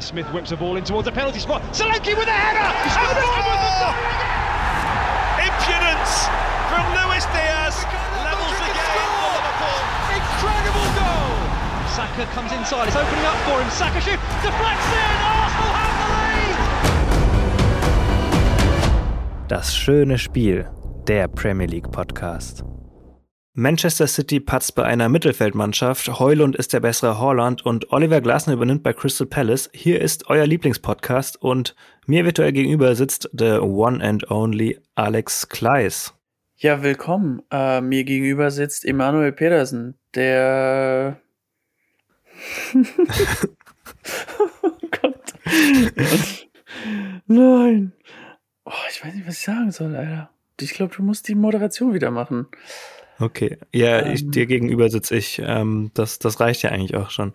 As 0.00 0.06
Smith 0.06 0.32
whips 0.32 0.50
a 0.50 0.56
ball 0.56 0.78
in 0.78 0.84
towards 0.84 1.04
the 1.04 1.12
penalty 1.12 1.40
spot. 1.40 1.60
Solanke 1.76 2.16
with 2.16 2.26
a 2.26 2.32
header! 2.32 2.64
Oh! 2.96 3.92
Impudence 5.44 6.24
from 6.72 6.88
Luis 6.96 7.28
Diaz 7.36 7.84
levels 8.24 8.56
the 8.64 8.72
game 8.80 9.12
for 9.20 9.28
Liverpool. 9.36 9.76
Incredible 10.16 10.88
goal! 10.96 11.36
Saka 11.92 12.24
comes 12.32 12.48
inside, 12.52 12.88
it's 12.88 12.96
opening 12.96 13.26
up 13.28 13.36
for 13.44 13.60
him. 13.60 13.68
Saka 13.68 14.00
shoot, 14.00 14.16
deflects 14.40 14.88
in! 14.88 15.20
Arsenal 15.36 15.68
have 15.76 15.92
the 16.00 16.08
lead! 19.36 19.48
Das 19.48 19.76
schöne 19.76 20.16
Spiel, 20.16 20.64
der 21.06 21.28
Premier 21.28 21.66
League 21.66 21.90
Podcast. 21.92 22.64
Manchester 23.54 24.06
City 24.06 24.38
patzt 24.38 24.76
bei 24.76 24.84
einer 24.84 25.08
Mittelfeldmannschaft, 25.08 26.20
Heulund 26.20 26.54
ist 26.54 26.72
der 26.72 26.78
bessere 26.78 27.18
Holland 27.18 27.66
und 27.66 27.90
Oliver 27.90 28.20
Glasner 28.20 28.52
übernimmt 28.52 28.84
bei 28.84 28.92
Crystal 28.92 29.26
Palace. 29.26 29.68
Hier 29.74 30.00
ist 30.00 30.30
euer 30.30 30.46
Lieblingspodcast 30.46 31.42
und 31.42 31.74
mir 32.06 32.24
virtuell 32.24 32.52
gegenüber 32.52 32.94
sitzt 32.94 33.28
der 33.32 33.64
one 33.64 34.04
and 34.04 34.30
only 34.30 34.78
Alex 34.94 35.48
Kleis. 35.48 36.14
Ja, 36.58 36.84
willkommen. 36.84 37.42
Äh, 37.50 37.80
mir 37.80 38.04
gegenüber 38.04 38.52
sitzt 38.52 38.84
Emanuel 38.84 39.32
Pedersen, 39.32 39.98
der... 40.14 41.20
oh 44.62 44.70
Gott. 45.02 45.34
Nein. 47.26 47.92
Oh, 48.64 48.72
ich 48.88 49.04
weiß 49.04 49.12
nicht, 49.12 49.26
was 49.26 49.38
ich 49.38 49.44
sagen 49.44 49.72
soll, 49.72 49.96
Alter. 49.96 50.30
Ich 50.60 50.72
glaube, 50.72 50.94
du 50.94 51.02
musst 51.02 51.26
die 51.26 51.34
Moderation 51.34 51.94
wieder 51.94 52.12
machen. 52.12 52.46
Okay, 53.20 53.58
ja, 53.72 54.00
ähm, 54.00 54.14
ich, 54.14 54.30
dir 54.30 54.46
gegenüber 54.46 54.88
sitze 54.88 55.16
ich. 55.16 55.40
Ähm, 55.44 55.90
das, 55.94 56.18
das 56.18 56.40
reicht 56.40 56.62
ja 56.62 56.70
eigentlich 56.70 56.96
auch 56.96 57.10
schon. 57.10 57.32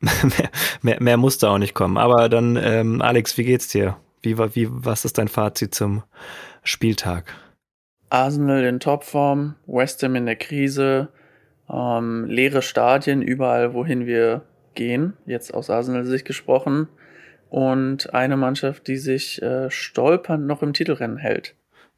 mehr, 0.00 0.50
mehr, 0.82 1.02
mehr 1.02 1.16
muss 1.16 1.38
da 1.38 1.50
auch 1.50 1.58
nicht 1.58 1.74
kommen. 1.74 1.96
Aber 1.96 2.28
dann, 2.28 2.56
ähm, 2.56 3.00
Alex, 3.00 3.38
wie 3.38 3.44
geht's 3.44 3.68
dir? 3.68 3.96
Wie, 4.22 4.36
wie, 4.38 4.68
was 4.70 5.04
ist 5.04 5.18
dein 5.18 5.28
Fazit 5.28 5.74
zum 5.74 6.02
Spieltag? 6.64 7.32
Arsenal 8.10 8.64
in 8.64 8.80
Topform, 8.80 9.54
West 9.66 10.02
Ham 10.02 10.16
in 10.16 10.26
der 10.26 10.36
Krise, 10.36 11.08
ähm, 11.70 12.24
leere 12.26 12.62
Stadien 12.62 13.22
überall, 13.22 13.74
wohin 13.74 14.06
wir 14.06 14.42
gehen, 14.74 15.14
jetzt 15.26 15.54
aus 15.54 15.70
Arsenal-Sicht 15.70 16.24
gesprochen, 16.24 16.88
und 17.48 18.12
eine 18.14 18.36
Mannschaft, 18.36 18.86
die 18.88 18.96
sich 18.96 19.40
äh, 19.42 19.70
stolpernd 19.70 20.46
noch 20.46 20.62
im 20.62 20.72
Titelrennen 20.72 21.16
hält. 21.16 21.54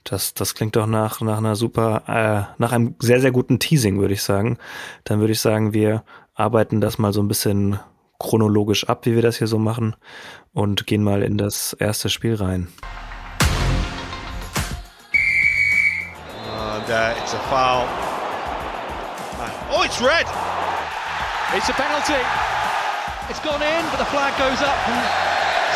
Das, 0.09 0.33
das 0.33 0.55
klingt 0.55 0.75
doch 0.75 0.87
nach, 0.87 1.21
nach 1.21 1.37
einer 1.37 1.55
super, 1.55 2.03
äh, 2.07 2.55
nach 2.57 2.73
einem 2.73 2.95
sehr, 2.99 3.21
sehr 3.21 3.31
guten 3.31 3.59
Teasing, 3.59 4.01
würde 4.01 4.15
ich 4.15 4.23
sagen. 4.23 4.57
Dann 5.05 5.21
würde 5.21 5.35
ich 5.35 5.41
sagen, 5.41 5.75
wir 5.75 6.03
arbeiten 6.35 6.81
das 6.81 6.97
mal 6.97 7.13
so 7.13 7.21
ein 7.21 7.29
bisschen 7.29 7.79
chronologisch 8.19 8.89
ab, 8.89 9.05
wie 9.05 9.15
wir 9.15 9.21
das 9.23 9.37
hier 9.37 9.47
so 9.47 9.59
machen 9.59 9.97
und 10.55 10.87
gehen 10.87 11.05
mal 11.05 11.23
in 11.23 11.37
das 11.37 11.75
erste 11.75 12.09
Spiel 12.09 12.37
rein. 12.37 12.69
And 16.57 16.89
uh, 16.89 17.23
it's 17.23 17.35
a 17.35 17.39
foul. 17.51 17.85
Oh, 19.71 19.83
it's 19.85 20.01
red! 20.01 20.25
It's 21.55 21.69
a 21.69 21.75
penalty. 21.75 22.25
It's 23.29 23.41
gone 23.41 23.61
in, 23.61 23.85
but 23.91 23.99
the 23.99 24.07
flag 24.07 24.33
goes 24.39 24.63
up 24.63 24.89
and 24.89 25.05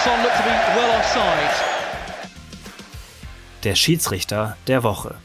Son 0.03 0.23
looked 0.23 0.37
to 0.39 0.43
be 0.43 0.51
well 0.75 0.99
offside 0.99 1.72
der 3.65 3.75
Schiedsrichter 3.75 4.57
der 4.67 4.83
Woche. 4.83 5.17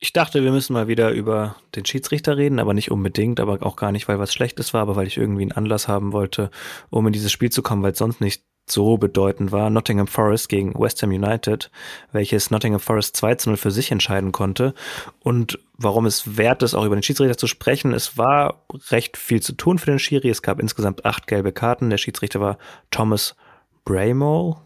Ich 0.00 0.12
dachte, 0.12 0.42
wir 0.42 0.50
müssen 0.52 0.72
mal 0.74 0.88
wieder 0.88 1.12
über 1.12 1.56
den 1.76 1.86
Schiedsrichter 1.86 2.36
reden, 2.36 2.58
aber 2.58 2.74
nicht 2.74 2.90
unbedingt, 2.90 3.40
aber 3.40 3.64
auch 3.64 3.76
gar 3.76 3.92
nicht, 3.92 4.08
weil 4.08 4.18
was 4.18 4.34
Schlechtes 4.34 4.74
war, 4.74 4.82
aber 4.82 4.96
weil 4.96 5.06
ich 5.06 5.16
irgendwie 5.16 5.42
einen 5.42 5.52
Anlass 5.52 5.88
haben 5.88 6.12
wollte, 6.12 6.50
um 6.90 7.06
in 7.06 7.12
dieses 7.12 7.32
Spiel 7.32 7.50
zu 7.50 7.62
kommen, 7.62 7.82
weil 7.82 7.92
es 7.92 7.98
sonst 7.98 8.20
nicht 8.20 8.42
so 8.66 8.96
bedeutend 8.96 9.52
war. 9.52 9.70
Nottingham 9.70 10.06
Forest 10.06 10.48
gegen 10.48 10.74
West 10.74 11.02
Ham 11.02 11.10
United, 11.10 11.70
welches 12.12 12.50
Nottingham 12.50 12.80
Forest 12.80 13.16
2 13.16 13.34
zu 13.36 13.50
0 13.50 13.56
für 13.56 13.70
sich 13.70 13.92
entscheiden 13.92 14.32
konnte. 14.32 14.74
Und 15.20 15.58
warum 15.76 16.06
es 16.06 16.36
wert 16.36 16.62
ist, 16.62 16.74
auch 16.74 16.84
über 16.84 16.96
den 16.96 17.02
Schiedsrichter 17.02 17.36
zu 17.36 17.46
sprechen, 17.46 17.92
es 17.92 18.18
war 18.18 18.64
recht 18.90 19.16
viel 19.16 19.42
zu 19.42 19.52
tun 19.52 19.78
für 19.78 19.90
den 19.90 19.98
Schiri. 19.98 20.28
Es 20.28 20.42
gab 20.42 20.60
insgesamt 20.60 21.04
acht 21.04 21.26
gelbe 21.26 21.52
Karten. 21.52 21.90
Der 21.90 21.98
Schiedsrichter 21.98 22.40
war 22.40 22.58
Thomas 22.90 23.36
Bramall. 23.84 24.56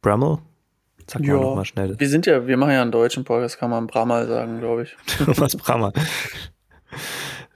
Bramall, 0.00 0.38
Sag 1.10 1.22
mal 1.22 1.36
nochmal 1.36 1.64
schnell. 1.64 1.98
Wir 1.98 2.08
sind 2.08 2.26
ja, 2.26 2.46
wir 2.46 2.56
machen 2.56 2.72
ja 2.72 2.82
einen 2.82 2.92
deutschen 2.92 3.24
Podcast, 3.24 3.58
kann 3.58 3.70
man 3.70 3.86
Brammer 3.86 4.26
sagen, 4.26 4.60
glaube 4.60 4.82
ich. 4.82 4.96
Thomas 5.24 5.56
Brammer. 5.56 5.92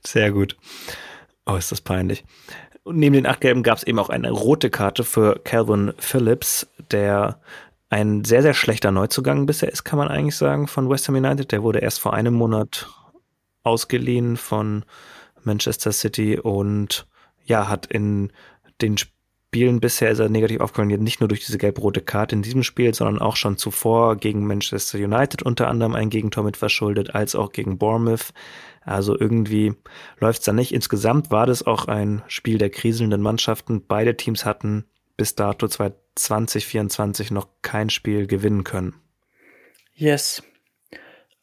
Sehr 0.04 0.32
gut. 0.32 0.56
Oh, 1.44 1.56
ist 1.56 1.70
das 1.70 1.82
peinlich. 1.82 2.24
Und 2.82 2.96
neben 2.96 3.14
den 3.14 3.26
acht 3.26 3.40
Gelben 3.40 3.62
gab 3.62 3.78
es 3.78 3.84
eben 3.84 3.98
auch 3.98 4.08
eine 4.08 4.30
rote 4.30 4.70
Karte 4.70 5.04
für 5.04 5.38
Calvin 5.44 5.92
Phillips, 5.98 6.66
der 6.90 7.40
ein 7.90 8.24
sehr, 8.24 8.40
sehr 8.40 8.54
schlechter 8.54 8.90
Neuzugang 8.90 9.44
bisher 9.44 9.70
ist, 9.70 9.84
kann 9.84 9.98
man 9.98 10.08
eigentlich 10.08 10.36
sagen, 10.36 10.66
von 10.66 10.88
West 10.88 11.06
Ham 11.08 11.14
United. 11.14 11.52
Der 11.52 11.62
wurde 11.62 11.80
erst 11.80 12.00
vor 12.00 12.14
einem 12.14 12.32
Monat 12.32 12.88
ausgeliehen 13.64 14.38
von 14.38 14.84
Manchester 15.44 15.92
City 15.92 16.38
und 16.38 17.06
ja, 17.44 17.68
hat 17.68 17.86
in 17.86 18.32
den 18.80 18.96
Spielen 19.54 19.80
bisher 19.80 20.10
ist 20.10 20.18
er 20.18 20.30
negativ 20.30 20.60
aufgefallen, 20.60 21.02
nicht 21.02 21.20
nur 21.20 21.28
durch 21.28 21.44
diese 21.44 21.58
gelb-rote 21.58 22.00
Karte 22.00 22.34
in 22.34 22.40
diesem 22.40 22.62
Spiel, 22.62 22.94
sondern 22.94 23.18
auch 23.18 23.36
schon 23.36 23.58
zuvor 23.58 24.16
gegen 24.16 24.46
Manchester 24.46 24.96
United 24.96 25.42
unter 25.42 25.68
anderem 25.68 25.94
ein 25.94 26.08
Gegentor 26.08 26.42
mit 26.42 26.56
verschuldet, 26.56 27.14
als 27.14 27.34
auch 27.34 27.52
gegen 27.52 27.76
Bournemouth. 27.76 28.32
Also 28.80 29.14
irgendwie 29.20 29.74
läuft 30.18 30.38
es 30.38 30.46
da 30.46 30.54
nicht. 30.54 30.72
Insgesamt 30.72 31.30
war 31.30 31.44
das 31.44 31.66
auch 31.66 31.86
ein 31.86 32.22
Spiel 32.28 32.56
der 32.56 32.70
kriselnden 32.70 33.20
Mannschaften. 33.20 33.84
Beide 33.86 34.16
Teams 34.16 34.46
hatten 34.46 34.86
bis 35.18 35.34
dato 35.34 35.68
2024 35.68 37.30
noch 37.30 37.46
kein 37.60 37.90
Spiel 37.90 38.26
gewinnen 38.26 38.64
können. 38.64 38.94
Yes. 39.94 40.42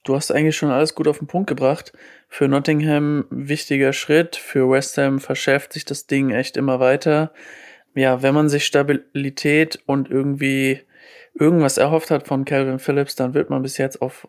Du 0.03 0.15
hast 0.15 0.31
eigentlich 0.31 0.57
schon 0.57 0.71
alles 0.71 0.95
gut 0.95 1.07
auf 1.07 1.19
den 1.19 1.27
Punkt 1.27 1.47
gebracht. 1.47 1.93
Für 2.27 2.47
Nottingham 2.47 3.25
wichtiger 3.29 3.93
Schritt, 3.93 4.35
für 4.35 4.67
West 4.67 4.97
Ham 4.97 5.19
verschärft 5.19 5.73
sich 5.73 5.85
das 5.85 6.07
Ding 6.07 6.31
echt 6.31 6.57
immer 6.57 6.79
weiter 6.79 7.31
ja, 7.99 8.21
wenn 8.21 8.33
man 8.33 8.49
sich 8.49 8.65
Stabilität 8.65 9.79
und 9.85 10.09
irgendwie 10.09 10.81
irgendwas 11.33 11.77
erhofft 11.77 12.11
hat 12.11 12.27
von 12.27 12.45
Calvin 12.45 12.79
Phillips, 12.79 13.15
dann 13.15 13.33
wird 13.33 13.49
man 13.49 13.61
bis 13.61 13.77
jetzt 13.77 14.01
auf, 14.01 14.27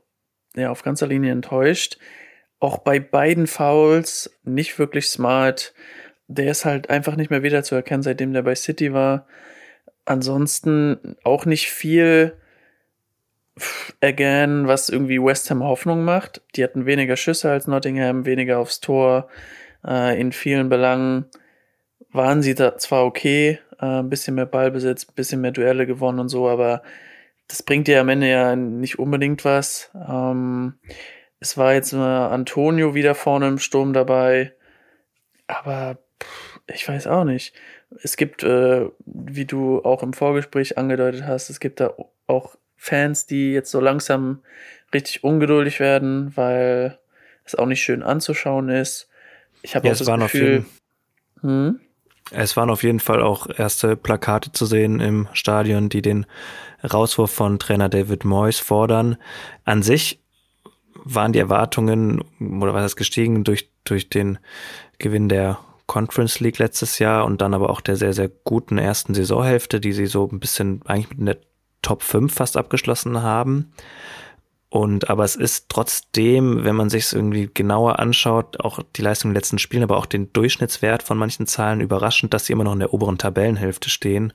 ja, 0.56 0.70
auf 0.70 0.82
ganzer 0.82 1.06
Linie 1.06 1.32
enttäuscht. 1.32 1.98
Auch 2.58 2.78
bei 2.78 3.00
beiden 3.00 3.46
Fouls 3.46 4.38
nicht 4.44 4.78
wirklich 4.78 5.08
smart. 5.08 5.72
Der 6.26 6.50
ist 6.50 6.64
halt 6.64 6.90
einfach 6.90 7.16
nicht 7.16 7.30
mehr 7.30 7.42
wiederzuerkennen, 7.42 8.02
seitdem 8.02 8.32
der 8.32 8.42
bei 8.42 8.54
City 8.54 8.92
war. 8.92 9.26
Ansonsten 10.04 11.16
auch 11.24 11.46
nicht 11.46 11.70
viel 11.70 12.36
again, 14.00 14.66
was 14.66 14.88
irgendwie 14.88 15.22
West 15.22 15.50
Ham 15.50 15.62
Hoffnung 15.62 16.04
macht. 16.04 16.42
Die 16.56 16.64
hatten 16.64 16.86
weniger 16.86 17.16
Schüsse 17.16 17.50
als 17.50 17.66
Nottingham, 17.66 18.26
weniger 18.26 18.58
aufs 18.58 18.80
Tor, 18.80 19.28
äh, 19.86 20.20
in 20.20 20.32
vielen 20.32 20.68
Belangen 20.68 21.26
waren 22.12 22.42
sie 22.42 22.54
da 22.54 22.76
zwar 22.78 23.04
okay, 23.04 23.58
äh, 23.80 23.86
ein 23.86 24.10
bisschen 24.10 24.34
mehr 24.34 24.46
Ballbesitz, 24.46 25.06
ein 25.08 25.14
bisschen 25.14 25.40
mehr 25.40 25.52
Duelle 25.52 25.86
gewonnen 25.86 26.18
und 26.18 26.28
so, 26.28 26.48
aber 26.48 26.82
das 27.48 27.62
bringt 27.62 27.88
dir 27.88 28.00
am 28.00 28.08
Ende 28.08 28.28
ja 28.28 28.54
nicht 28.56 28.98
unbedingt 28.98 29.44
was. 29.44 29.90
Ähm, 29.94 30.74
es 31.40 31.56
war 31.56 31.74
jetzt 31.74 31.94
Antonio 31.94 32.94
wieder 32.94 33.14
vorne 33.14 33.48
im 33.48 33.58
Sturm 33.58 33.92
dabei, 33.92 34.52
aber 35.46 35.98
pff, 36.22 36.60
ich 36.66 36.88
weiß 36.88 37.06
auch 37.06 37.24
nicht. 37.24 37.54
Es 38.02 38.16
gibt, 38.16 38.44
äh, 38.44 38.86
wie 39.04 39.46
du 39.46 39.82
auch 39.82 40.02
im 40.02 40.12
Vorgespräch 40.12 40.78
angedeutet 40.78 41.24
hast, 41.26 41.50
es 41.50 41.58
gibt 41.58 41.80
da 41.80 41.94
auch 42.26 42.56
Fans, 42.76 43.26
die 43.26 43.52
jetzt 43.52 43.70
so 43.70 43.80
langsam 43.80 44.42
richtig 44.94 45.24
ungeduldig 45.24 45.80
werden, 45.80 46.32
weil 46.36 46.98
es 47.44 47.54
auch 47.54 47.66
nicht 47.66 47.82
schön 47.82 48.02
anzuschauen 48.02 48.68
ist. 48.68 49.08
Ich 49.62 49.76
habe 49.76 49.86
ja, 49.86 49.92
auch 49.92 49.98
das 49.98 50.06
Gefühl, 50.06 50.64
hm? 51.40 51.80
Es 52.30 52.56
waren 52.56 52.70
auf 52.70 52.82
jeden 52.82 53.00
Fall 53.00 53.22
auch 53.22 53.48
erste 53.48 53.96
Plakate 53.96 54.52
zu 54.52 54.66
sehen 54.66 55.00
im 55.00 55.28
Stadion, 55.32 55.88
die 55.88 56.02
den 56.02 56.26
Rauswurf 56.82 57.30
von 57.30 57.58
Trainer 57.58 57.88
David 57.88 58.24
Moyes 58.24 58.58
fordern. 58.58 59.16
An 59.64 59.82
sich 59.82 60.20
waren 61.04 61.32
die 61.32 61.38
Erwartungen 61.38 62.22
oder 62.40 62.74
was 62.74 62.84
ist 62.84 62.96
gestiegen 62.96 63.44
durch, 63.44 63.70
durch 63.84 64.08
den 64.08 64.38
Gewinn 64.98 65.28
der 65.28 65.58
Conference 65.86 66.38
League 66.40 66.58
letztes 66.58 66.98
Jahr 67.00 67.24
und 67.24 67.40
dann 67.40 67.54
aber 67.54 67.70
auch 67.70 67.80
der 67.80 67.96
sehr, 67.96 68.12
sehr 68.12 68.28
guten 68.28 68.78
ersten 68.78 69.14
Saisonhälfte, 69.14 69.80
die 69.80 69.92
sie 69.92 70.06
so 70.06 70.28
ein 70.30 70.38
bisschen 70.38 70.82
eigentlich 70.86 71.18
mit 71.18 71.26
der 71.26 71.38
Top 71.82 72.02
5 72.02 72.32
fast 72.32 72.56
abgeschlossen 72.56 73.22
haben. 73.22 73.72
Und 74.70 75.10
aber 75.10 75.24
es 75.24 75.34
ist 75.34 75.68
trotzdem, 75.68 76.62
wenn 76.62 76.76
man 76.76 76.90
sich 76.90 77.04
es 77.04 77.12
irgendwie 77.12 77.50
genauer 77.52 77.98
anschaut, 77.98 78.60
auch 78.60 78.78
die 78.94 79.02
Leistung 79.02 79.30
in 79.30 79.34
den 79.34 79.40
letzten 79.40 79.58
Spielen, 79.58 79.82
aber 79.82 79.96
auch 79.96 80.06
den 80.06 80.32
Durchschnittswert 80.32 81.02
von 81.02 81.18
manchen 81.18 81.48
Zahlen 81.48 81.80
überraschend, 81.80 82.32
dass 82.32 82.46
sie 82.46 82.52
immer 82.52 82.62
noch 82.62 82.74
in 82.74 82.78
der 82.78 82.94
oberen 82.94 83.18
Tabellenhälfte 83.18 83.90
stehen. 83.90 84.32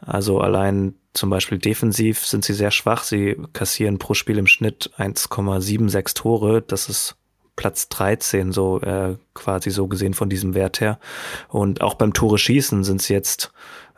Also 0.00 0.40
allein 0.40 0.94
zum 1.14 1.30
Beispiel 1.30 1.58
defensiv 1.58 2.24
sind 2.24 2.44
sie 2.44 2.54
sehr 2.54 2.70
schwach. 2.70 3.02
Sie 3.02 3.36
kassieren 3.54 3.98
pro 3.98 4.14
Spiel 4.14 4.38
im 4.38 4.46
Schnitt 4.46 4.92
1,76 4.98 6.14
Tore. 6.14 6.62
Das 6.62 6.88
ist 6.88 7.16
Platz 7.56 7.88
13, 7.88 8.52
so 8.52 8.80
äh, 8.82 9.16
quasi 9.34 9.70
so 9.70 9.88
gesehen 9.88 10.14
von 10.14 10.28
diesem 10.28 10.54
Wert 10.54 10.80
her. 10.80 11.00
Und 11.48 11.80
auch 11.80 11.94
beim 11.94 12.12
Tore 12.12 12.38
schießen 12.38 12.84
sind 12.84 13.02
sie 13.02 13.14
jetzt 13.14 13.50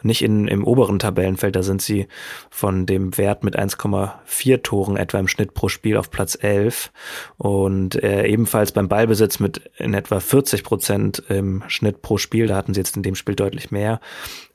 nicht 0.03 0.23
in, 0.23 0.49
im 0.49 0.65
oberen 0.65 0.99
Tabellenfeld, 0.99 1.57
da 1.57 1.63
sind 1.63 1.83
sie 1.83 2.09
von 2.51 2.87
dem 2.87 3.17
Wert 3.19 3.45
mit 3.45 3.59
1,4 3.59 4.63
Toren 4.63 4.97
etwa 4.97 5.19
im 5.19 5.29
Schnitt 5.29 5.55
pro 5.55 5.69
Spiel 5.69 5.97
auf 5.97 6.11
Platz 6.11 6.37
11 6.41 6.93
und 7.37 8.03
äh, 8.03 8.27
ebenfalls 8.27 8.73
beim 8.73 8.89
Ballbesitz 8.89 9.41
mit 9.41 9.71
in 9.77 9.95
etwa 9.95 10.21
40 10.21 10.65
Prozent 10.65 11.23
im 11.29 11.65
Schnitt 11.69 12.03
pro 12.03 12.19
Spiel, 12.19 12.47
da 12.47 12.57
hatten 12.57 12.75
sie 12.75 12.81
jetzt 12.81 12.97
in 12.97 13.03
dem 13.03 13.15
Spiel 13.15 13.35
deutlich 13.35 13.71
mehr, 13.71 14.01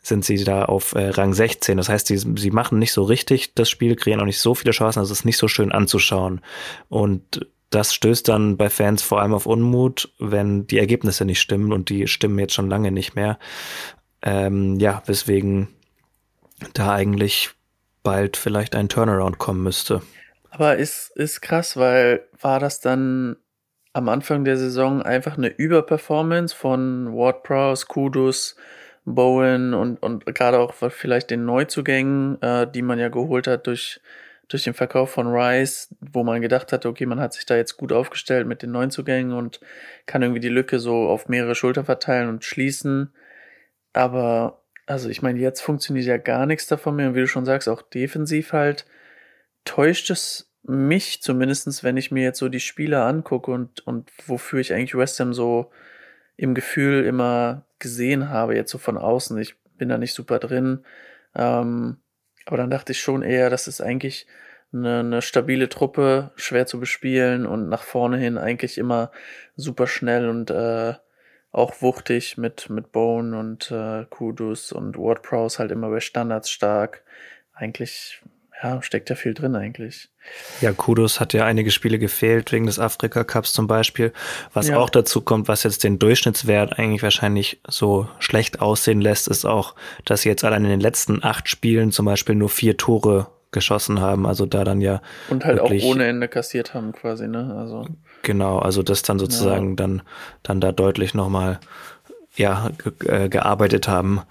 sind 0.02 0.26
sie 0.26 0.44
da 0.44 0.66
auf 0.66 0.94
äh, 0.94 1.10
Rang 1.10 1.34
16. 1.34 1.78
Das 1.78 1.90
heißt, 1.90 2.08
sie, 2.08 2.18
sie 2.18 2.52
machen 2.52 2.80
nicht 2.80 2.94
so 2.94 3.04
richtig 3.04 3.54
das 3.56 3.70
Spiel, 3.70 3.96
kreieren 3.96 4.22
auch 4.22 4.26
nicht 4.26 4.40
so 4.40 4.56
viele 4.56 4.72
Chancen, 4.72 5.00
also 5.00 5.12
es 5.12 5.20
ist 5.20 5.26
nicht 5.26 5.38
so 5.38 5.48
schön 5.48 5.72
anzuschauen 5.72 6.42
und 6.90 7.48
das 7.74 7.94
stößt 7.96 8.28
dann 8.28 8.56
bei 8.56 8.70
Fans 8.70 9.02
vor 9.02 9.22
allem 9.22 9.34
auf 9.34 9.48
Unmut, 9.48 10.14
wenn 10.20 10.68
die 10.68 10.78
Ergebnisse 10.78 11.26
nicht 11.26 11.42
stimmen 11.42 11.74
und 11.74 11.90
die 11.90 12.08
stimmen 12.08 12.38
jetzt 12.38 12.54
schon 12.54 12.70
lange 12.70 12.92
nicht 12.92 13.16
mehr. 13.16 13.40
Ähm, 14.24 14.80
ja, 14.80 15.04
weswegen 15.06 15.68
da 16.74 16.94
eigentlich 16.94 17.52
bald 18.04 18.38
vielleicht 18.38 18.76
ein 18.76 18.90
Turnaround 18.90 19.38
kommen 19.38 19.64
müsste. 19.64 20.02
Aber 20.50 20.78
ist, 20.78 21.12
ist 21.16 21.42
krass, 21.42 21.78
weil 21.78 22.22
war 22.40 22.60
das 22.60 22.80
dann 22.80 23.38
am 23.94 24.10
Anfang 24.10 24.44
der 24.44 24.58
Saison 24.58 25.02
einfach 25.02 25.38
eine 25.38 25.50
Überperformance 25.50 26.56
von 26.56 27.14
Ward 27.14 27.44
Prowse, 27.44 27.86
Kudus, 27.86 28.56
Bowen 29.06 29.74
und, 29.74 30.02
und 30.02 30.26
gerade 30.26 30.60
auch 30.60 30.74
vielleicht 30.74 31.30
den 31.30 31.46
Neuzugängen, 31.46 32.42
äh, 32.42 32.68
die 32.70 32.82
man 32.82 33.00
ja 33.00 33.10
geholt 33.10 33.48
hat 33.48 33.68
durch, 33.68 34.00
durch 34.48 34.64
den 34.64 34.74
Verkauf 34.74 35.12
von 35.12 35.28
Rice, 35.28 35.94
wo 36.00 36.24
man 36.24 36.42
gedacht 36.42 36.72
hat, 36.72 36.86
okay, 36.86 37.06
man 37.06 37.20
hat 37.20 37.34
sich 37.34 37.46
da 37.46 37.56
jetzt 37.56 37.78
gut 37.78 37.92
aufgestellt 37.92 38.48
mit 38.48 38.62
den 38.62 38.72
Neuzugängen 38.72 39.34
und 39.34 39.60
kann 40.06 40.22
irgendwie 40.22 40.40
die 40.40 40.50
Lücke 40.50 40.80
so 40.80 41.08
auf 41.08 41.28
mehrere 41.28 41.56
Schulter 41.56 41.84
verteilen 41.84 42.30
und 42.30 42.46
schließen. 42.46 43.14
Aber, 43.94 44.64
also 44.86 45.10
ich 45.10 45.22
meine, 45.22 45.40
jetzt 45.40 45.62
funktioniert 45.62 46.06
ja 46.06 46.18
gar 46.18 46.46
nichts 46.46 46.68
davon 46.68 46.96
mehr. 46.96 47.10
Und 47.10 47.16
wie 47.16 47.22
du 47.22 47.28
schon 47.28 47.46
sagst, 47.46 47.70
auch 47.70 47.82
defensiv 47.82 48.54
halt 48.54 48.86
täuscht 49.66 50.10
es 50.10 50.52
mich 50.64 51.22
zumindestens, 51.22 51.84
wenn 51.84 51.98
ich 51.98 52.12
mir 52.12 52.24
jetzt 52.24 52.40
so 52.40 52.50
die 52.50 52.60
Spieler 52.60 53.06
angucke 53.06 53.52
und, 53.52 53.86
und 53.86 54.12
wofür 54.28 54.60
ich 54.60 54.74
eigentlich 54.74 54.96
West 54.96 55.20
Ham 55.20 55.34
so 55.34 55.72
im 56.38 56.56
Gefühl 56.56 57.06
immer 57.06 57.66
gesehen 57.80 58.30
habe, 58.30 58.56
jetzt 58.56 58.72
so 58.72 58.78
von 58.78 58.98
außen. 58.98 59.38
Ich 59.38 59.56
bin 59.78 59.90
da 59.90 59.98
nicht 59.98 60.14
super 60.14 60.40
drin. 60.40 60.86
Ähm, 61.36 61.98
aber 62.46 62.58
dann 62.58 62.70
dachte 62.70 62.94
ich 62.94 63.02
schon 63.02 63.24
eher, 63.24 63.50
das 63.50 63.68
ist 63.68 63.82
eigentlich 63.82 64.26
eine, 64.74 65.00
eine 65.00 65.22
stabile 65.22 65.70
Truppe, 65.70 66.32
schwer 66.36 66.66
zu 66.66 66.80
bespielen 66.80 67.46
und 67.46 67.70
nach 67.70 67.84
vorne 67.84 68.18
hin 68.18 68.38
eigentlich 68.38 68.78
immer 68.78 69.12
super 69.56 69.88
schnell 69.88 70.30
und 70.30 70.50
äh, 70.50 70.94
auch 71.54 71.82
wuchtig 71.82 72.38
mit, 72.38 72.70
mit 72.70 72.92
Bone 72.92 73.38
und 73.40 73.72
äh, 73.72 74.06
Kudus 74.10 74.72
und 74.72 74.98
Ward 74.98 75.22
Prowse 75.22 75.60
halt 75.60 75.72
immer 75.72 75.90
bei 75.90 76.00
Standards 76.00 76.50
stark. 76.50 77.04
Eigentlich, 77.54 78.22
ja, 78.62 78.82
steckt 78.82 79.12
ja 79.12 79.16
viel 79.16 79.36
drin 79.36 79.56
eigentlich. 79.56 80.10
Ja, 80.62 80.72
Kudus 80.72 81.20
hat 81.20 81.34
ja 81.34 81.46
einige 81.46 81.70
Spiele 81.70 82.00
gefehlt, 82.00 82.52
wegen 82.52 82.66
des 82.66 82.80
Afrika 82.80 83.24
Cups 83.24 83.54
zum 83.54 83.68
Beispiel. 83.68 84.14
Was 84.54 84.70
ja. 84.70 84.78
auch 84.78 84.90
dazu 84.90 85.22
kommt, 85.22 85.48
was 85.48 85.62
jetzt 85.62 85.84
den 85.84 86.00
Durchschnittswert 86.00 86.80
eigentlich 86.80 87.04
wahrscheinlich 87.04 87.62
so 87.68 88.10
schlecht 88.18 88.60
aussehen 88.60 89.00
lässt, 89.00 89.28
ist 89.28 89.46
auch, 89.46 89.76
dass 90.06 90.24
sie 90.24 90.30
jetzt 90.30 90.44
allein 90.44 90.64
in 90.64 90.72
den 90.72 90.80
letzten 90.80 91.24
acht 91.24 91.48
Spielen 91.50 91.92
zum 91.92 92.08
Beispiel 92.08 92.34
nur 92.34 92.50
vier 92.50 92.78
Tore 92.78 93.28
geschossen 93.52 94.02
haben, 94.02 94.26
also 94.26 94.48
da 94.48 94.64
dann 94.64 94.82
ja. 94.82 95.04
Und 95.30 95.46
halt 95.46 95.60
auch 95.60 95.72
ohne 95.84 96.08
Ende 96.08 96.28
kassiert 96.28 96.74
haben 96.74 96.94
quasi, 96.94 97.28
ne? 97.28 97.56
Also. 97.56 97.86
Genau, 98.24 98.58
also 98.58 98.84
das 98.84 99.04
dann 99.04 99.20
sozusagen 99.20 99.72
ja. 99.72 99.76
dann, 99.76 100.02
dann 100.42 100.62
da 100.62 100.72
deutlich 100.72 101.14
nochmal, 101.14 101.60
ja, 102.36 102.72
ge 102.78 103.26
äh, 103.26 103.30
gearbeitet 103.30 103.88
haben 103.88 104.22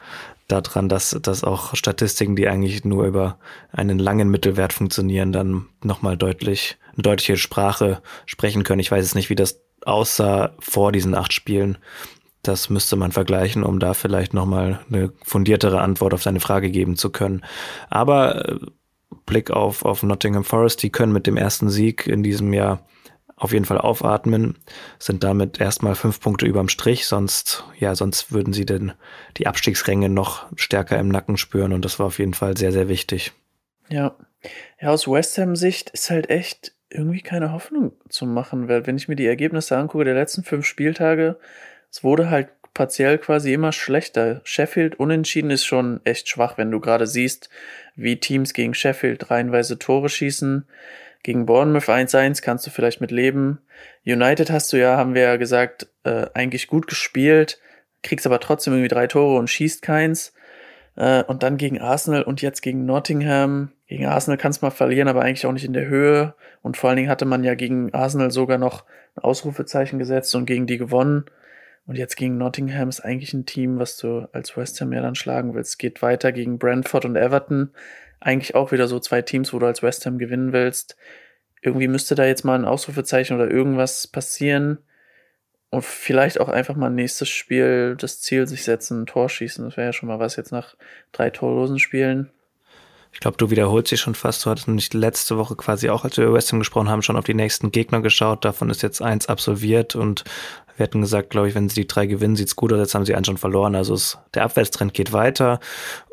daran, 0.48 0.88
dass, 0.88 1.16
dass 1.22 1.44
auch 1.44 1.74
Statistiken, 1.76 2.34
die 2.34 2.48
eigentlich 2.48 2.84
nur 2.84 3.06
über 3.06 3.38
einen 3.70 3.98
langen 3.98 4.30
Mittelwert 4.30 4.72
funktionieren, 4.72 5.32
dann 5.32 5.66
nochmal 5.82 6.16
deutlich, 6.16 6.78
eine 6.94 7.02
deutliche 7.02 7.36
Sprache 7.36 8.02
sprechen 8.26 8.64
können. 8.64 8.80
Ich 8.80 8.90
weiß 8.90 9.04
jetzt 9.04 9.14
nicht, 9.14 9.30
wie 9.30 9.34
das 9.34 9.60
aussah 9.84 10.52
vor 10.58 10.90
diesen 10.92 11.14
acht 11.14 11.32
Spielen. 11.32 11.78
Das 12.42 12.70
müsste 12.70 12.96
man 12.96 13.12
vergleichen, 13.12 13.62
um 13.62 13.78
da 13.78 13.94
vielleicht 13.94 14.34
nochmal 14.34 14.80
eine 14.90 15.12
fundiertere 15.22 15.80
Antwort 15.80 16.12
auf 16.12 16.22
seine 16.22 16.40
Frage 16.40 16.70
geben 16.70 16.96
zu 16.96 17.10
können. 17.10 17.42
Aber 17.88 18.48
äh, 18.48 18.58
Blick 19.26 19.50
auf, 19.50 19.84
auf 19.84 20.02
Nottingham 20.02 20.44
Forest, 20.44 20.82
die 20.82 20.90
können 20.90 21.12
mit 21.12 21.26
dem 21.26 21.36
ersten 21.36 21.68
Sieg 21.68 22.06
in 22.06 22.22
diesem 22.22 22.52
Jahr 22.52 22.80
auf 23.42 23.52
jeden 23.52 23.64
Fall 23.64 23.78
aufatmen, 23.78 24.56
sind 25.00 25.24
damit 25.24 25.60
erstmal 25.60 25.96
fünf 25.96 26.20
Punkte 26.20 26.46
überm 26.46 26.68
Strich, 26.68 27.06
sonst, 27.06 27.64
ja, 27.76 27.96
sonst 27.96 28.30
würden 28.30 28.52
sie 28.52 28.64
denn 28.64 28.92
die 29.36 29.48
Abstiegsränge 29.48 30.08
noch 30.08 30.46
stärker 30.56 30.98
im 30.98 31.08
Nacken 31.08 31.36
spüren 31.36 31.72
und 31.72 31.84
das 31.84 31.98
war 31.98 32.06
auf 32.06 32.20
jeden 32.20 32.34
Fall 32.34 32.56
sehr, 32.56 32.70
sehr 32.70 32.88
wichtig. 32.88 33.32
Ja. 33.88 34.14
Ja, 34.80 34.90
aus 34.90 35.08
West 35.08 35.38
Ham 35.38 35.56
Sicht 35.56 35.90
ist 35.90 36.10
halt 36.10 36.30
echt 36.30 36.72
irgendwie 36.88 37.20
keine 37.20 37.52
Hoffnung 37.52 37.92
zu 38.08 38.26
machen, 38.26 38.68
weil 38.68 38.86
wenn 38.86 38.96
ich 38.96 39.08
mir 39.08 39.16
die 39.16 39.26
Ergebnisse 39.26 39.76
angucke 39.76 40.04
der 40.04 40.14
letzten 40.14 40.44
fünf 40.44 40.64
Spieltage, 40.66 41.36
es 41.90 42.04
wurde 42.04 42.30
halt 42.30 42.48
partiell 42.74 43.18
quasi 43.18 43.52
immer 43.52 43.72
schlechter. 43.72 44.40
Sheffield 44.44 44.98
unentschieden 44.98 45.50
ist 45.50 45.64
schon 45.64 46.00
echt 46.04 46.28
schwach, 46.28 46.58
wenn 46.58 46.70
du 46.70 46.80
gerade 46.80 47.06
siehst, 47.06 47.50
wie 47.96 48.18
Teams 48.18 48.52
gegen 48.52 48.74
Sheffield 48.74 49.30
reihenweise 49.30 49.78
Tore 49.78 50.08
schießen. 50.08 50.66
Gegen 51.22 51.46
Bournemouth 51.46 51.88
1-1 51.88 52.42
kannst 52.42 52.66
du 52.66 52.70
vielleicht 52.70 53.00
mit 53.00 53.10
leben. 53.10 53.60
United 54.04 54.50
hast 54.50 54.72
du 54.72 54.76
ja, 54.76 54.96
haben 54.96 55.14
wir 55.14 55.22
ja 55.22 55.36
gesagt, 55.36 55.86
äh, 56.04 56.26
eigentlich 56.34 56.66
gut 56.66 56.86
gespielt, 56.88 57.60
kriegst 58.02 58.26
aber 58.26 58.40
trotzdem 58.40 58.74
irgendwie 58.74 58.88
drei 58.88 59.06
Tore 59.06 59.38
und 59.38 59.48
schießt 59.48 59.82
keins. 59.82 60.34
Äh, 60.96 61.22
und 61.24 61.42
dann 61.42 61.56
gegen 61.56 61.80
Arsenal 61.80 62.22
und 62.22 62.42
jetzt 62.42 62.60
gegen 62.60 62.84
Nottingham. 62.84 63.70
Gegen 63.86 64.06
Arsenal 64.06 64.38
kannst 64.38 64.62
du 64.62 64.66
mal 64.66 64.70
verlieren, 64.70 65.08
aber 65.08 65.22
eigentlich 65.22 65.46
auch 65.46 65.52
nicht 65.52 65.64
in 65.64 65.72
der 65.72 65.86
Höhe. 65.86 66.34
Und 66.60 66.76
vor 66.76 66.90
allen 66.90 66.96
Dingen 66.96 67.08
hatte 67.10 67.24
man 67.24 67.44
ja 67.44 67.54
gegen 67.54 67.94
Arsenal 67.94 68.30
sogar 68.30 68.58
noch 68.58 68.84
ein 69.16 69.22
Ausrufezeichen 69.22 69.98
gesetzt 69.98 70.34
und 70.34 70.46
gegen 70.46 70.66
die 70.66 70.78
gewonnen. 70.78 71.26
Und 71.86 71.96
jetzt 71.96 72.16
gegen 72.16 72.38
Nottingham 72.38 72.88
ist 72.88 73.00
eigentlich 73.00 73.34
ein 73.34 73.46
Team, 73.46 73.78
was 73.78 73.96
du 73.96 74.28
als 74.32 74.56
West 74.56 74.80
Ham 74.80 74.92
ja 74.92 75.02
dann 75.02 75.16
schlagen 75.16 75.54
willst. 75.54 75.78
Geht 75.78 76.00
weiter 76.00 76.30
gegen 76.30 76.58
Brentford 76.58 77.04
und 77.04 77.16
Everton 77.16 77.70
eigentlich 78.24 78.54
auch 78.54 78.72
wieder 78.72 78.88
so 78.88 78.98
zwei 79.00 79.22
Teams, 79.22 79.52
wo 79.52 79.58
du 79.58 79.66
als 79.66 79.82
West 79.82 80.06
Ham 80.06 80.18
gewinnen 80.18 80.52
willst. 80.52 80.96
Irgendwie 81.60 81.88
müsste 81.88 82.14
da 82.14 82.24
jetzt 82.24 82.44
mal 82.44 82.58
ein 82.58 82.64
Ausrufezeichen 82.64 83.36
oder 83.36 83.50
irgendwas 83.50 84.06
passieren. 84.06 84.78
Und 85.70 85.84
vielleicht 85.84 86.40
auch 86.40 86.48
einfach 86.48 86.76
mal 86.76 86.90
nächstes 86.90 87.30
Spiel 87.30 87.96
das 87.96 88.20
Ziel 88.20 88.46
sich 88.46 88.64
setzen, 88.64 89.02
ein 89.02 89.06
Tor 89.06 89.28
schießen. 89.28 89.64
Das 89.64 89.76
wäre 89.76 89.86
ja 89.88 89.92
schon 89.92 90.08
mal 90.08 90.18
was 90.18 90.36
jetzt 90.36 90.52
nach 90.52 90.76
drei 91.12 91.30
torlosen 91.30 91.78
Spielen. 91.78 92.30
Ich 93.12 93.20
glaube, 93.20 93.36
du 93.36 93.50
wiederholst 93.50 93.92
dich 93.92 94.00
schon 94.00 94.14
fast. 94.14 94.44
Du 94.44 94.50
hattest 94.50 94.68
nicht 94.68 94.94
letzte 94.94 95.36
Woche 95.36 95.54
quasi 95.54 95.90
auch, 95.90 96.04
als 96.04 96.16
wir 96.16 96.24
über 96.24 96.34
West 96.34 96.50
Ham 96.52 96.58
gesprochen 96.58 96.88
haben, 96.88 97.02
schon 97.02 97.16
auf 97.16 97.24
die 97.24 97.34
nächsten 97.34 97.70
Gegner 97.70 98.00
geschaut. 98.00 98.44
Davon 98.44 98.70
ist 98.70 98.82
jetzt 98.82 99.02
eins 99.02 99.28
absolviert 99.28 99.94
und 99.94 100.24
wir 100.76 100.84
hatten 100.84 101.02
gesagt, 101.02 101.30
glaube 101.30 101.48
ich, 101.48 101.54
wenn 101.54 101.68
sie 101.68 101.82
die 101.82 101.86
drei 101.86 102.06
gewinnen, 102.06 102.36
sieht's 102.36 102.56
gut 102.56 102.72
aus. 102.72 102.78
Jetzt 102.78 102.94
haben 102.94 103.04
sie 103.04 103.14
einen 103.14 103.24
schon 103.24 103.38
verloren. 103.38 103.74
Also 103.74 103.94
es, 103.94 104.18
der 104.34 104.44
Abwärtstrend 104.44 104.94
geht 104.94 105.12
weiter. 105.12 105.60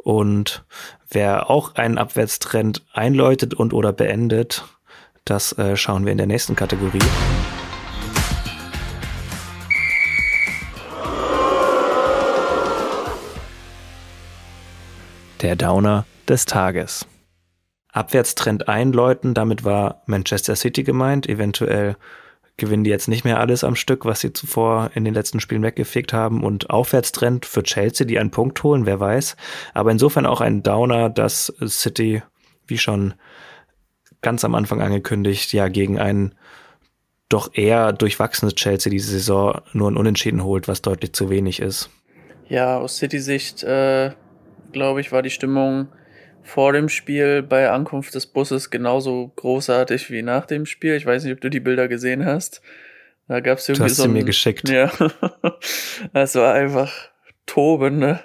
Und 0.04 0.64
wer 1.10 1.50
auch 1.50 1.76
einen 1.76 1.98
Abwärtstrend 1.98 2.84
einläutet 2.94 3.54
und 3.54 3.74
oder 3.74 3.94
beendet, 3.94 4.66
das 5.26 5.58
äh, 5.58 5.78
schauen 5.78 6.06
wir 6.06 6.12
in 6.12 6.18
der 6.18 6.28
nächsten 6.28 6.56
Kategorie. 6.56 7.00
Der 15.42 15.56
Downer 15.56 16.06
des 16.28 16.46
Tages. 16.46 17.06
Abwärtstrend 17.92 18.68
einläuten, 18.68 19.34
damit 19.34 19.64
war 19.64 20.04
Manchester 20.06 20.56
City 20.56 20.84
gemeint, 20.84 21.28
eventuell 21.28 21.96
gewinnen 22.58 22.84
die 22.84 22.90
jetzt 22.90 23.08
nicht 23.08 23.24
mehr 23.24 23.40
alles 23.40 23.64
am 23.64 23.76
Stück, 23.76 24.04
was 24.04 24.20
sie 24.20 24.34
zuvor 24.34 24.92
in 24.94 25.06
den 25.06 25.14
letzten 25.14 25.40
Spielen 25.40 25.64
weggefegt 25.64 26.12
haben. 26.12 26.44
Und 26.44 26.70
Aufwärtstrend 26.70 27.46
für 27.46 27.64
Chelsea, 27.64 28.06
die 28.06 28.20
einen 28.20 28.32
Punkt 28.32 28.62
holen, 28.64 28.86
wer 28.86 29.00
weiß. 29.00 29.38
Aber 29.74 29.92
insofern 29.92 30.26
auch 30.26 30.42
ein 30.42 30.62
Downer, 30.62 31.10
dass 31.10 31.54
City, 31.66 32.22
wie 32.68 32.78
schon 32.78 33.14
ganz 34.22 34.44
am 34.44 34.56
Anfang 34.56 34.82
angekündigt, 34.82 35.54
ja 35.54 35.70
gegen 35.70 35.98
ein 35.98 36.36
doch 37.30 37.54
eher 37.54 37.94
durchwachsenes 37.94 38.56
Chelsea 38.56 38.92
diese 38.92 39.12
Saison 39.12 39.62
nur 39.72 39.90
ein 39.90 39.98
Unentschieden 39.98 40.44
holt, 40.44 40.68
was 40.68 40.82
deutlich 40.82 41.14
zu 41.14 41.30
wenig 41.30 41.62
ist. 41.62 41.90
Ja, 42.50 42.78
aus 42.78 42.98
City-Sicht, 42.98 43.64
äh, 43.64 44.12
glaube 44.72 45.02
ich, 45.02 45.12
war 45.12 45.22
die 45.22 45.30
Stimmung 45.30 45.90
vor 46.44 46.74
dem 46.74 46.90
Spiel 46.90 47.44
bei 47.44 47.70
Ankunft 47.70 48.16
des 48.16 48.26
Busses 48.26 48.70
genauso 48.70 49.32
großartig 49.36 50.10
wie 50.10 50.22
nach 50.22 50.46
dem 50.46 50.66
Spiel. 50.66 50.96
Ich 50.96 51.06
weiß 51.06 51.24
nicht, 51.24 51.34
ob 51.34 51.42
du 51.42 51.50
die 51.50 51.60
Bilder 51.60 51.88
gesehen 51.88 52.26
hast. 52.26 52.62
Da 53.28 53.40
gab 53.42 53.60
es 53.60 53.70
irgendwie 53.70 53.86
du 53.86 53.92
hast 53.92 53.98
so 53.98 54.04
ein, 54.04 54.14
mir 54.14 54.24
geschickt. 54.24 54.68
Ja, 54.70 54.92
das 56.14 56.36
war 56.36 56.54
einfach 56.54 56.92
tobende 57.46 58.22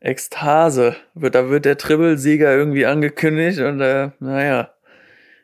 Ekstase. 0.00 0.96
Da 1.14 1.48
wird 1.48 1.64
der 1.64 1.78
Triple-Sieger 1.78 2.54
irgendwie 2.54 2.86
angekündigt 2.86 3.60
und 3.60 3.80
äh, 3.80 4.10
naja, 4.20 4.72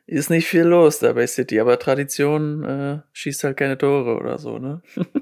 ist 0.06 0.30
nicht 0.30 0.46
viel 0.46 0.64
los 0.64 0.98
da 0.98 1.12
bei 1.14 1.26
City, 1.26 1.58
aber 1.60 1.78
Tradition 1.78 2.64
äh, 2.64 2.98
schießt 3.12 3.44
halt 3.44 3.56
keine 3.56 3.78
Tore 3.78 4.16
oder 4.16 4.38
so, 4.38 4.58
ne? 4.58 4.82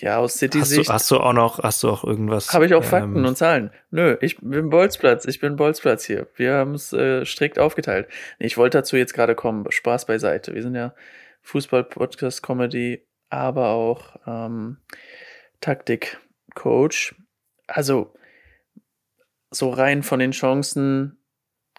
ja, 0.00 0.18
aus 0.18 0.34
City-Sicht. 0.34 0.88
Hast, 0.88 1.10
du, 1.10 1.18
hast 1.18 1.22
du 1.22 1.26
auch 1.26 1.32
noch, 1.32 1.62
hast 1.62 1.82
du 1.82 1.90
auch 1.90 2.04
irgendwas? 2.04 2.52
Habe 2.52 2.66
ich 2.66 2.74
auch 2.74 2.84
Fakten 2.84 3.16
ähm, 3.16 3.24
und 3.26 3.36
Zahlen? 3.36 3.70
Nö, 3.90 4.16
ich 4.20 4.38
bin 4.38 4.70
Bolzplatz, 4.70 5.26
ich 5.26 5.40
bin 5.40 5.56
Bolzplatz 5.56 6.04
hier. 6.04 6.26
Wir 6.36 6.54
haben 6.54 6.74
es 6.74 6.92
äh, 6.92 7.24
strikt 7.24 7.58
aufgeteilt. 7.58 8.08
Ich 8.38 8.56
wollte 8.56 8.78
dazu 8.78 8.96
jetzt 8.96 9.14
gerade 9.14 9.34
kommen, 9.34 9.70
Spaß 9.70 10.06
beiseite. 10.06 10.54
Wir 10.54 10.62
sind 10.62 10.74
ja 10.74 10.94
Fußball-Podcast-Comedy, 11.42 13.06
aber 13.28 13.68
auch 13.70 14.16
ähm, 14.26 14.78
Taktik-Coach. 15.60 17.14
Also, 17.66 18.14
so 19.50 19.70
rein 19.70 20.02
von 20.02 20.18
den 20.18 20.32
Chancen 20.32 21.18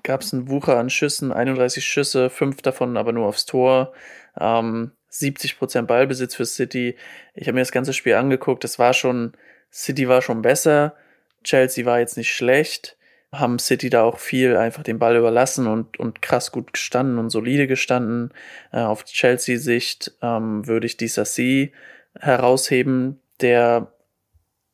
gab 0.04 0.22
es 0.22 0.34
einen 0.34 0.50
Wucher 0.50 0.78
an 0.78 0.90
Schüssen, 0.90 1.32
31 1.32 1.84
Schüsse, 1.86 2.30
fünf 2.30 2.62
davon 2.62 2.98
aber 2.98 3.13
nur 3.13 3.28
aufs 3.28 3.46
Tor. 3.46 3.94
Ähm, 4.40 4.92
70% 5.12 5.84
Ballbesitz 5.84 6.36
für 6.36 6.46
City. 6.46 6.96
Ich 7.34 7.48
habe 7.48 7.56
mir 7.56 7.62
das 7.62 7.72
ganze 7.72 7.94
Spiel 7.94 8.15
angeguckt. 8.15 8.63
Es 8.63 8.80
war 8.80 8.94
schon, 8.94 9.34
City 9.72 10.08
war 10.08 10.22
schon 10.22 10.41
besser. 10.41 10.96
Chelsea 11.44 11.86
war 11.86 12.00
jetzt 12.00 12.18
nicht 12.18 12.34
schlecht. 12.34 12.98
Haben 13.32 13.60
City 13.60 13.89
da 13.89 14.03
auch 14.03 14.20
viel 14.20 14.58
einfach 14.58 14.84
den 14.84 15.00
Ball 15.00 15.15
überlassen 15.15 15.68
und, 15.68 16.00
und 16.00 16.22
krass 16.22 16.51
gut 16.51 16.74
gestanden 16.74 17.18
und 17.18 17.30
solide 17.30 17.68
gestanden. 17.68 18.34
Äh, 18.72 18.80
auf 18.80 19.06
Chelsea-Sicht 19.06 20.13
ähm, 20.22 20.68
würde 20.68 20.86
ich 20.86 20.98
dieser 20.98 21.25
C 21.25 21.72
herausheben, 22.20 23.22
der 23.39 23.94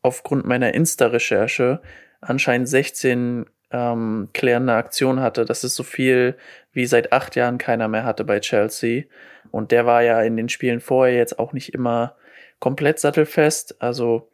aufgrund 0.01 0.45
meiner 0.45 0.73
Insta-Recherche 0.73 1.81
anscheinend 2.21 2.67
16 2.67 3.45
ähm, 3.71 4.29
klärende 4.33 4.73
Aktionen 4.73 5.21
hatte. 5.21 5.45
Das 5.45 5.63
ist 5.63 5.75
so 5.75 5.83
viel, 5.83 6.37
wie 6.71 6.85
seit 6.85 7.11
acht 7.11 7.35
Jahren 7.35 7.57
keiner 7.57 7.87
mehr 7.87 8.03
hatte 8.03 8.23
bei 8.23 8.39
Chelsea. 8.39 9.03
Und 9.51 9.71
der 9.71 9.85
war 9.85 10.03
ja 10.03 10.21
in 10.21 10.37
den 10.37 10.49
Spielen 10.49 10.79
vorher 10.79 11.15
jetzt 11.15 11.39
auch 11.39 11.53
nicht 11.53 11.73
immer 11.73 12.15
komplett 12.59 12.99
sattelfest. 12.99 13.81
Also 13.81 14.29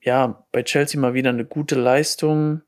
ja, 0.00 0.46
bei 0.52 0.62
Chelsea 0.62 1.00
mal 1.00 1.14
wieder 1.14 1.30
eine 1.30 1.44
gute 1.44 1.74
Leistung. 1.74 2.62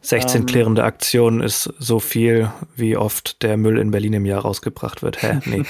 16 0.00 0.40
ähm, 0.40 0.46
klärende 0.46 0.84
Aktionen 0.84 1.40
ist 1.40 1.72
so 1.78 2.00
viel, 2.00 2.50
wie 2.74 2.96
oft 2.96 3.42
der 3.42 3.56
Müll 3.56 3.78
in 3.78 3.90
Berlin 3.90 4.14
im 4.14 4.26
Jahr 4.26 4.42
rausgebracht 4.42 5.02
wird. 5.02 5.22
Hä? 5.22 5.40
Nee. 5.44 5.62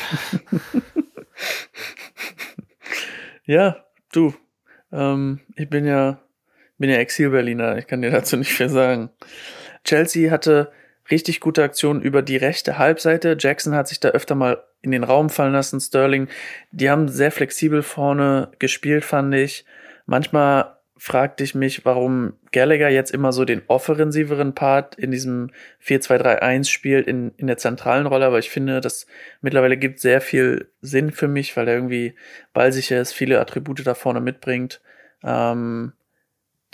ja, 3.45 3.85
du. 4.13 4.35
Ähm, 4.93 5.41
ich 5.57 5.69
bin 5.69 5.85
ja, 5.85 6.21
bin 6.79 6.91
ja 6.91 6.97
Exil-Berliner. 6.97 7.79
Ich 7.79 7.87
kann 7.87 8.03
dir 8.03 8.11
dazu 8.13 8.37
nicht 8.37 8.53
viel 8.53 8.69
sagen. 8.69 9.11
Chelsea 9.85 10.31
hatte 10.31 10.73
richtig 11.11 11.41
gute 11.41 11.63
Aktionen 11.63 12.03
über 12.03 12.23
die 12.23 12.37
rechte 12.37 12.79
Halbseite. 12.79 13.37
Jackson 13.39 13.75
hat 13.75 13.89
sich 13.89 14.01
da 14.01 14.09
öfter 14.09 14.35
mal 14.35 14.63
in 14.83 14.91
den 14.91 15.05
Raum 15.05 15.31
fallen 15.31 15.53
lassen. 15.53 15.81
Sterling, 15.81 16.29
die 16.71 16.91
haben 16.91 17.09
sehr 17.09 17.33
flexibel 17.33 17.83
vorne 17.83 18.51
gespielt, 18.59 19.05
fand 19.05 19.35
ich. 19.35 19.65
Manchmal 20.07 20.79
fragte 20.99 21.45
ich 21.45 21.55
mich, 21.55 21.85
warum 21.85 22.35
Gallagher 22.51 22.89
jetzt 22.89 23.13
immer 23.13 23.33
so 23.33 23.45
den 23.45 23.63
offensiveren 23.69 24.55
Part 24.55 24.97
in 24.97 25.13
diesem 25.13 25.51
4-2-3-1 25.85 26.69
spielt, 26.69 27.07
in, 27.07 27.33
in 27.37 27.47
der 27.47 27.57
zentralen 27.57 28.07
Rolle, 28.07 28.27
aber 28.27 28.41
ich 28.41 28.51
finde, 28.51 28.81
das 28.81 29.07
mittlerweile 29.41 29.77
gibt 29.77 30.01
sehr 30.01 30.21
viel 30.21 30.69
Sinn 30.81 31.13
für 31.13 31.29
mich, 31.29 31.57
weil 31.57 31.69
er 31.69 31.75
irgendwie 31.75 32.15
ballsicher 32.53 33.01
ist, 33.01 33.13
viele 33.13 33.41
Attribute 33.41 33.87
da 33.87 33.95
vorne 33.95 34.21
mitbringt, 34.21 34.81
ähm, 35.23 35.93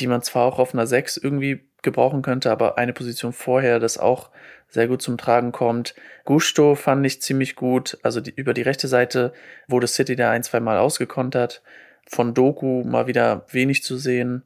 die 0.01 0.07
man 0.07 0.23
zwar 0.23 0.47
auch 0.47 0.59
auf 0.59 0.75
einer 0.75 0.87
6 0.87 1.17
irgendwie 1.17 1.65
gebrauchen 1.83 2.23
könnte, 2.23 2.51
aber 2.51 2.79
eine 2.79 2.93
Position 2.93 3.33
vorher 3.33 3.79
das 3.79 3.99
auch 3.99 4.31
sehr 4.69 4.89
gut 4.89 5.03
zum 5.03 5.19
Tragen 5.19 5.53
kommt. 5.53 5.95
Gusto 6.25 6.75
fand 6.75 7.07
ich 7.07 7.23
ziemlich 7.23 7.55
gut. 7.55 7.99
Also 8.03 8.21
die, 8.21 8.33
über 8.35 8.55
die 8.55 8.63
rechte 8.63 8.89
Seite 8.89 9.33
wurde 9.69 9.87
City 9.87 10.17
da 10.17 10.31
ein, 10.31 10.43
zwei 10.43 10.61
Mal 10.61 10.79
ausgekontert. 10.79 11.63
Von 12.09 12.35
Doku 12.35 12.83
mal 12.85 13.07
wieder 13.07 13.47
wenig 13.51 13.85
zu 13.85 13.97
sehen. 13.97 14.43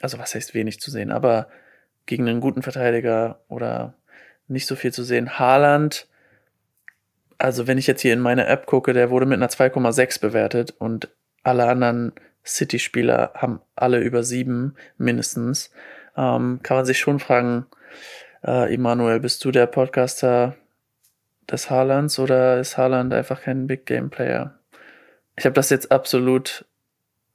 Also 0.00 0.18
was 0.18 0.34
heißt 0.34 0.54
wenig 0.54 0.80
zu 0.80 0.90
sehen, 0.90 1.10
aber 1.10 1.48
gegen 2.06 2.28
einen 2.28 2.40
guten 2.40 2.62
Verteidiger 2.62 3.40
oder 3.48 3.94
nicht 4.48 4.66
so 4.66 4.74
viel 4.74 4.92
zu 4.92 5.04
sehen. 5.04 5.38
Haaland, 5.38 6.08
also 7.38 7.66
wenn 7.66 7.78
ich 7.78 7.86
jetzt 7.86 8.02
hier 8.02 8.12
in 8.12 8.20
meine 8.20 8.46
App 8.46 8.66
gucke, 8.66 8.92
der 8.92 9.10
wurde 9.10 9.26
mit 9.26 9.36
einer 9.36 9.48
2,6 9.48 10.20
bewertet 10.20 10.74
und 10.78 11.08
alle 11.42 11.66
anderen 11.66 12.12
City-Spieler 12.44 13.32
haben 13.34 13.60
alle 13.76 14.00
über 14.00 14.22
sieben 14.22 14.74
mindestens 14.96 15.70
ähm, 16.16 16.60
kann 16.62 16.76
man 16.76 16.86
sich 16.86 16.98
schon 16.98 17.18
fragen, 17.18 17.66
äh, 18.44 18.72
Emanuel, 18.74 19.20
bist 19.20 19.44
du 19.44 19.50
der 19.50 19.66
Podcaster 19.66 20.56
des 21.50 21.70
Haalands 21.70 22.18
oder 22.18 22.60
ist 22.60 22.76
Haaland 22.76 23.12
einfach 23.12 23.42
kein 23.42 23.66
Big 23.66 23.86
Game 23.86 24.10
Player? 24.10 24.58
Ich 25.36 25.44
habe 25.44 25.54
das 25.54 25.70
jetzt 25.70 25.90
absolut 25.90 26.64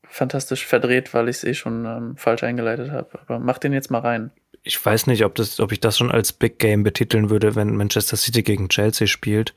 fantastisch 0.07 0.65
verdreht, 0.65 1.13
weil 1.13 1.29
ich 1.29 1.37
es 1.37 1.43
eh 1.43 1.53
schon 1.53 1.85
ähm, 1.85 2.17
falsch 2.17 2.43
eingeleitet 2.43 2.91
habe. 2.91 3.19
Aber 3.21 3.39
mach 3.39 3.57
den 3.57 3.73
jetzt 3.73 3.91
mal 3.91 3.99
rein. 3.99 4.31
Ich 4.63 4.83
weiß 4.83 5.07
nicht, 5.07 5.25
ob, 5.25 5.35
das, 5.35 5.59
ob 5.59 5.71
ich 5.71 5.79
das 5.79 5.97
schon 5.97 6.11
als 6.11 6.31
Big 6.31 6.59
Game 6.59 6.83
betiteln 6.83 7.29
würde, 7.29 7.55
wenn 7.55 7.75
Manchester 7.75 8.17
City 8.17 8.43
gegen 8.43 8.69
Chelsea 8.69 9.07
spielt 9.07 9.53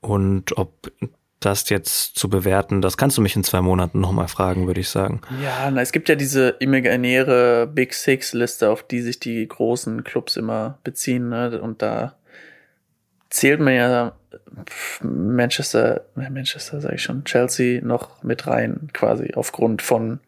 und 0.00 0.56
ob 0.56 0.92
das 1.40 1.68
jetzt 1.70 2.18
zu 2.18 2.28
bewerten, 2.28 2.82
das 2.82 2.96
kannst 2.96 3.16
du 3.16 3.22
mich 3.22 3.34
in 3.34 3.44
zwei 3.44 3.62
Monaten 3.62 3.98
nochmal 4.00 4.28
fragen, 4.28 4.66
würde 4.66 4.80
ich 4.80 4.90
sagen. 4.90 5.22
Ja, 5.42 5.70
na, 5.70 5.80
es 5.80 5.92
gibt 5.92 6.08
ja 6.08 6.14
diese 6.14 6.50
imaginäre 6.60 7.66
Big 7.66 7.94
Six 7.94 8.34
Liste, 8.34 8.68
auf 8.68 8.82
die 8.82 9.00
sich 9.00 9.18
die 9.18 9.48
großen 9.48 10.04
Clubs 10.04 10.36
immer 10.36 10.78
beziehen, 10.84 11.30
ne? 11.30 11.60
Und 11.60 11.80
da 11.82 12.16
zählt 13.30 13.60
man 13.60 13.74
ja 13.74 14.12
Manchester, 15.02 16.04
Manchester 16.14 16.80
sage 16.80 16.96
ich 16.96 17.02
schon, 17.02 17.24
Chelsea 17.24 17.80
noch 17.82 18.22
mit 18.22 18.46
rein, 18.46 18.90
quasi 18.92 19.32
aufgrund 19.34 19.82
von 19.82 20.20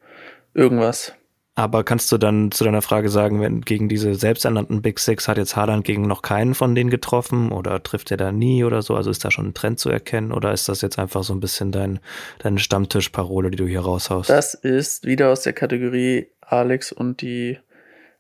irgendwas. 0.55 1.15
Aber 1.63 1.85
kannst 1.85 2.11
du 2.11 2.19
dann 2.19 2.51
zu 2.51 2.65
deiner 2.65 2.83
Frage 2.83 3.09
sagen, 3.09 3.41
wenn 3.41 3.61
gegen 3.61 3.89
diese 3.89 4.17
selbsternannten 4.17 4.83
Big 4.83 4.99
Six 4.99 5.29
hat 5.29 5.37
jetzt 5.37 5.55
Haaland 5.55 5.85
gegen 5.85 6.09
noch 6.09 6.21
keinen 6.21 6.57
von 6.57 6.75
denen 6.75 6.91
getroffen 6.91 7.53
oder 7.53 7.81
trifft 7.81 8.11
er 8.11 8.17
da 8.17 8.33
nie 8.33 8.65
oder 8.65 8.83
so? 8.83 8.97
Also 8.97 9.13
ist 9.13 9.25
da 9.25 9.31
schon 9.31 9.47
ein 9.47 9.55
Trend 9.55 9.79
zu 9.79 9.89
erkennen 9.89 10.33
oder 10.33 10.53
ist 10.53 10.69
das 10.69 10.81
jetzt 10.81 10.99
einfach 10.99 11.23
so 11.23 11.33
ein 11.33 11.39
bisschen 11.39 11.71
dein, 11.71 12.01
deine 12.41 12.59
Stammtischparole, 12.59 13.53
die 13.53 13.59
du 13.59 13.67
hier 13.69 13.79
raushaust? 13.79 14.29
Das 14.29 14.55
ist 14.55 15.07
wieder 15.07 15.31
aus 15.31 15.43
der 15.43 15.53
Kategorie 15.53 16.27
Alex 16.41 16.91
und 16.91 17.23
die 17.23 17.61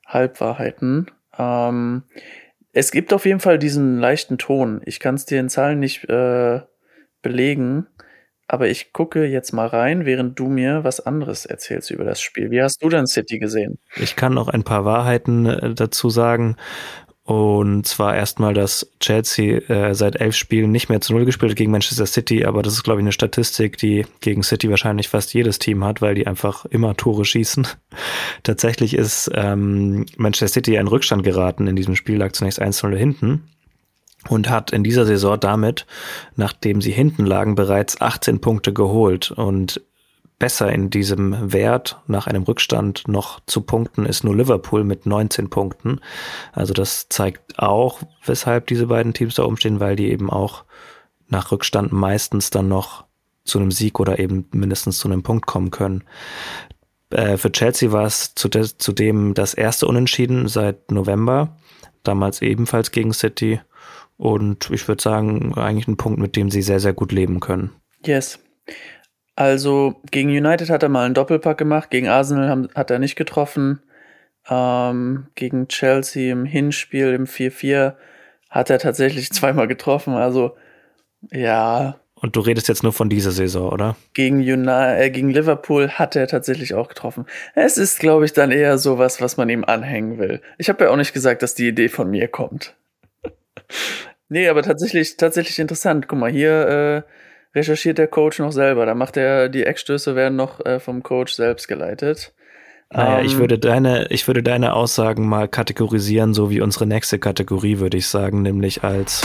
Halbwahrheiten. 0.06 1.10
Ähm, 1.36 2.04
es 2.72 2.92
gibt 2.92 3.12
auf 3.12 3.26
jeden 3.26 3.40
Fall 3.40 3.58
diesen 3.58 3.98
leichten 3.98 4.38
Ton. 4.38 4.82
Ich 4.84 5.00
kann 5.00 5.16
es 5.16 5.24
dir 5.24 5.40
in 5.40 5.48
Zahlen 5.48 5.80
nicht 5.80 6.08
äh, 6.08 6.60
belegen. 7.22 7.88
Aber 8.52 8.68
ich 8.68 8.92
gucke 8.92 9.24
jetzt 9.24 9.52
mal 9.52 9.66
rein, 9.66 10.04
während 10.04 10.38
du 10.38 10.46
mir 10.46 10.84
was 10.84 11.00
anderes 11.00 11.46
erzählst 11.46 11.90
über 11.90 12.04
das 12.04 12.20
Spiel. 12.20 12.50
Wie 12.50 12.60
hast 12.60 12.82
du 12.82 12.90
denn 12.90 13.06
City 13.06 13.38
gesehen? 13.38 13.78
Ich 13.96 14.14
kann 14.14 14.34
noch 14.34 14.48
ein 14.48 14.62
paar 14.62 14.84
Wahrheiten 14.84 15.46
äh, 15.46 15.74
dazu 15.74 16.10
sagen. 16.10 16.56
Und 17.24 17.86
zwar 17.86 18.14
erstmal, 18.14 18.52
dass 18.52 18.92
Chelsea 19.00 19.56
äh, 19.70 19.94
seit 19.94 20.20
elf 20.20 20.36
Spielen 20.36 20.70
nicht 20.70 20.90
mehr 20.90 21.00
zu 21.00 21.14
Null 21.14 21.24
gespielt 21.24 21.52
hat 21.52 21.56
gegen 21.56 21.70
Manchester 21.70 22.04
City, 22.04 22.44
aber 22.44 22.60
das 22.62 22.74
ist, 22.74 22.82
glaube 22.82 23.00
ich, 23.00 23.04
eine 23.04 23.12
Statistik, 23.12 23.78
die 23.78 24.04
gegen 24.20 24.42
City 24.42 24.68
wahrscheinlich 24.68 25.08
fast 25.08 25.32
jedes 25.32 25.58
Team 25.58 25.82
hat, 25.82 26.02
weil 26.02 26.14
die 26.14 26.26
einfach 26.26 26.66
immer 26.66 26.94
Tore 26.94 27.24
schießen. 27.24 27.66
Tatsächlich 28.42 28.92
ist 28.92 29.30
ähm, 29.34 30.04
Manchester 30.18 30.48
City 30.48 30.74
in 30.74 30.88
Rückstand 30.88 31.22
geraten 31.22 31.68
in 31.68 31.76
diesem 31.76 31.96
Spiel, 31.96 32.18
lag 32.18 32.32
zunächst 32.32 32.60
1-0 32.60 32.94
hinten 32.96 33.44
und 34.28 34.48
hat 34.48 34.70
in 34.70 34.84
dieser 34.84 35.06
Saison 35.06 35.38
damit, 35.38 35.86
nachdem 36.36 36.80
sie 36.80 36.92
hinten 36.92 37.26
lagen, 37.26 37.54
bereits 37.54 38.00
18 38.00 38.40
Punkte 38.40 38.72
geholt 38.72 39.30
und 39.30 39.80
besser 40.42 40.72
in 40.72 40.90
diesem 40.90 41.52
Wert 41.52 42.00
nach 42.08 42.26
einem 42.26 42.42
Rückstand 42.42 43.06
noch 43.06 43.38
zu 43.46 43.60
punkten 43.60 44.06
ist 44.06 44.24
nur 44.24 44.34
Liverpool 44.34 44.82
mit 44.82 45.06
19 45.06 45.50
Punkten. 45.50 46.00
Also 46.52 46.74
das 46.74 47.08
zeigt 47.08 47.60
auch, 47.60 48.00
weshalb 48.26 48.66
diese 48.66 48.88
beiden 48.88 49.14
Teams 49.14 49.36
da 49.36 49.44
umstehen, 49.44 49.78
weil 49.78 49.94
die 49.94 50.10
eben 50.10 50.30
auch 50.30 50.64
nach 51.28 51.52
Rückstand 51.52 51.92
meistens 51.92 52.50
dann 52.50 52.66
noch 52.66 53.04
zu 53.44 53.60
einem 53.60 53.70
Sieg 53.70 54.00
oder 54.00 54.18
eben 54.18 54.48
mindestens 54.52 54.98
zu 54.98 55.06
einem 55.06 55.22
Punkt 55.22 55.46
kommen 55.46 55.70
können. 55.70 56.02
Äh, 57.10 57.36
für 57.36 57.52
Chelsea 57.52 57.92
war 57.92 58.06
es 58.06 58.34
zudem 58.34 59.34
das 59.34 59.54
erste 59.54 59.86
Unentschieden 59.86 60.48
seit 60.48 60.90
November, 60.90 61.56
damals 62.02 62.42
ebenfalls 62.42 62.90
gegen 62.90 63.12
City 63.12 63.60
und 64.16 64.70
ich 64.70 64.86
würde 64.88 65.02
sagen, 65.02 65.54
eigentlich 65.54 65.88
ein 65.88 65.96
Punkt, 65.96 66.18
mit 66.18 66.36
dem 66.36 66.50
sie 66.50 66.62
sehr, 66.62 66.80
sehr 66.80 66.92
gut 66.92 67.12
leben 67.12 67.40
können. 67.40 67.70
Yes. 68.04 68.38
Also 69.34 70.00
gegen 70.10 70.28
United 70.30 70.70
hat 70.70 70.82
er 70.82 70.88
mal 70.88 71.06
einen 71.06 71.14
Doppelpack 71.14 71.58
gemacht, 71.58 71.90
gegen 71.90 72.08
Arsenal 72.08 72.48
haben, 72.48 72.68
hat 72.74 72.90
er 72.90 72.98
nicht 72.98 73.16
getroffen. 73.16 73.80
Ähm, 74.48 75.28
gegen 75.34 75.68
Chelsea 75.68 76.32
im 76.32 76.44
Hinspiel 76.44 77.14
im 77.14 77.26
4-4 77.26 77.94
hat 78.50 78.70
er 78.70 78.78
tatsächlich 78.78 79.30
zweimal 79.32 79.68
getroffen. 79.68 80.14
Also 80.14 80.56
ja. 81.30 81.96
Und 82.14 82.36
du 82.36 82.40
redest 82.40 82.68
jetzt 82.68 82.84
nur 82.84 82.92
von 82.92 83.08
dieser 83.08 83.32
Saison, 83.32 83.70
oder? 83.70 83.96
Gegen, 84.14 84.36
United, 84.36 85.00
äh, 85.00 85.10
gegen 85.10 85.30
Liverpool 85.30 85.90
hat 85.90 86.14
er 86.14 86.28
tatsächlich 86.28 86.74
auch 86.74 86.88
getroffen. 86.88 87.26
Es 87.54 87.78
ist, 87.78 87.98
glaube 87.98 88.24
ich, 88.24 88.32
dann 88.32 88.52
eher 88.52 88.78
sowas, 88.78 89.20
was 89.20 89.36
man 89.36 89.48
ihm 89.48 89.64
anhängen 89.64 90.18
will. 90.18 90.40
Ich 90.58 90.68
habe 90.68 90.84
ja 90.84 90.90
auch 90.90 90.96
nicht 90.96 91.14
gesagt, 91.14 91.42
dass 91.42 91.56
die 91.56 91.66
Idee 91.66 91.88
von 91.88 92.10
mir 92.10 92.28
kommt. 92.28 92.76
Nee, 94.28 94.48
aber 94.48 94.62
tatsächlich, 94.62 95.16
tatsächlich 95.16 95.58
interessant. 95.58 96.08
Guck 96.08 96.18
mal, 96.18 96.30
hier 96.30 97.04
recherchiert 97.54 97.98
der 97.98 98.08
Coach 98.08 98.38
noch 98.38 98.52
selber. 98.52 98.86
Da 98.86 98.94
macht 98.94 99.16
er, 99.16 99.48
die 99.48 99.64
Eckstöße 99.64 100.16
werden 100.16 100.36
noch 100.36 100.64
äh, 100.64 100.80
vom 100.80 101.02
Coach 101.02 101.34
selbst 101.34 101.68
geleitet. 101.68 102.32
Naja, 102.90 103.18
um, 103.18 103.24
ich 103.24 103.34
ähm, 103.34 103.40
würde 103.40 103.58
deine, 103.58 104.06
ich 104.10 104.26
würde 104.26 104.42
deine 104.42 104.74
Aussagen 104.74 105.28
mal 105.28 105.48
kategorisieren, 105.48 106.34
so 106.34 106.50
wie 106.50 106.60
unsere 106.60 106.86
nächste 106.86 107.18
Kategorie, 107.18 107.78
würde 107.78 107.96
ich 107.96 108.06
sagen, 108.06 108.42
nämlich 108.42 108.84
als 108.84 109.22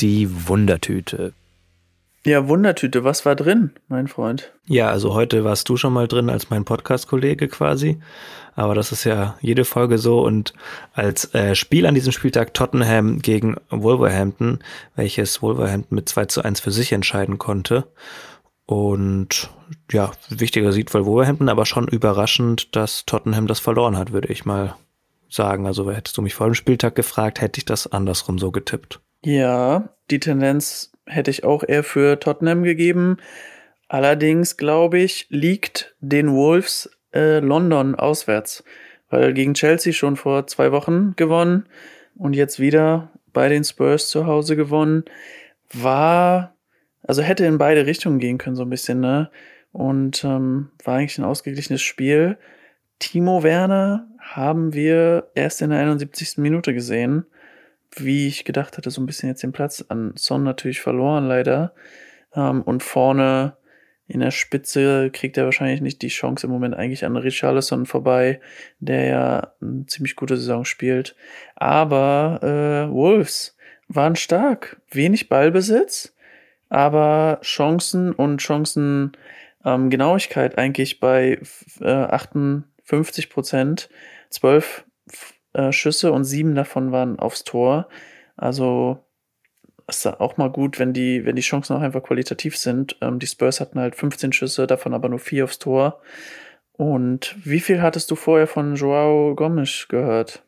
die 0.00 0.48
Wundertüte. 0.48 1.34
Ja, 2.24 2.48
Wundertüte, 2.48 3.02
was 3.02 3.24
war 3.24 3.34
drin, 3.34 3.70
mein 3.88 4.06
Freund? 4.06 4.52
Ja, 4.66 4.90
also 4.90 5.14
heute 5.14 5.42
warst 5.42 5.68
du 5.70 5.78
schon 5.78 5.94
mal 5.94 6.06
drin 6.06 6.28
als 6.28 6.50
mein 6.50 6.66
Podcast-Kollege 6.66 7.48
quasi. 7.48 7.98
Aber 8.54 8.74
das 8.74 8.92
ist 8.92 9.04
ja 9.04 9.38
jede 9.40 9.64
Folge 9.64 9.96
so. 9.96 10.20
Und 10.20 10.52
als 10.92 11.34
äh, 11.34 11.54
Spiel 11.54 11.86
an 11.86 11.94
diesem 11.94 12.12
Spieltag 12.12 12.52
Tottenham 12.52 13.20
gegen 13.20 13.56
Wolverhampton, 13.70 14.58
welches 14.96 15.40
Wolverhampton 15.40 15.94
mit 15.94 16.10
2 16.10 16.26
zu 16.26 16.42
1 16.42 16.60
für 16.60 16.70
sich 16.70 16.92
entscheiden 16.92 17.38
konnte. 17.38 17.86
Und 18.66 19.48
ja, 19.90 20.10
wichtiger 20.28 20.72
Sieg 20.72 20.90
für 20.90 21.06
Wolverhampton, 21.06 21.48
aber 21.48 21.64
schon 21.64 21.88
überraschend, 21.88 22.76
dass 22.76 23.06
Tottenham 23.06 23.46
das 23.46 23.60
verloren 23.60 23.96
hat, 23.96 24.12
würde 24.12 24.28
ich 24.28 24.44
mal 24.44 24.76
sagen. 25.30 25.66
Also 25.66 25.90
hättest 25.90 26.18
du 26.18 26.22
mich 26.22 26.34
vor 26.34 26.48
dem 26.48 26.54
Spieltag 26.54 26.94
gefragt, 26.94 27.40
hätte 27.40 27.58
ich 27.58 27.64
das 27.64 27.86
andersrum 27.86 28.38
so 28.38 28.50
getippt. 28.50 29.00
Ja, 29.24 29.88
die 30.10 30.20
Tendenz 30.20 30.89
hätte 31.06 31.30
ich 31.30 31.44
auch 31.44 31.64
eher 31.66 31.82
für 31.82 32.18
Tottenham 32.20 32.62
gegeben. 32.62 33.18
Allerdings, 33.88 34.56
glaube 34.56 34.98
ich, 34.98 35.26
liegt 35.30 35.94
den 36.00 36.32
Wolves 36.32 36.90
äh, 37.12 37.40
London 37.40 37.94
auswärts, 37.94 38.64
weil 39.08 39.32
gegen 39.34 39.54
Chelsea 39.54 39.92
schon 39.92 40.16
vor 40.16 40.46
zwei 40.46 40.72
Wochen 40.72 41.14
gewonnen 41.16 41.66
und 42.14 42.34
jetzt 42.34 42.60
wieder 42.60 43.10
bei 43.32 43.48
den 43.48 43.64
Spurs 43.64 44.08
zu 44.08 44.26
Hause 44.26 44.56
gewonnen, 44.56 45.04
war, 45.72 46.54
also 47.02 47.22
hätte 47.22 47.44
in 47.46 47.58
beide 47.58 47.86
Richtungen 47.86 48.18
gehen 48.18 48.38
können, 48.38 48.56
so 48.56 48.62
ein 48.62 48.70
bisschen, 48.70 49.00
ne? 49.00 49.30
Und 49.72 50.24
ähm, 50.24 50.70
war 50.84 50.96
eigentlich 50.96 51.18
ein 51.18 51.24
ausgeglichenes 51.24 51.80
Spiel. 51.80 52.38
Timo 52.98 53.44
Werner 53.44 54.08
haben 54.18 54.72
wir 54.74 55.30
erst 55.34 55.62
in 55.62 55.70
der 55.70 55.78
71. 55.78 56.38
Minute 56.38 56.74
gesehen 56.74 57.26
wie 57.96 58.26
ich 58.26 58.44
gedacht 58.44 58.76
hatte, 58.76 58.90
so 58.90 59.00
ein 59.00 59.06
bisschen 59.06 59.28
jetzt 59.28 59.42
den 59.42 59.52
Platz 59.52 59.84
an 59.88 60.12
Son 60.16 60.42
natürlich 60.42 60.80
verloren, 60.80 61.26
leider. 61.26 61.74
Ähm, 62.34 62.62
und 62.62 62.82
vorne 62.82 63.56
in 64.10 64.20
der 64.20 64.32
Spitze 64.32 65.10
kriegt 65.12 65.36
er 65.38 65.44
wahrscheinlich 65.44 65.80
nicht 65.80 66.02
die 66.02 66.08
Chance 66.08 66.46
im 66.46 66.52
Moment 66.52 66.74
eigentlich 66.74 67.04
an 67.04 67.16
Richarlison 67.16 67.86
vorbei, 67.86 68.40
der 68.80 69.04
ja 69.06 69.52
eine 69.60 69.86
ziemlich 69.86 70.16
gute 70.16 70.36
Saison 70.36 70.64
spielt. 70.64 71.14
Aber 71.54 72.40
äh, 72.42 72.92
Wolves 72.92 73.56
waren 73.86 74.16
stark. 74.16 74.80
Wenig 74.90 75.28
Ballbesitz, 75.28 76.12
aber 76.68 77.38
Chancen 77.42 78.12
und 78.12 78.38
Chancen 78.38 79.12
ähm, 79.64 79.90
eigentlich 80.56 80.98
bei 80.98 81.40
äh, 81.80 81.86
58 81.86 83.30
Prozent. 83.30 83.90
12 84.30 84.84
äh, 85.52 85.72
Schüsse 85.72 86.12
und 86.12 86.24
sieben 86.24 86.54
davon 86.54 86.92
waren 86.92 87.18
aufs 87.18 87.44
Tor. 87.44 87.88
Also 88.36 88.98
ist 89.88 90.06
auch 90.06 90.36
mal 90.36 90.50
gut, 90.50 90.78
wenn 90.78 90.92
die, 90.92 91.24
wenn 91.24 91.36
die 91.36 91.42
Chancen 91.42 91.76
auch 91.76 91.80
einfach 91.80 92.02
qualitativ 92.02 92.56
sind. 92.56 92.96
Ähm, 93.00 93.18
die 93.18 93.26
Spurs 93.26 93.60
hatten 93.60 93.80
halt 93.80 93.96
15 93.96 94.32
Schüsse, 94.32 94.66
davon 94.66 94.94
aber 94.94 95.08
nur 95.08 95.18
vier 95.18 95.44
aufs 95.44 95.58
Tor. 95.58 96.00
Und 96.72 97.36
wie 97.44 97.60
viel 97.60 97.82
hattest 97.82 98.10
du 98.10 98.16
vorher 98.16 98.46
von 98.46 98.74
Joao 98.76 99.34
Gomes 99.34 99.86
gehört? 99.88 100.44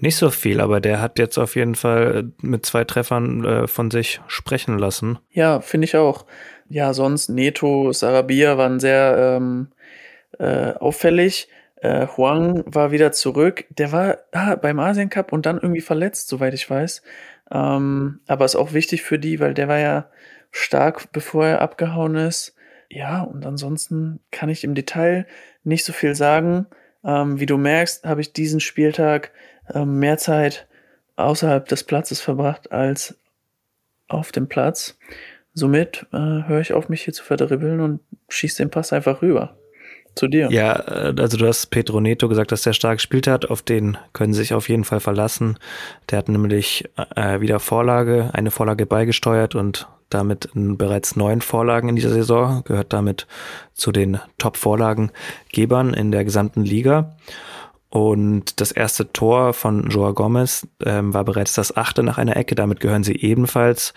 Nicht 0.00 0.16
so 0.16 0.30
viel, 0.30 0.60
aber 0.60 0.80
der 0.80 1.00
hat 1.00 1.18
jetzt 1.18 1.38
auf 1.38 1.54
jeden 1.54 1.74
Fall 1.74 2.32
mit 2.40 2.64
zwei 2.66 2.84
Treffern 2.84 3.44
äh, 3.44 3.66
von 3.68 3.90
sich 3.90 4.20
sprechen 4.26 4.78
lassen. 4.78 5.18
Ja, 5.30 5.60
finde 5.60 5.84
ich 5.84 5.96
auch. 5.96 6.26
Ja, 6.68 6.94
sonst 6.94 7.28
Neto, 7.28 7.92
Sarabia 7.92 8.56
waren 8.56 8.80
sehr 8.80 9.36
ähm, 9.36 9.68
äh, 10.38 10.72
auffällig. 10.72 11.48
Äh, 11.80 12.06
Huang 12.16 12.62
war 12.66 12.92
wieder 12.92 13.12
zurück. 13.12 13.64
Der 13.70 13.92
war 13.92 14.18
ah, 14.32 14.54
beim 14.56 14.78
Asien 14.78 15.10
Cup 15.10 15.32
und 15.32 15.46
dann 15.46 15.58
irgendwie 15.58 15.80
verletzt, 15.80 16.28
soweit 16.28 16.54
ich 16.54 16.68
weiß. 16.68 17.02
Ähm, 17.50 18.20
aber 18.26 18.44
ist 18.44 18.56
auch 18.56 18.72
wichtig 18.72 19.02
für 19.02 19.18
die, 19.18 19.40
weil 19.40 19.54
der 19.54 19.68
war 19.68 19.78
ja 19.78 20.10
stark, 20.50 21.12
bevor 21.12 21.46
er 21.46 21.62
abgehauen 21.62 22.16
ist. 22.16 22.54
Ja, 22.88 23.22
und 23.22 23.46
ansonsten 23.46 24.20
kann 24.30 24.48
ich 24.48 24.64
im 24.64 24.74
Detail 24.74 25.26
nicht 25.64 25.84
so 25.84 25.92
viel 25.92 26.14
sagen. 26.14 26.66
Ähm, 27.04 27.40
wie 27.40 27.46
du 27.46 27.56
merkst, 27.56 28.04
habe 28.04 28.20
ich 28.20 28.32
diesen 28.32 28.60
Spieltag 28.60 29.32
ähm, 29.72 29.98
mehr 29.98 30.18
Zeit 30.18 30.68
außerhalb 31.16 31.66
des 31.68 31.84
Platzes 31.84 32.20
verbracht 32.20 32.72
als 32.72 33.18
auf 34.08 34.32
dem 34.32 34.48
Platz. 34.48 34.98
Somit 35.54 36.06
äh, 36.12 36.16
höre 36.16 36.60
ich 36.60 36.72
auf, 36.72 36.88
mich 36.88 37.02
hier 37.02 37.14
zu 37.14 37.24
verdribbeln 37.24 37.80
und 37.80 38.00
schieße 38.28 38.62
den 38.62 38.70
Pass 38.70 38.92
einfach 38.92 39.22
rüber 39.22 39.56
zu 40.14 40.28
dir. 40.28 40.50
Ja, 40.50 40.74
äh, 40.88 41.14
also 41.18 41.36
du 41.36 41.46
hast 41.46 41.66
Pedro 41.70 42.00
Neto 42.00 42.28
gesagt, 42.28 42.52
dass 42.52 42.62
der 42.62 42.72
stark 42.72 42.98
gespielt 42.98 43.26
hat. 43.26 43.50
Auf 43.50 43.62
den 43.62 43.96
können 44.12 44.34
sich 44.34 44.54
auf 44.54 44.68
jeden 44.68 44.84
Fall 44.84 45.00
verlassen. 45.00 45.58
Der 46.10 46.18
hat 46.18 46.28
nämlich 46.28 46.88
äh, 47.16 47.40
wieder 47.40 47.60
Vorlage, 47.60 48.30
eine 48.32 48.50
Vorlage 48.50 48.86
beigesteuert 48.86 49.54
und 49.54 49.88
damit 50.10 50.50
bereits 50.52 51.14
neun 51.14 51.40
Vorlagen 51.40 51.88
in 51.88 51.96
dieser 51.96 52.10
Saison, 52.10 52.62
gehört 52.64 52.92
damit 52.92 53.28
zu 53.74 53.92
den 53.92 54.18
Top-Vorlagengebern 54.38 55.94
in 55.94 56.10
der 56.10 56.24
gesamten 56.24 56.64
Liga. 56.64 57.16
Und 57.90 58.60
das 58.60 58.72
erste 58.72 59.12
Tor 59.12 59.52
von 59.52 59.88
Joa 59.90 60.12
Gomez 60.12 60.66
ähm, 60.84 61.14
war 61.14 61.24
bereits 61.24 61.54
das 61.54 61.76
achte 61.76 62.02
nach 62.02 62.18
einer 62.18 62.36
Ecke. 62.36 62.54
Damit 62.54 62.80
gehören 62.80 63.04
sie 63.04 63.16
ebenfalls 63.16 63.94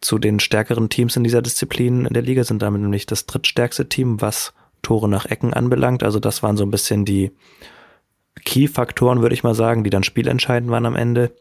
zu 0.00 0.18
den 0.18 0.40
stärkeren 0.40 0.88
Teams 0.88 1.16
in 1.16 1.24
dieser 1.24 1.42
Disziplin 1.42 2.04
in 2.06 2.12
der 2.12 2.22
Liga, 2.22 2.44
sind 2.44 2.60
damit 2.60 2.82
nämlich 2.82 3.06
das 3.06 3.26
drittstärkste 3.26 3.88
Team, 3.88 4.20
was 4.20 4.52
Tore 4.82 5.08
nach 5.08 5.26
Ecken 5.26 5.54
anbelangt. 5.54 6.02
Also 6.02 6.20
das 6.20 6.42
waren 6.42 6.56
so 6.56 6.64
ein 6.64 6.70
bisschen 6.70 7.04
die 7.04 7.32
Key-Faktoren, 8.44 9.22
würde 9.22 9.34
ich 9.34 9.44
mal 9.44 9.54
sagen, 9.54 9.84
die 9.84 9.90
dann 9.90 10.04
spielentscheidend 10.04 10.70
waren 10.70 10.86
am 10.86 10.96
Ende. 10.96 11.32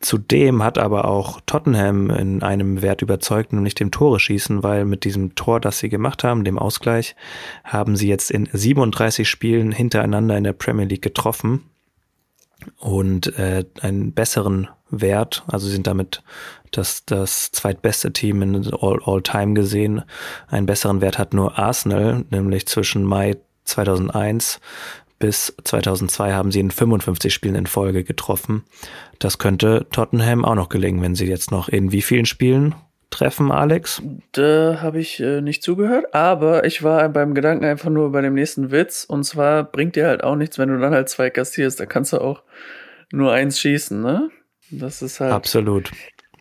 Zudem 0.00 0.62
hat 0.62 0.78
aber 0.78 1.06
auch 1.06 1.40
Tottenham 1.44 2.10
in 2.10 2.42
einem 2.42 2.82
Wert 2.82 3.02
überzeugt, 3.02 3.52
nämlich 3.52 3.74
dem 3.74 3.90
Tore 3.90 4.20
schießen, 4.20 4.62
weil 4.62 4.84
mit 4.84 5.02
diesem 5.04 5.34
Tor, 5.34 5.58
das 5.60 5.80
sie 5.80 5.88
gemacht 5.88 6.22
haben, 6.22 6.44
dem 6.44 6.58
Ausgleich, 6.58 7.16
haben 7.64 7.96
sie 7.96 8.08
jetzt 8.08 8.30
in 8.30 8.48
37 8.52 9.28
Spielen 9.28 9.72
hintereinander 9.72 10.38
in 10.38 10.44
der 10.44 10.52
Premier 10.52 10.86
League 10.86 11.02
getroffen 11.02 11.64
und 12.78 13.36
äh, 13.38 13.64
einen 13.80 14.12
besseren 14.12 14.68
Wert, 14.90 15.44
also 15.46 15.66
sie 15.66 15.72
sind 15.72 15.86
damit 15.86 16.22
das, 16.70 17.04
das 17.04 17.50
zweitbeste 17.52 18.12
Team 18.12 18.42
in 18.42 18.56
all, 18.80 19.00
all 19.04 19.22
Time 19.22 19.54
gesehen. 19.54 20.02
Einen 20.48 20.66
besseren 20.66 21.00
Wert 21.00 21.18
hat 21.18 21.34
nur 21.34 21.58
Arsenal, 21.58 22.24
nämlich 22.30 22.66
zwischen 22.66 23.04
Mai 23.04 23.36
2001 23.64 24.60
bis 25.18 25.54
2002 25.64 26.32
haben 26.32 26.52
sie 26.52 26.60
in 26.60 26.70
55 26.70 27.32
Spielen 27.32 27.56
in 27.56 27.66
Folge 27.66 28.04
getroffen. 28.04 28.64
Das 29.18 29.38
könnte 29.38 29.86
Tottenham 29.90 30.44
auch 30.44 30.54
noch 30.54 30.68
gelingen, 30.68 31.02
wenn 31.02 31.14
sie 31.14 31.26
jetzt 31.26 31.50
noch 31.50 31.68
in 31.68 31.90
wie 31.90 32.02
vielen 32.02 32.26
Spielen 32.26 32.74
treffen, 33.10 33.50
Alex? 33.50 34.02
Da 34.32 34.78
habe 34.80 35.00
ich 35.00 35.20
äh, 35.20 35.40
nicht 35.40 35.62
zugehört, 35.62 36.14
aber 36.14 36.64
ich 36.64 36.82
war 36.82 37.08
beim 37.08 37.34
Gedanken 37.34 37.64
einfach 37.64 37.90
nur 37.90 38.12
bei 38.12 38.20
dem 38.20 38.34
nächsten 38.34 38.70
Witz. 38.70 39.04
Und 39.04 39.24
zwar 39.24 39.64
bringt 39.64 39.96
dir 39.96 40.06
halt 40.06 40.22
auch 40.22 40.36
nichts, 40.36 40.58
wenn 40.58 40.68
du 40.68 40.78
dann 40.78 40.92
halt 40.92 41.08
zwei 41.08 41.30
kassierst. 41.30 41.80
Da 41.80 41.86
kannst 41.86 42.12
du 42.12 42.20
auch 42.20 42.42
nur 43.10 43.32
eins 43.32 43.58
schießen, 43.58 44.00
ne? 44.00 44.30
Das 44.70 45.02
ist 45.02 45.20
halt. 45.20 45.32
Absolut. 45.32 45.90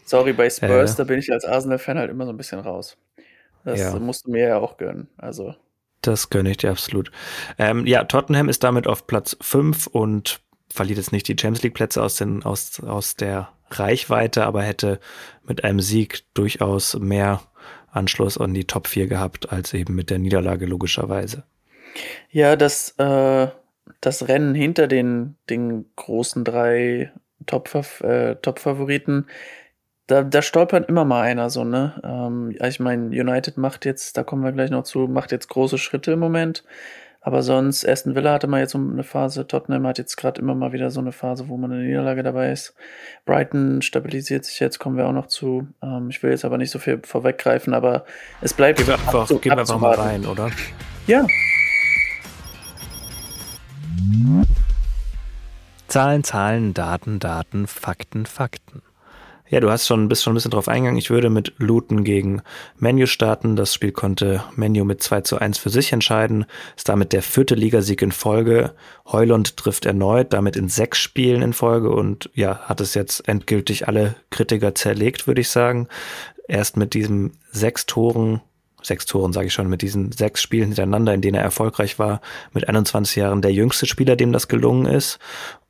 Sorry, 0.05 0.33
bei 0.33 0.49
Spurs, 0.49 0.93
äh, 0.93 0.97
da 0.97 1.03
bin 1.03 1.19
ich 1.19 1.31
als 1.31 1.43
Arsenal-Fan 1.43 1.97
halt 1.97 2.09
immer 2.09 2.25
so 2.25 2.31
ein 2.31 2.37
bisschen 2.37 2.59
raus. 2.59 2.97
Das 3.65 3.79
ja. 3.79 3.99
musst 3.99 4.25
du 4.25 4.31
mir 4.31 4.47
ja 4.47 4.57
auch 4.57 4.77
gönnen. 4.77 5.09
Also. 5.17 5.53
Das 6.01 6.29
gönne 6.29 6.51
ich 6.51 6.57
dir 6.57 6.71
absolut. 6.71 7.11
Ähm, 7.57 7.85
ja, 7.85 8.05
Tottenham 8.05 8.47
ist 8.47 8.63
damit 8.63 8.87
auf 8.87 9.07
Platz 9.07 9.35
5 9.41 9.87
und 9.87 10.39
verliert 10.69 10.97
jetzt 10.97 11.11
nicht 11.11 11.27
die 11.27 11.35
Champions 11.37 11.63
League 11.63 11.73
Plätze 11.73 12.01
aus, 12.01 12.15
den, 12.15 12.43
aus, 12.43 12.81
aus 12.81 13.15
der 13.15 13.49
Reichweite, 13.69 14.45
aber 14.45 14.63
hätte 14.63 14.99
mit 15.45 15.65
einem 15.65 15.81
Sieg 15.81 16.23
durchaus 16.33 16.97
mehr 16.97 17.41
Anschluss 17.91 18.37
an 18.37 18.53
die 18.53 18.65
Top 18.65 18.87
4 18.87 19.07
gehabt, 19.07 19.51
als 19.51 19.73
eben 19.73 19.95
mit 19.95 20.09
der 20.09 20.19
Niederlage 20.19 20.65
logischerweise. 20.65 21.43
Ja, 22.31 22.55
das, 22.55 22.91
äh, 22.99 23.47
das 24.01 24.27
Rennen 24.27 24.55
hinter 24.55 24.87
den, 24.87 25.35
den 25.49 25.85
großen 25.95 26.43
drei 26.43 27.11
Top-Favoriten, 27.47 29.19
äh, 29.19 29.23
Top 29.23 29.36
da, 30.07 30.23
da 30.23 30.41
stolpert 30.41 30.88
immer 30.88 31.03
mal 31.03 31.21
einer 31.21 31.49
so, 31.49 31.65
ne? 31.65 32.01
Ähm, 32.03 32.55
ich 32.65 32.79
meine, 32.79 33.07
United 33.07 33.57
macht 33.57 33.86
jetzt, 33.86 34.17
da 34.17 34.23
kommen 34.23 34.43
wir 34.43 34.53
gleich 34.53 34.69
noch 34.69 34.83
zu, 34.83 34.99
macht 34.99 35.33
jetzt 35.33 35.49
große 35.49 35.77
Schritte 35.77 36.13
im 36.13 36.19
Moment. 36.19 36.63
Aber 37.19 37.41
sonst, 37.41 37.86
Aston 37.86 38.15
Villa 38.15 38.31
hatte 38.31 38.47
mal 38.47 38.62
jetzt 38.62 38.71
so 38.71 38.77
eine 38.77 39.03
Phase, 39.03 39.45
Tottenham 39.45 39.86
hat 39.86 39.97
jetzt 39.97 40.15
gerade 40.15 40.39
immer 40.39 40.55
mal 40.55 40.71
wieder 40.71 40.89
so 40.91 41.01
eine 41.01 41.12
Phase, 41.12 41.49
wo 41.49 41.57
man 41.57 41.73
eine 41.73 41.83
Niederlage 41.83 42.23
dabei 42.23 42.53
ist. 42.53 42.73
Brighton 43.25 43.81
stabilisiert 43.81 44.45
sich 44.45 44.62
jetzt, 44.62 44.79
kommen 44.79 44.95
wir 44.95 45.07
auch 45.07 45.12
noch 45.12 45.27
zu. 45.27 45.67
Ähm, 45.83 46.10
ich 46.10 46.23
will 46.23 46.31
jetzt 46.31 46.45
aber 46.45 46.57
nicht 46.57 46.71
so 46.71 46.79
viel 46.79 47.01
vorweggreifen, 47.03 47.73
aber 47.73 48.05
es 48.39 48.53
bleibt. 48.53 48.79
Gib 48.79 48.88
einfach, 48.88 49.29
gib 49.41 49.51
einfach 49.51 49.77
mal 49.77 49.95
rein, 49.95 50.25
oder? 50.25 50.49
Ja. 51.05 51.27
Zahlen, 55.88 56.26
Zahlen, 56.26 56.73
Daten, 56.73 57.19
Daten, 57.19 57.65
Fakten, 57.65 58.26
Fakten. 58.26 58.82
Ja, 59.50 59.62
du 59.62 59.71
hast 59.71 59.88
schon, 59.88 60.10
bist 60.10 60.23
schon 60.23 60.34
ein 60.34 60.36
bisschen 60.36 60.52
drauf 60.52 60.67
eingegangen. 60.67 61.00
Ich 61.00 61.10
würde 61.10 61.30
mit 61.30 61.54
Luton 61.58 62.04
gegen 62.04 62.41
Menu 62.78 63.06
starten. 63.06 63.56
Das 63.56 63.73
Spiel 63.73 63.93
konnte 63.93 64.43
Menu 64.58 64.84
mit 64.84 65.02
2 65.02 65.21
zu 65.21 65.38
1 65.38 65.58
für 65.58 65.69
sich 65.69 65.93
entscheiden. 65.93 66.45
Ist 66.76 66.89
damit 66.89 67.13
der 67.13 67.21
vierte 67.21 67.56
Ligasieg 67.56 68.02
in 68.02 68.12
Folge. 68.12 68.73
Heulund 69.10 69.56
trifft 69.56 69.86
erneut, 69.86 70.34
damit 70.34 70.58
in 70.58 70.67
sechs 70.67 71.00
Spielen 71.00 71.41
in 71.41 71.54
Folge 71.54 71.89
und 71.89 72.30
ja, 72.34 72.60
hat 72.60 72.82
es 72.82 72.93
jetzt 72.93 73.26
endgültig 73.30 73.88
alle 73.88 74.15
Kritiker 74.30 74.76
zerlegt, 74.76 75.28
würde 75.28 75.39
ich 75.39 75.50
sagen. 75.50 75.88
Erst 76.50 76.76
mit 76.76 76.93
diesem 76.93 77.32
sechs 77.52 77.86
Toren 77.86 78.41
sechs 78.84 79.06
Toren, 79.06 79.34
sage 79.34 79.47
ich 79.47 79.54
schon, 79.54 79.67
mit 79.67 79.82
diesen 79.82 80.13
sechs 80.13 80.41
Spielen 80.41 80.67
hintereinander, 80.67 81.13
in 81.13 81.19
denen 81.19 81.36
er 81.36 81.41
erfolgreich 81.41 82.00
war, 82.00 82.21
mit 82.54 82.69
21 82.69 83.17
Jahren 83.17 83.41
der 83.41 83.52
jüngste 83.52 83.86
Spieler, 83.86 84.15
dem 84.15 84.32
das 84.32 84.47
gelungen 84.47 84.86
ist 84.86 85.19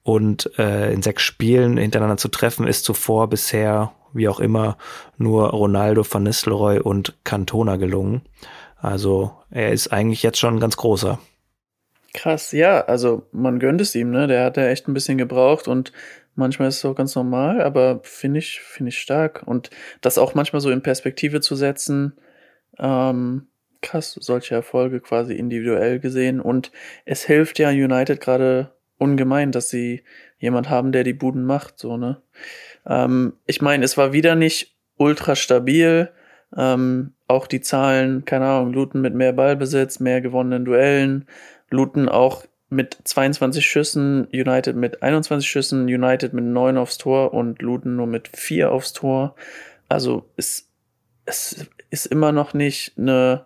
und 0.08 0.58
äh, 0.58 0.94
in 0.94 1.02
sechs 1.02 1.22
Spielen 1.24 1.76
hintereinander 1.76 2.16
zu 2.16 2.30
treffen, 2.30 2.66
ist 2.66 2.86
zuvor 2.86 3.30
bisher, 3.30 3.92
wie 4.14 4.30
auch 4.30 4.40
immer, 4.40 4.78
nur 5.18 5.50
Ronaldo, 5.50 6.06
Van 6.10 6.24
Nistelrooy 6.24 6.80
und 6.80 7.18
Cantona 7.26 7.76
gelungen. 7.76 8.22
Also 8.78 9.34
er 9.52 9.74
ist 9.74 9.92
eigentlich 9.92 10.24
jetzt 10.24 10.40
schon 10.40 10.56
ein 10.56 10.60
ganz 10.62 10.78
großer. 10.78 11.20
Krass, 12.14 12.54
ja, 12.54 12.86
also 12.86 13.24
man 13.34 13.60
gönnt 13.60 13.82
es 13.82 13.96
ihm, 13.96 14.12
ne? 14.12 14.28
Der 14.28 14.46
hat 14.46 14.56
ja 14.56 14.68
echt 14.68 14.88
ein 14.88 14.94
bisschen 14.94 15.18
gebraucht 15.18 15.68
und 15.68 15.92
manchmal 16.36 16.70
ist 16.70 16.78
es 16.78 16.86
auch 16.86 16.96
ganz 16.96 17.14
normal, 17.14 17.62
aber 17.62 18.00
finde 18.04 18.40
ich, 18.40 18.62
finde 18.62 18.90
ich 18.90 19.00
stark. 19.00 19.44
Und 19.46 19.72
das 20.00 20.18
auch 20.18 20.36
manchmal 20.36 20.62
so 20.62 20.72
in 20.72 20.82
Perspektive 20.84 21.42
zu 21.42 21.58
setzen, 21.58 22.14
ähm, 22.80 23.48
krass, 23.82 24.18
solche 24.22 24.56
Erfolge 24.56 25.02
quasi 25.02 25.34
individuell 25.34 26.00
gesehen. 26.00 26.40
Und 26.40 26.72
es 27.04 27.26
hilft 27.26 27.60
ja 27.60 27.72
United 27.72 28.22
gerade 28.22 28.77
ungemein, 28.98 29.52
dass 29.52 29.70
sie 29.70 30.04
jemand 30.40 30.70
haben, 30.70 30.92
der 30.92 31.04
die 31.04 31.14
Buden 31.14 31.44
macht, 31.44 31.80
so, 31.80 31.98
ne? 31.98 32.22
Ähm, 32.86 33.34
ich 33.46 33.62
meine, 33.62 33.84
es 33.84 33.98
war 33.98 34.14
wieder 34.14 34.36
nicht 34.36 34.76
ultra 34.98 35.36
stabil. 35.36 36.10
Ähm, 36.56 37.14
auch 37.28 37.48
die 37.48 37.62
Zahlen, 37.62 38.24
keine 38.26 38.46
Ahnung, 38.46 38.74
Luton 38.74 39.02
mit 39.02 39.14
mehr 39.14 39.34
Ballbesitz, 39.34 40.00
mehr 40.00 40.22
gewonnenen 40.22 40.64
Duellen, 40.64 41.28
Luton 41.70 42.08
auch 42.08 42.46
mit 42.70 42.98
22 43.04 43.66
Schüssen, 43.66 44.28
United 44.28 44.76
mit 44.76 45.02
21 45.02 45.50
Schüssen, 45.50 45.86
United 45.86 46.34
mit 46.34 46.46
9 46.46 46.78
aufs 46.78 46.98
Tor 46.98 47.34
und 47.34 47.62
Luton 47.62 47.96
nur 47.96 48.08
mit 48.08 48.28
4 48.30 48.72
aufs 48.72 48.94
Tor. 48.94 49.36
Also 49.90 50.30
es, 50.36 50.70
es 51.26 51.68
ist 51.90 52.08
immer 52.08 52.32
noch 52.32 52.54
nicht 52.54 52.98
eine 52.98 53.46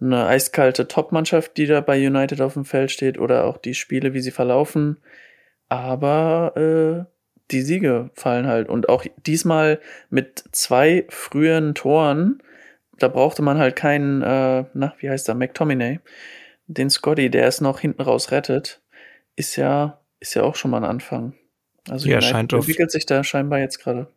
eine 0.00 0.26
eiskalte 0.26 0.88
Top-Mannschaft, 0.88 1.56
die 1.56 1.66
da 1.66 1.80
bei 1.80 2.06
United 2.06 2.40
auf 2.40 2.54
dem 2.54 2.64
Feld 2.64 2.90
steht 2.90 3.18
oder 3.18 3.44
auch 3.44 3.56
die 3.56 3.74
Spiele, 3.74 4.12
wie 4.12 4.20
sie 4.20 4.30
verlaufen. 4.30 4.98
Aber 5.68 6.56
äh, 6.56 7.12
die 7.50 7.62
Siege 7.62 8.10
fallen 8.14 8.46
halt. 8.46 8.68
Und 8.68 8.88
auch 8.88 9.04
diesmal 9.26 9.80
mit 10.10 10.44
zwei 10.52 11.06
frühen 11.08 11.74
Toren, 11.74 12.42
da 12.98 13.08
brauchte 13.08 13.42
man 13.42 13.58
halt 13.58 13.76
keinen, 13.76 14.22
äh, 14.22 14.64
na, 14.74 14.94
wie 14.98 15.10
heißt 15.10 15.28
der, 15.28 15.34
McTominay, 15.34 16.00
den 16.66 16.90
Scotty, 16.90 17.30
der 17.30 17.46
es 17.46 17.60
noch 17.60 17.80
hinten 17.80 18.02
raus 18.02 18.30
rettet, 18.30 18.80
ist 19.36 19.56
ja, 19.56 20.00
ist 20.20 20.34
ja 20.34 20.42
auch 20.42 20.56
schon 20.56 20.70
mal 20.70 20.78
ein 20.78 20.90
Anfang. 20.90 21.34
Also 21.88 22.08
ja, 22.08 22.16
United 22.16 22.30
scheint 22.30 22.52
entwickelt 22.52 22.90
sich 22.90 23.06
da 23.06 23.22
scheinbar 23.22 23.60
jetzt 23.60 23.78
gerade 23.78 24.08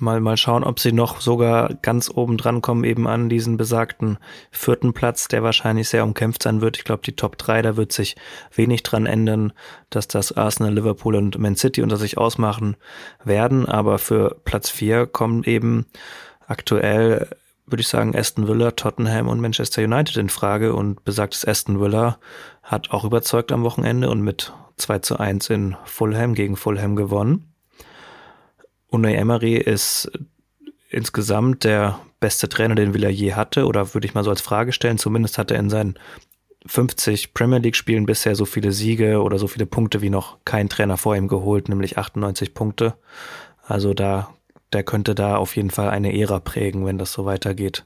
mal, 0.00 0.20
mal 0.20 0.36
schauen, 0.36 0.64
ob 0.64 0.80
sie 0.80 0.92
noch 0.92 1.20
sogar 1.20 1.74
ganz 1.82 2.10
oben 2.10 2.36
dran 2.36 2.62
kommen, 2.62 2.84
eben 2.84 3.06
an 3.06 3.28
diesen 3.28 3.56
besagten 3.56 4.18
vierten 4.50 4.92
Platz, 4.92 5.28
der 5.28 5.42
wahrscheinlich 5.42 5.88
sehr 5.88 6.04
umkämpft 6.04 6.42
sein 6.42 6.60
wird. 6.60 6.76
Ich 6.76 6.84
glaube, 6.84 7.02
die 7.04 7.16
Top 7.16 7.38
3, 7.38 7.62
da 7.62 7.76
wird 7.76 7.92
sich 7.92 8.16
wenig 8.54 8.82
dran 8.82 9.06
ändern, 9.06 9.52
dass 9.90 10.08
das 10.08 10.36
Arsenal, 10.36 10.74
Liverpool 10.74 11.16
und 11.16 11.38
Man 11.38 11.56
City 11.56 11.82
unter 11.82 11.96
sich 11.96 12.18
ausmachen 12.18 12.76
werden. 13.24 13.66
Aber 13.66 13.98
für 13.98 14.36
Platz 14.44 14.70
4 14.70 15.06
kommen 15.06 15.44
eben 15.44 15.86
aktuell, 16.46 17.28
würde 17.66 17.80
ich 17.80 17.88
sagen, 17.88 18.16
Aston 18.16 18.48
Villa, 18.48 18.72
Tottenham 18.72 19.28
und 19.28 19.40
Manchester 19.40 19.82
United 19.82 20.16
in 20.16 20.28
Frage. 20.28 20.74
Und 20.74 21.04
besagtes 21.04 21.46
Aston 21.46 21.80
Villa 21.80 22.18
hat 22.62 22.90
auch 22.90 23.04
überzeugt 23.04 23.52
am 23.52 23.62
Wochenende 23.62 24.10
und 24.10 24.20
mit 24.22 24.52
2 24.76 25.00
zu 25.00 25.18
1 25.18 25.50
in 25.50 25.76
Fulham 25.84 26.34
gegen 26.34 26.56
Fulham 26.56 26.96
gewonnen. 26.96 27.52
Unai 28.90 29.14
Emery 29.14 29.56
ist 29.56 30.10
insgesamt 30.90 31.64
der 31.64 32.00
beste 32.20 32.48
Trainer, 32.48 32.74
den 32.74 32.94
Villa 32.94 33.08
je 33.08 33.34
hatte, 33.34 33.66
oder 33.66 33.94
würde 33.94 34.06
ich 34.06 34.14
mal 34.14 34.24
so 34.24 34.30
als 34.30 34.40
Frage 34.40 34.72
stellen. 34.72 34.98
Zumindest 34.98 35.38
hat 35.38 35.50
er 35.50 35.58
in 35.58 35.70
seinen 35.70 35.98
50 36.66 37.34
Premier 37.34 37.58
League 37.58 37.76
Spielen 37.76 38.06
bisher 38.06 38.34
so 38.34 38.44
viele 38.44 38.72
Siege 38.72 39.22
oder 39.22 39.38
so 39.38 39.46
viele 39.46 39.66
Punkte 39.66 40.00
wie 40.00 40.10
noch 40.10 40.38
kein 40.44 40.68
Trainer 40.68 40.96
vor 40.96 41.16
ihm 41.16 41.28
geholt, 41.28 41.68
nämlich 41.68 41.98
98 41.98 42.54
Punkte. 42.54 42.94
Also 43.66 43.94
da, 43.94 44.34
der 44.72 44.82
könnte 44.82 45.14
da 45.14 45.36
auf 45.36 45.56
jeden 45.56 45.70
Fall 45.70 45.90
eine 45.90 46.18
Ära 46.18 46.40
prägen, 46.40 46.84
wenn 46.84 46.98
das 46.98 47.12
so 47.12 47.24
weitergeht. 47.24 47.84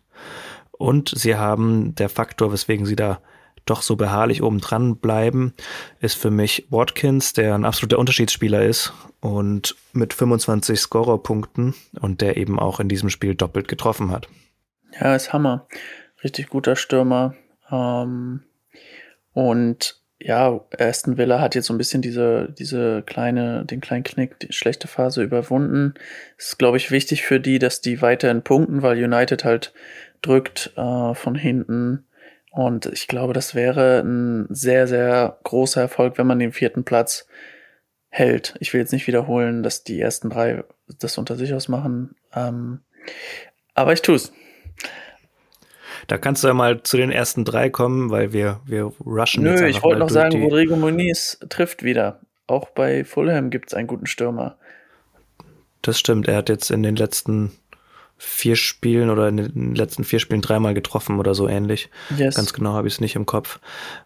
Und 0.71 1.13
sie 1.15 1.37
haben 1.37 1.95
der 1.97 2.09
Faktor, 2.09 2.53
weswegen 2.53 2.87
sie 2.87 2.97
da 2.97 3.21
doch 3.67 3.83
so 3.83 3.95
beharrlich 3.97 4.43
oben 4.43 4.61
dran 4.61 4.97
bleiben, 4.97 5.55
ist 6.01 6.17
für 6.17 6.31
mich 6.31 6.67
Watkins, 6.71 7.33
der 7.33 7.55
ein 7.55 7.65
absoluter 7.65 7.99
Unterschiedsspieler 7.99 8.65
ist 8.65 8.93
und 9.23 9.77
mit 9.95 10.13
25 10.13 10.79
Scorerpunkten 10.79 11.75
und 12.01 12.21
der 12.21 12.37
eben 12.37 12.59
auch 12.59 12.81
in 12.81 12.89
diesem 12.89 13.09
Spiel 13.09 13.35
doppelt 13.35 13.69
getroffen 13.69 14.11
hat. 14.11 14.29
Ja, 15.01 15.17
ist 15.17 15.33
Hammer. 15.33 15.67
Richtig 16.23 16.51
guter 16.51 16.77
Stürmer. 16.77 17.35
Ähm, 17.71 18.43
und 19.33 20.01
ja, 20.19 20.61
Aston 20.79 21.17
Villa 21.17 21.41
hat 21.41 21.55
jetzt 21.55 21.67
so 21.67 21.75
ein 21.75 21.79
bisschen 21.79 22.03
diese, 22.03 22.53
diese 22.59 23.03
kleine, 23.03 23.65
den 23.65 23.81
kleinen 23.81 24.05
Knick, 24.05 24.39
die 24.41 24.53
schlechte 24.53 24.89
Phase 24.89 25.23
überwunden. 25.23 25.95
ist, 26.37 26.59
glaube 26.59 26.77
ich, 26.77 26.91
wichtig 26.91 27.23
für 27.23 27.41
die, 27.41 27.59
dass 27.59 27.81
die 27.81 28.03
weiterhin 28.03 28.43
punkten, 28.43 28.83
weil 28.83 29.03
United 29.03 29.45
halt 29.45 29.73
drückt 30.21 30.73
äh, 30.77 31.15
von 31.15 31.35
hinten 31.35 32.05
und 32.53 32.85
ich 32.85 33.09
glaube, 33.09 33.33
das 33.33 33.55
wäre 33.55 34.01
ein 34.01 34.47
sehr, 34.51 34.87
sehr 34.87 35.39
großer 35.43 35.81
Erfolg, 35.81 36.19
wenn 36.19 36.27
man 36.27 36.39
den 36.39 36.53
vierten 36.53 36.85
Platz 36.85 37.27
hält. 38.13 38.55
Ich 38.61 38.73
will 38.73 38.81
jetzt 38.81 38.93
nicht 38.93 39.07
wiederholen, 39.07 39.63
dass 39.63 39.85
die 39.85 39.99
ersten 39.99 40.29
drei 40.31 40.63
das 41.01 41.17
unter 41.17 41.35
sich 41.37 41.55
ausmachen. 41.55 42.15
Ähm, 42.35 42.81
aber 43.75 43.95
ich 43.95 44.03
tue 44.03 44.17
es. 44.17 44.33
Da 46.09 46.19
kannst 46.19 46.45
du 46.45 46.49
ja 46.49 46.55
mal 46.55 46.83
zu 46.83 46.99
den 46.99 47.11
ersten 47.11 47.45
drei 47.45 47.71
kommen, 47.71 48.11
weil 48.11 48.33
wir, 48.33 48.61
wir 48.67 48.93
rushen 49.05 49.45
Nö, 49.45 49.53
jetzt 49.53 49.63
ich 49.63 49.83
wollte 49.83 50.01
noch 50.01 50.11
sagen, 50.11 50.43
Rodrigo 50.43 50.77
Moniz 50.77 51.39
trifft 51.49 51.83
wieder. 51.83 52.21
Auch 52.47 52.69
bei 52.69 53.05
Fulham 53.05 53.49
gibt 53.49 53.69
es 53.69 53.75
einen 53.75 53.87
guten 53.87 54.07
Stürmer. 54.07 54.59
Das 55.81 55.99
stimmt, 55.99 56.29
er 56.29 56.37
hat 56.37 56.51
jetzt 56.51 56.71
in 56.71 56.83
den 56.83 56.97
letzten 56.97 57.53
vier 58.25 58.55
Spielen 58.55 59.11
oder 59.11 59.29
in 59.29 59.37
den 59.37 59.75
letzten 59.75 60.05
vier 60.05 60.21
Spielen 60.21 60.43
dreimal 60.43 60.75
getroffen 60.75 61.19
oder 61.19 61.35
so 61.35 61.49
ähnlich. 61.49 61.91
Yes. 62.17 62.37
Ganz 62.37 62.53
genau 62.53 62.73
habe 62.73 62.87
ich 62.87 62.95
es 62.95 63.01
nicht 63.01 63.17
im 63.17 63.27
Kopf. 63.27 63.59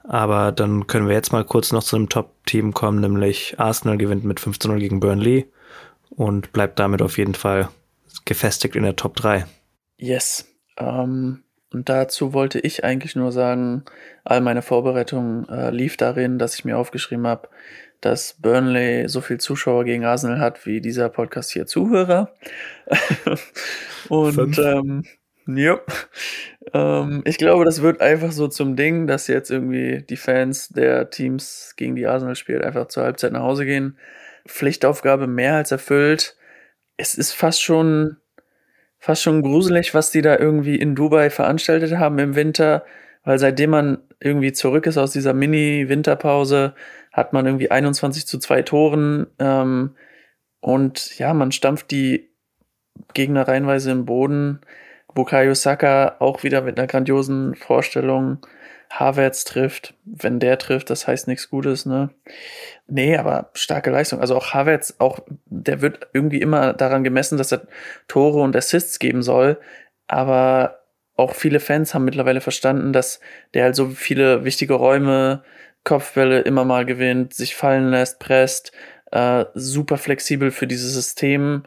Aber 0.04 0.52
dann 0.52 0.86
können 0.86 1.06
wir 1.06 1.14
jetzt 1.14 1.32
mal 1.32 1.44
kurz 1.44 1.70
noch 1.70 1.84
zu 1.84 1.96
einem 1.96 2.08
Top-Team 2.08 2.72
kommen, 2.72 3.00
nämlich 3.00 3.60
Arsenal 3.60 3.98
gewinnt 3.98 4.24
mit 4.24 4.40
15-0 4.40 4.78
gegen 4.78 5.00
Burnley 5.00 5.46
und 6.08 6.52
bleibt 6.52 6.78
damit 6.78 7.02
auf 7.02 7.18
jeden 7.18 7.34
Fall 7.34 7.68
gefestigt 8.24 8.74
in 8.74 8.84
der 8.84 8.96
Top 8.96 9.16
3. 9.16 9.44
Yes. 9.98 10.46
Ähm, 10.78 11.42
und 11.72 11.88
dazu 11.90 12.32
wollte 12.32 12.58
ich 12.58 12.84
eigentlich 12.84 13.16
nur 13.16 13.32
sagen, 13.32 13.84
all 14.24 14.40
meine 14.40 14.62
Vorbereitung 14.62 15.46
äh, 15.50 15.70
lief 15.70 15.98
darin, 15.98 16.38
dass 16.38 16.54
ich 16.54 16.64
mir 16.64 16.78
aufgeschrieben 16.78 17.26
habe, 17.26 17.48
dass 18.00 18.34
Burnley 18.34 19.08
so 19.08 19.20
viel 19.20 19.38
Zuschauer 19.38 19.84
gegen 19.84 20.04
Arsenal 20.04 20.40
hat 20.40 20.66
wie 20.66 20.80
dieser 20.80 21.08
Podcast 21.08 21.50
hier 21.52 21.66
Zuhörer. 21.66 22.32
Und 24.08 24.58
ähm, 24.58 25.04
ja, 25.46 25.80
ähm, 26.74 27.22
ich 27.24 27.38
glaube, 27.38 27.64
das 27.64 27.82
wird 27.82 28.00
einfach 28.00 28.32
so 28.32 28.48
zum 28.48 28.76
Ding, 28.76 29.06
dass 29.06 29.28
jetzt 29.28 29.50
irgendwie 29.50 30.04
die 30.08 30.16
Fans 30.16 30.68
der 30.68 31.10
Teams 31.10 31.74
gegen 31.76 31.96
die 31.96 32.06
Arsenal 32.06 32.36
spielt 32.36 32.64
einfach 32.64 32.88
zur 32.88 33.04
Halbzeit 33.04 33.32
nach 33.32 33.42
Hause 33.42 33.64
gehen. 33.64 33.98
Pflichtaufgabe 34.46 35.26
mehr 35.26 35.54
als 35.54 35.72
erfüllt. 35.72 36.36
Es 36.96 37.14
ist 37.14 37.32
fast 37.32 37.62
schon 37.62 38.16
fast 38.98 39.22
schon 39.22 39.42
gruselig, 39.42 39.94
was 39.94 40.10
die 40.10 40.22
da 40.22 40.36
irgendwie 40.36 40.76
in 40.76 40.96
Dubai 40.96 41.30
veranstaltet 41.30 41.92
haben 41.92 42.18
im 42.18 42.34
Winter, 42.34 42.84
weil 43.22 43.38
seitdem 43.38 43.70
man 43.70 43.98
irgendwie 44.18 44.52
zurück 44.52 44.86
ist 44.86 44.98
aus 44.98 45.12
dieser 45.12 45.32
Mini-Winterpause, 45.32 46.74
hat 47.16 47.32
man 47.32 47.46
irgendwie 47.46 47.70
21 47.70 48.26
zu 48.26 48.38
2 48.38 48.62
Toren 48.62 49.26
ähm, 49.38 49.96
und 50.60 51.18
ja, 51.18 51.32
man 51.32 51.50
stampft 51.50 51.90
die 51.90 52.28
Gegner 53.14 53.48
reihenweise 53.48 53.90
im 53.90 54.04
Boden. 54.04 54.60
Bukayo 55.14 55.54
Saka 55.54 56.16
auch 56.18 56.42
wieder 56.42 56.60
mit 56.60 56.78
einer 56.78 56.86
grandiosen 56.86 57.54
Vorstellung. 57.54 58.46
Havertz 58.90 59.44
trifft. 59.44 59.94
Wenn 60.04 60.38
der 60.40 60.58
trifft, 60.58 60.90
das 60.90 61.06
heißt 61.06 61.26
nichts 61.26 61.48
Gutes, 61.48 61.86
ne? 61.86 62.10
Nee, 62.86 63.16
aber 63.16 63.50
starke 63.54 63.90
Leistung. 63.90 64.20
Also 64.20 64.36
auch 64.36 64.52
Havertz, 64.52 64.96
auch, 64.98 65.20
der 65.46 65.80
wird 65.80 66.08
irgendwie 66.12 66.40
immer 66.40 66.74
daran 66.74 67.02
gemessen, 67.02 67.38
dass 67.38 67.52
er 67.52 67.66
Tore 68.08 68.42
und 68.42 68.54
Assists 68.54 68.98
geben 68.98 69.22
soll. 69.22 69.58
Aber 70.06 70.80
auch 71.16 71.34
viele 71.34 71.60
Fans 71.60 71.94
haben 71.94 72.04
mittlerweile 72.04 72.42
verstanden, 72.42 72.92
dass 72.92 73.20
der 73.54 73.64
halt 73.64 73.76
so 73.76 73.88
viele 73.88 74.44
wichtige 74.44 74.74
Räume, 74.74 75.42
Kopfbälle 75.86 76.40
immer 76.40 76.64
mal 76.64 76.84
gewinnt, 76.84 77.32
sich 77.32 77.54
fallen 77.54 77.90
lässt, 77.90 78.18
presst, 78.18 78.72
äh, 79.12 79.46
super 79.54 79.96
flexibel 79.96 80.50
für 80.50 80.66
dieses 80.66 80.92
System 80.92 81.62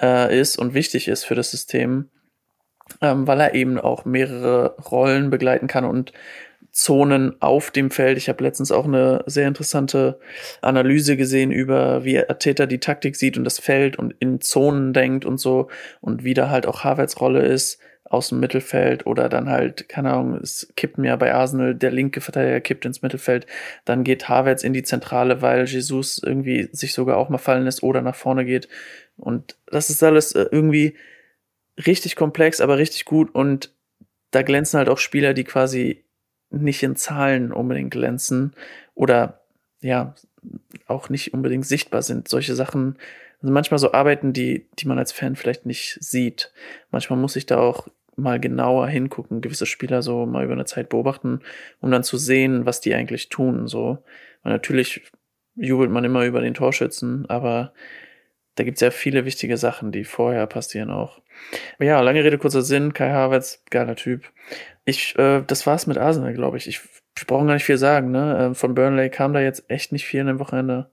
äh, 0.00 0.38
ist 0.38 0.58
und 0.58 0.74
wichtig 0.74 1.08
ist 1.08 1.24
für 1.24 1.34
das 1.34 1.50
System, 1.50 2.10
ähm, 3.00 3.26
weil 3.26 3.40
er 3.40 3.54
eben 3.54 3.80
auch 3.80 4.04
mehrere 4.04 4.76
Rollen 4.76 5.30
begleiten 5.30 5.66
kann 5.66 5.86
und 5.86 6.12
Zonen 6.70 7.40
auf 7.40 7.70
dem 7.70 7.90
Feld. 7.90 8.18
Ich 8.18 8.28
habe 8.28 8.44
letztens 8.44 8.72
auch 8.72 8.84
eine 8.84 9.24
sehr 9.26 9.48
interessante 9.48 10.20
Analyse 10.60 11.16
gesehen 11.16 11.50
über, 11.50 12.04
wie 12.04 12.18
Arteta 12.18 12.66
die 12.66 12.80
Taktik 12.80 13.16
sieht 13.16 13.38
und 13.38 13.44
das 13.44 13.58
Feld 13.58 13.98
und 13.98 14.14
in 14.20 14.40
Zonen 14.42 14.92
denkt 14.92 15.24
und 15.24 15.38
so 15.38 15.68
und 16.02 16.24
wie 16.24 16.34
da 16.34 16.50
halt 16.50 16.66
auch 16.66 16.84
Harvards 16.84 17.20
Rolle 17.20 17.42
ist 17.42 17.78
aus 18.12 18.28
dem 18.28 18.40
Mittelfeld 18.40 19.06
oder 19.06 19.30
dann 19.30 19.48
halt, 19.48 19.88
keine 19.88 20.12
Ahnung, 20.12 20.34
es 20.34 20.70
kippt 20.76 20.98
mir 20.98 21.16
bei 21.16 21.32
Arsenal, 21.32 21.74
der 21.74 21.90
linke 21.90 22.20
Verteidiger 22.20 22.60
kippt 22.60 22.84
ins 22.84 23.00
Mittelfeld, 23.00 23.46
dann 23.86 24.04
geht 24.04 24.28
Havertz 24.28 24.64
in 24.64 24.74
die 24.74 24.82
Zentrale, 24.82 25.40
weil 25.40 25.64
Jesus 25.64 26.18
irgendwie 26.22 26.68
sich 26.72 26.92
sogar 26.92 27.16
auch 27.16 27.30
mal 27.30 27.38
fallen 27.38 27.64
lässt 27.64 27.82
oder 27.82 28.02
nach 28.02 28.14
vorne 28.14 28.44
geht. 28.44 28.68
Und 29.16 29.56
das 29.66 29.88
ist 29.88 30.02
alles 30.02 30.32
äh, 30.32 30.46
irgendwie 30.50 30.94
richtig 31.86 32.14
komplex, 32.14 32.60
aber 32.60 32.76
richtig 32.76 33.06
gut 33.06 33.34
und 33.34 33.74
da 34.30 34.42
glänzen 34.42 34.76
halt 34.76 34.90
auch 34.90 34.98
Spieler, 34.98 35.32
die 35.32 35.44
quasi 35.44 36.04
nicht 36.50 36.82
in 36.82 36.96
Zahlen 36.96 37.50
unbedingt 37.50 37.92
glänzen 37.92 38.54
oder 38.94 39.40
ja, 39.80 40.14
auch 40.86 41.08
nicht 41.08 41.32
unbedingt 41.32 41.66
sichtbar 41.66 42.02
sind. 42.02 42.28
Solche 42.28 42.54
Sachen 42.54 42.98
also 43.42 43.52
manchmal 43.52 43.78
so 43.78 43.92
Arbeiten, 43.92 44.32
die, 44.32 44.68
die 44.78 44.86
man 44.86 44.98
als 44.98 45.12
Fan 45.12 45.34
vielleicht 45.34 45.66
nicht 45.66 45.98
sieht. 46.00 46.52
Manchmal 46.90 47.18
muss 47.18 47.36
ich 47.36 47.44
da 47.44 47.58
auch 47.58 47.88
mal 48.22 48.40
genauer 48.40 48.88
hingucken, 48.88 49.40
gewisse 49.40 49.66
Spieler 49.66 50.02
so 50.02 50.26
mal 50.26 50.44
über 50.44 50.54
eine 50.54 50.64
Zeit 50.64 50.88
beobachten, 50.88 51.40
um 51.80 51.90
dann 51.90 52.04
zu 52.04 52.16
sehen, 52.16 52.66
was 52.66 52.80
die 52.80 52.94
eigentlich 52.94 53.28
tun. 53.28 53.66
So. 53.66 54.02
Und 54.42 54.50
natürlich 54.50 55.02
jubelt 55.54 55.90
man 55.90 56.04
immer 56.04 56.24
über 56.24 56.40
den 56.40 56.54
Torschützen, 56.54 57.28
aber 57.28 57.72
da 58.54 58.64
gibt's 58.64 58.80
ja 58.80 58.90
viele 58.90 59.24
wichtige 59.24 59.56
Sachen, 59.56 59.92
die 59.92 60.04
vorher 60.04 60.46
passieren 60.46 60.90
auch. 60.90 61.20
Aber 61.76 61.84
ja, 61.84 62.00
lange 62.00 62.22
Rede, 62.22 62.38
kurzer 62.38 62.62
Sinn, 62.62 62.92
Kai 62.92 63.10
Havertz, 63.10 63.62
geiler 63.70 63.96
Typ. 63.96 64.30
Ich, 64.84 65.16
äh, 65.18 65.42
das 65.46 65.66
war's 65.66 65.86
mit 65.86 65.98
Arsenal, 65.98 66.34
glaube 66.34 66.58
ich. 66.58 66.66
Ich, 66.66 66.80
ich 67.16 67.26
brauche 67.26 67.46
gar 67.46 67.54
nicht 67.54 67.64
viel 67.64 67.78
sagen, 67.78 68.10
ne? 68.10 68.50
Äh, 68.50 68.54
von 68.54 68.74
Burnley 68.74 69.10
kam 69.10 69.32
da 69.32 69.40
jetzt 69.40 69.68
echt 69.70 69.92
nicht 69.92 70.04
viel 70.04 70.20
in 70.20 70.26
dem 70.26 70.38
Wochenende. 70.38 70.90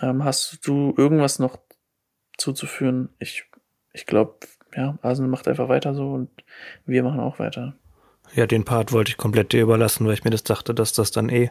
Ähm, 0.00 0.24
hast 0.24 0.66
du 0.66 0.94
irgendwas 0.96 1.38
noch 1.38 1.58
zuzuführen? 2.36 3.08
Ich, 3.18 3.44
ich 3.92 4.06
glaube, 4.06 4.38
ja, 4.74 4.98
Arsenal 5.02 5.30
macht 5.30 5.48
einfach 5.48 5.68
weiter 5.68 5.94
so 5.94 6.12
und 6.12 6.30
wir 6.86 7.02
machen 7.02 7.20
auch 7.20 7.38
weiter. 7.38 7.74
Ja, 8.34 8.46
den 8.46 8.64
Part 8.64 8.92
wollte 8.92 9.10
ich 9.10 9.16
komplett 9.16 9.52
dir 9.52 9.62
überlassen, 9.62 10.06
weil 10.06 10.14
ich 10.14 10.24
mir 10.24 10.30
das 10.30 10.42
dachte, 10.44 10.74
dass 10.74 10.92
das 10.92 11.10
dann 11.10 11.28
eh 11.30 11.50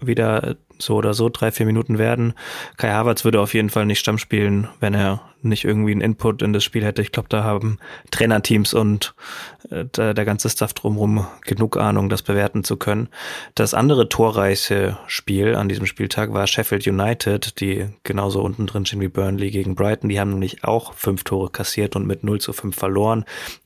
wieder 0.00 0.56
so 0.78 0.96
oder 0.96 1.14
so 1.14 1.28
drei, 1.28 1.52
vier 1.52 1.66
Minuten 1.66 1.98
werden. 1.98 2.34
Kai 2.76 2.90
Havertz 2.90 3.24
würde 3.24 3.40
auf 3.40 3.54
jeden 3.54 3.70
Fall 3.70 3.86
nicht 3.86 3.98
Stamm 3.98 4.18
spielen, 4.18 4.68
wenn 4.80 4.94
er 4.94 5.20
nicht 5.42 5.64
irgendwie 5.64 5.92
einen 5.92 6.00
Input 6.00 6.42
in 6.42 6.52
das 6.52 6.64
Spiel 6.64 6.84
hätte. 6.84 7.00
Ich 7.02 7.12
glaube, 7.12 7.28
da 7.28 7.44
haben 7.44 7.78
Trainerteams 8.10 8.74
und 8.74 9.14
äh, 9.70 9.84
der 9.86 10.24
ganze 10.24 10.50
Stuff 10.50 10.74
drumherum 10.74 11.26
genug 11.42 11.76
Ahnung, 11.78 12.08
das 12.08 12.22
bewerten 12.22 12.62
zu 12.62 12.76
können. 12.76 13.08
Das 13.54 13.72
andere 13.72 14.08
torreiche 14.08 14.98
Spiel 15.06 15.54
an 15.54 15.68
diesem 15.68 15.86
Spieltag 15.86 16.32
war 16.32 16.46
Sheffield 16.46 16.86
United, 16.86 17.60
die 17.60 17.86
genauso 18.02 18.42
unten 18.42 18.66
drin 18.66 18.84
stehen 18.84 19.00
wie 19.00 19.08
Burnley 19.08 19.50
gegen 19.50 19.74
Brighton. 19.74 20.10
Die 20.10 20.20
haben 20.20 20.30
nämlich 20.30 20.64
auch 20.64 20.92
fünf 20.94 21.24
Tore 21.24 21.50
kassiert 21.50 21.96
und 21.96 22.06
mit 22.06 22.22
0 22.22 22.40
zu 22.40 22.52
5 22.52 22.76
verloren. 22.76 23.24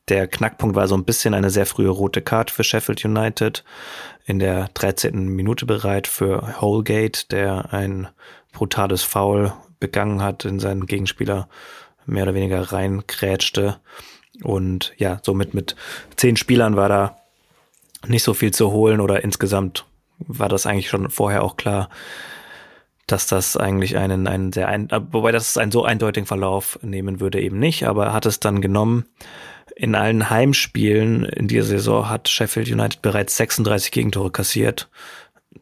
Der 0.09 0.29
Knackpunkt 0.29 0.77
war 0.77 0.87
so 0.87 0.97
ein 0.97 1.05
bisschen 1.05 1.35
eine 1.35 1.51
sehr 1.51 1.67
frühe 1.67 1.89
rote 1.89 2.23
Karte 2.23 2.53
für 2.53 2.63
Sheffield 2.63 3.05
United 3.05 3.65
in 4.25 4.39
der 4.39 4.69
13. 4.75 5.29
Minute 5.29 5.67
bereit 5.67 6.07
für 6.07 6.61
Holgate, 6.61 7.29
der 7.31 7.73
ein 7.73 8.09
brutales 8.53 9.03
Foul 9.03 9.53
begangen 9.81 10.23
hat, 10.23 10.45
in 10.45 10.61
seinen 10.61 10.87
Gegenspieler 10.87 11.49
mehr 12.07 12.25
oder 12.25 12.35
weniger 12.35 12.73
reinkrätschte. 12.73 13.79
Und 14.43 14.93
ja, 14.97 15.21
somit 15.23 15.55
mit 15.55 15.77
zehn 16.17 16.37
Spielern 16.37 16.77
war 16.77 16.89
da 16.89 17.17
nicht 18.07 18.23
so 18.23 18.35
viel 18.35 18.53
zu 18.53 18.73
holen 18.73 19.01
oder 19.01 19.23
insgesamt 19.23 19.85
war 20.19 20.49
das 20.49 20.67
eigentlich 20.67 20.89
schon 20.89 21.11
vorher 21.11 21.43
auch 21.43 21.57
klar, 21.57 21.89
dass 23.07 23.27
das 23.27 23.57
eigentlich 23.57 23.97
einen, 23.97 24.27
einen 24.27 24.53
sehr 24.53 24.69
ein, 24.69 24.89
wobei 25.11 25.33
das 25.33 25.59
einen 25.59 25.73
so 25.73 25.85
eindeutigen 25.85 26.27
Verlauf 26.27 26.79
nehmen 26.83 27.21
würde 27.21 27.41
eben 27.41 27.59
nicht, 27.59 27.87
aber 27.87 28.07
er 28.07 28.13
hat 28.13 28.27
es 28.27 28.41
dann 28.41 28.61
genommen 28.61 29.07
in 29.77 29.95
allen 29.95 30.31
Heimspielen 30.31 31.25
in 31.25 31.49
dieser 31.49 31.67
Saison 31.67 32.09
hat 32.09 32.29
Sheffield 32.29 32.69
United 32.69 33.03
bereits 33.03 33.37
36 33.37 33.91
Gegentore 33.91 34.31
kassiert. 34.31 34.89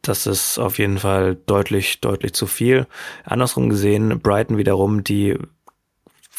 Das 0.03 0.27
ist 0.27 0.59
auf 0.59 0.79
jeden 0.79 0.99
Fall 0.99 1.37
deutlich, 1.47 2.01
deutlich 2.01 2.33
zu 2.33 2.47
viel. 2.47 2.87
Andersrum 3.25 3.69
gesehen, 3.69 4.21
Brighton 4.21 4.59
wiederum, 4.59 5.05
die 5.05 5.39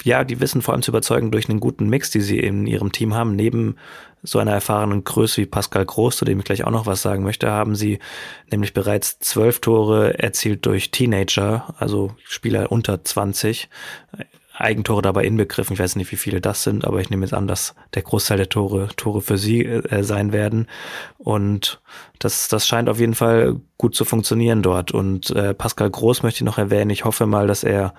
ja, 0.03 0.23
die 0.23 0.39
wissen 0.39 0.61
vor 0.61 0.73
allem 0.73 0.81
zu 0.81 0.91
überzeugen 0.91 1.31
durch 1.31 1.47
einen 1.47 1.59
guten 1.59 1.87
Mix, 1.87 2.09
die 2.09 2.21
sie 2.21 2.39
in 2.39 2.65
ihrem 2.65 2.91
Team 2.91 3.13
haben. 3.13 3.35
Neben 3.35 3.75
so 4.23 4.39
einer 4.39 4.51
erfahrenen 4.51 5.03
Größe 5.03 5.41
wie 5.41 5.45
Pascal 5.45 5.85
Groß, 5.85 6.17
zu 6.17 6.25
dem 6.25 6.39
ich 6.39 6.45
gleich 6.45 6.63
auch 6.63 6.71
noch 6.71 6.87
was 6.87 7.01
sagen 7.01 7.23
möchte, 7.23 7.51
haben 7.51 7.75
sie 7.75 7.99
nämlich 8.49 8.73
bereits 8.73 9.19
zwölf 9.19 9.59
Tore 9.59 10.17
erzielt 10.17 10.65
durch 10.65 10.91
Teenager, 10.91 11.75
also 11.77 12.15
Spieler 12.23 12.71
unter 12.71 13.03
20. 13.03 13.69
Eigentore 14.55 15.01
dabei 15.01 15.25
inbegriffen. 15.25 15.73
Ich 15.73 15.79
weiß 15.79 15.95
nicht, 15.95 16.11
wie 16.11 16.17
viele 16.17 16.39
das 16.39 16.63
sind, 16.63 16.85
aber 16.85 16.99
ich 17.01 17.09
nehme 17.09 17.25
jetzt 17.25 17.33
an, 17.33 17.47
dass 17.47 17.73
der 17.95 18.03
Großteil 18.03 18.37
der 18.37 18.49
Tore 18.49 18.89
Tore 18.95 19.21
für 19.21 19.37
sie 19.37 19.65
äh, 19.65 20.03
sein 20.03 20.31
werden. 20.31 20.67
Und 21.17 21.81
das, 22.19 22.47
das 22.49 22.67
scheint 22.67 22.87
auf 22.87 22.99
jeden 22.99 23.15
Fall 23.15 23.59
gut 23.77 23.95
zu 23.95 24.05
funktionieren 24.05 24.61
dort. 24.61 24.91
Und 24.91 25.31
äh, 25.31 25.55
Pascal 25.55 25.89
Groß 25.89 26.21
möchte 26.21 26.37
ich 26.37 26.45
noch 26.45 26.59
erwähnen. 26.59 26.91
Ich 26.91 27.03
hoffe 27.03 27.25
mal, 27.25 27.47
dass 27.47 27.63
er, 27.63 27.95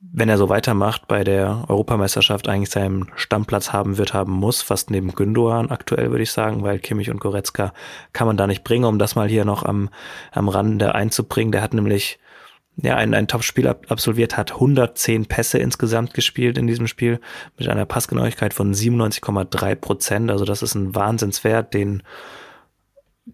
wenn 0.00 0.28
er 0.28 0.36
so 0.36 0.50
weitermacht, 0.50 1.08
bei 1.08 1.24
der 1.24 1.64
Europameisterschaft 1.68 2.46
eigentlich 2.46 2.70
seinen 2.70 3.10
Stammplatz 3.16 3.72
haben 3.72 3.96
wird, 3.96 4.12
haben 4.12 4.32
muss, 4.32 4.60
fast 4.60 4.90
neben 4.90 5.14
Gündogan 5.14 5.70
aktuell, 5.70 6.10
würde 6.10 6.24
ich 6.24 6.30
sagen, 6.30 6.62
weil 6.62 6.78
Kimmich 6.78 7.10
und 7.10 7.20
Goretzka 7.20 7.72
kann 8.12 8.26
man 8.26 8.36
da 8.36 8.46
nicht 8.46 8.64
bringen, 8.64 8.84
um 8.84 8.98
das 8.98 9.14
mal 9.14 9.28
hier 9.28 9.46
noch 9.46 9.64
am, 9.64 9.88
am 10.32 10.50
Rande 10.50 10.94
einzubringen. 10.94 11.52
Der 11.52 11.62
hat 11.62 11.72
nämlich 11.72 12.18
ja, 12.76 12.96
ein, 12.96 13.14
ein 13.14 13.26
Top-Spiel 13.26 13.66
absolviert 13.68 14.36
hat, 14.36 14.52
110 14.52 15.26
Pässe 15.26 15.58
insgesamt 15.58 16.12
gespielt 16.12 16.58
in 16.58 16.66
diesem 16.66 16.86
Spiel 16.86 17.20
mit 17.56 17.68
einer 17.68 17.86
Passgenauigkeit 17.86 18.52
von 18.52 18.74
97,3 18.74 19.74
Prozent. 19.76 20.30
Also 20.30 20.44
das 20.44 20.62
ist 20.62 20.74
ein 20.74 20.94
Wahnsinnswert, 20.94 21.72
den 21.72 22.02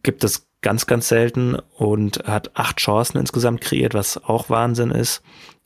gibt 0.03 0.23
es 0.23 0.47
ganz, 0.63 0.87
ganz 0.87 1.09
selten 1.09 1.57
und 1.77 2.25
hat 2.25 2.53
acht 2.55 2.79
Chancen 2.79 3.19
insgesamt 3.19 3.61
kreiert, 3.61 3.95
was 3.95 4.17
auch 4.17 4.49
Wahnsinn 4.49 4.93
ist. 4.93 5.23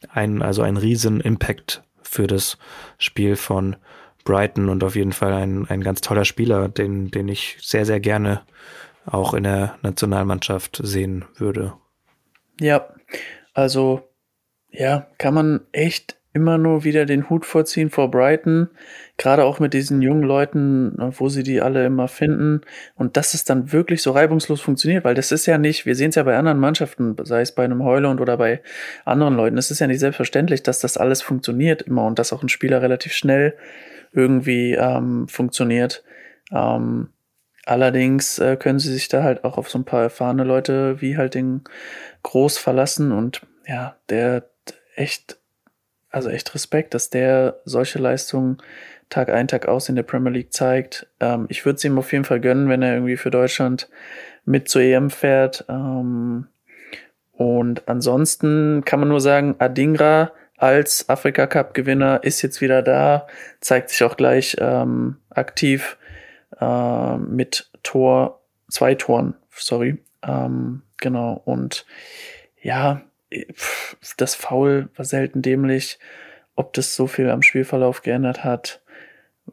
Ein, 0.08 0.40
also 0.40 0.62
ein 0.62 0.78
riesen 0.78 1.20
Impact 1.20 1.82
für 2.00 2.26
das 2.26 2.56
Spiel 2.96 3.36
von 3.36 3.76
Brighton 4.24 4.70
und 4.70 4.82
auf 4.84 4.96
jeden 4.96 5.12
Fall 5.12 5.34
ein, 5.34 5.68
ein 5.68 5.82
ganz 5.82 6.00
toller 6.00 6.24
Spieler, 6.24 6.68
den, 6.68 7.10
den 7.10 7.28
ich 7.28 7.58
sehr, 7.60 7.84
sehr 7.84 8.00
gerne 8.00 8.42
auch 9.04 9.34
in 9.34 9.44
der 9.44 9.78
Nationalmannschaft 9.82 10.80
sehen 10.82 11.26
würde. 11.36 11.74
Ja, 12.58 12.88
also, 13.56 14.02
ja, 14.68 15.06
kann 15.16 15.32
man 15.32 15.60
echt 15.72 16.18
immer 16.34 16.58
nur 16.58 16.84
wieder 16.84 17.06
den 17.06 17.30
Hut 17.30 17.46
vorziehen 17.46 17.88
vor 17.88 18.10
Brighton, 18.10 18.68
gerade 19.16 19.44
auch 19.44 19.60
mit 19.60 19.72
diesen 19.72 20.02
jungen 20.02 20.24
Leuten, 20.24 20.94
wo 20.98 21.30
sie 21.30 21.42
die 21.42 21.62
alle 21.62 21.86
immer 21.86 22.06
finden 22.06 22.60
und 22.96 23.16
dass 23.16 23.32
es 23.32 23.44
dann 23.44 23.72
wirklich 23.72 24.02
so 24.02 24.10
reibungslos 24.10 24.60
funktioniert, 24.60 25.04
weil 25.04 25.14
das 25.14 25.32
ist 25.32 25.46
ja 25.46 25.56
nicht, 25.56 25.86
wir 25.86 25.94
sehen 25.94 26.10
es 26.10 26.16
ja 26.16 26.22
bei 26.24 26.36
anderen 26.36 26.58
Mannschaften, 26.58 27.16
sei 27.22 27.40
es 27.40 27.54
bei 27.54 27.64
einem 27.64 27.82
Heuland 27.82 28.20
oder 28.20 28.36
bei 28.36 28.60
anderen 29.06 29.34
Leuten, 29.34 29.56
es 29.56 29.70
ist 29.70 29.78
ja 29.78 29.86
nicht 29.86 30.00
selbstverständlich, 30.00 30.62
dass 30.62 30.80
das 30.80 30.98
alles 30.98 31.22
funktioniert 31.22 31.80
immer 31.80 32.04
und 32.04 32.18
dass 32.18 32.34
auch 32.34 32.42
ein 32.42 32.50
Spieler 32.50 32.82
relativ 32.82 33.14
schnell 33.14 33.56
irgendwie 34.12 34.74
ähm, 34.74 35.28
funktioniert. 35.28 36.04
Ähm, 36.52 37.08
allerdings 37.66 38.38
äh, 38.38 38.57
können 38.57 38.79
sie 38.79 38.92
sich 38.92 39.09
da 39.09 39.22
halt 39.22 39.44
auch 39.44 39.59
auf 39.59 39.68
so 39.68 39.79
ein 39.79 39.85
paar 39.85 40.02
erfahrene 40.02 40.44
Leute 40.44 41.00
wie 41.00 41.16
halt 41.16 41.35
den 41.35 41.62
groß 42.22 42.57
verlassen 42.57 43.12
und 43.12 43.42
ja, 43.66 43.96
der 44.09 44.44
echt, 44.94 45.38
also 46.11 46.31
echt 46.31 46.55
Respekt, 46.55 46.94
dass 46.94 47.11
der 47.11 47.61
solche 47.64 47.98
Leistungen 47.98 48.59
Tag 49.09 49.29
ein, 49.31 49.46
Tag 49.46 49.68
aus 49.68 49.88
in 49.88 49.96
der 49.96 50.02
Premier 50.02 50.33
League 50.33 50.52
zeigt. 50.52 51.07
Ähm, 51.20 51.46
ich 51.48 51.64
würde 51.64 51.76
es 51.76 51.85
ihm 51.85 51.98
auf 51.98 52.12
jeden 52.12 52.24
Fall 52.24 52.40
gönnen, 52.40 52.68
wenn 52.68 52.83
er 52.83 52.94
irgendwie 52.94 53.16
für 53.16 53.31
Deutschland 53.31 53.88
mit 54.44 54.68
zur 54.68 54.83
EM 54.83 55.11
fährt. 55.11 55.64
Ähm, 55.68 56.48
und 57.33 57.88
ansonsten 57.88 58.85
kann 58.85 59.00
man 59.00 59.09
nur 59.09 59.20
sagen, 59.20 59.57
Adingra 59.59 60.33
als 60.57 61.09
Afrika 61.09 61.46
Cup 61.46 61.74
Gewinner 61.74 62.20
ist 62.22 62.42
jetzt 62.42 62.61
wieder 62.61 62.83
da, 62.83 63.26
zeigt 63.61 63.90
sich 63.90 64.02
auch 64.02 64.16
gleich 64.16 64.57
ähm, 64.59 65.18
aktiv 65.31 65.98
äh, 66.60 67.16
mit 67.16 67.70
Tor, 67.82 68.40
zwei 68.68 68.94
Toren, 68.94 69.34
sorry. 69.50 70.02
Ähm, 70.22 70.82
Genau, 70.98 71.40
und 71.44 71.86
ja, 72.60 73.02
das 74.16 74.34
Foul 74.34 74.88
war 74.96 75.04
selten 75.04 75.42
dämlich. 75.42 75.98
Ob 76.54 76.72
das 76.72 76.96
so 76.96 77.06
viel 77.06 77.28
am 77.30 77.42
Spielverlauf 77.42 78.02
geändert 78.02 78.44
hat, 78.44 78.82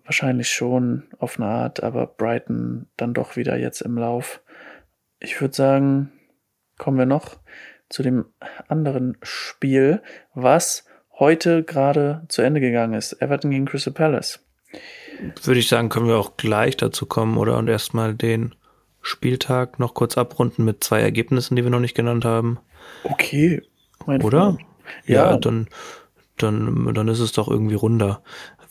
wahrscheinlich 0.06 0.50
schon 0.50 1.04
auf 1.20 1.38
eine 1.38 1.48
Art, 1.50 1.84
aber 1.84 2.08
Brighton 2.08 2.88
dann 2.96 3.14
doch 3.14 3.36
wieder 3.36 3.58
jetzt 3.58 3.82
im 3.82 3.98
Lauf. 3.98 4.42
Ich 5.20 5.40
würde 5.42 5.54
sagen, 5.54 6.12
kommen 6.78 6.98
wir 6.98 7.06
noch 7.06 7.38
zu 7.90 8.04
dem 8.04 8.26
anderen 8.68 9.18
Spiel, 9.22 10.02
was 10.34 10.86
heute 11.20 11.64
gerade 11.64 12.24
zu 12.30 12.42
Ende 12.42 12.62
gegangen 12.62 12.94
ist. 12.94 13.22
Everton 13.22 13.52
gegen 13.52 13.66
Crystal 13.66 13.94
Palace. 13.94 14.40
Würde 15.44 15.60
ich 15.60 15.68
sagen, 15.68 15.90
können 15.90 16.08
wir 16.08 16.18
auch 16.18 16.38
gleich 16.38 16.78
dazu 16.78 17.06
kommen, 17.06 17.38
oder? 17.38 17.58
Und 17.58 17.68
erstmal 17.68 18.14
den 18.14 18.56
Spieltag 19.02 19.80
noch 19.80 19.94
kurz 19.94 20.18
abrunden 20.18 20.64
mit 20.66 20.84
zwei 20.84 21.02
Ergebnissen, 21.02 21.56
die 21.56 21.64
wir 21.64 21.72
noch 21.72 21.80
nicht 21.80 21.96
genannt 21.96 22.26
haben. 22.26 22.60
Okay. 23.04 23.62
Oder? 24.06 24.58
Ja, 25.06 25.32
ja, 25.32 25.38
dann, 25.38 25.68
dann, 26.38 26.94
dann 26.94 27.08
ist 27.08 27.20
es 27.20 27.32
doch 27.32 27.48
irgendwie 27.48 27.76
runder, 27.76 28.22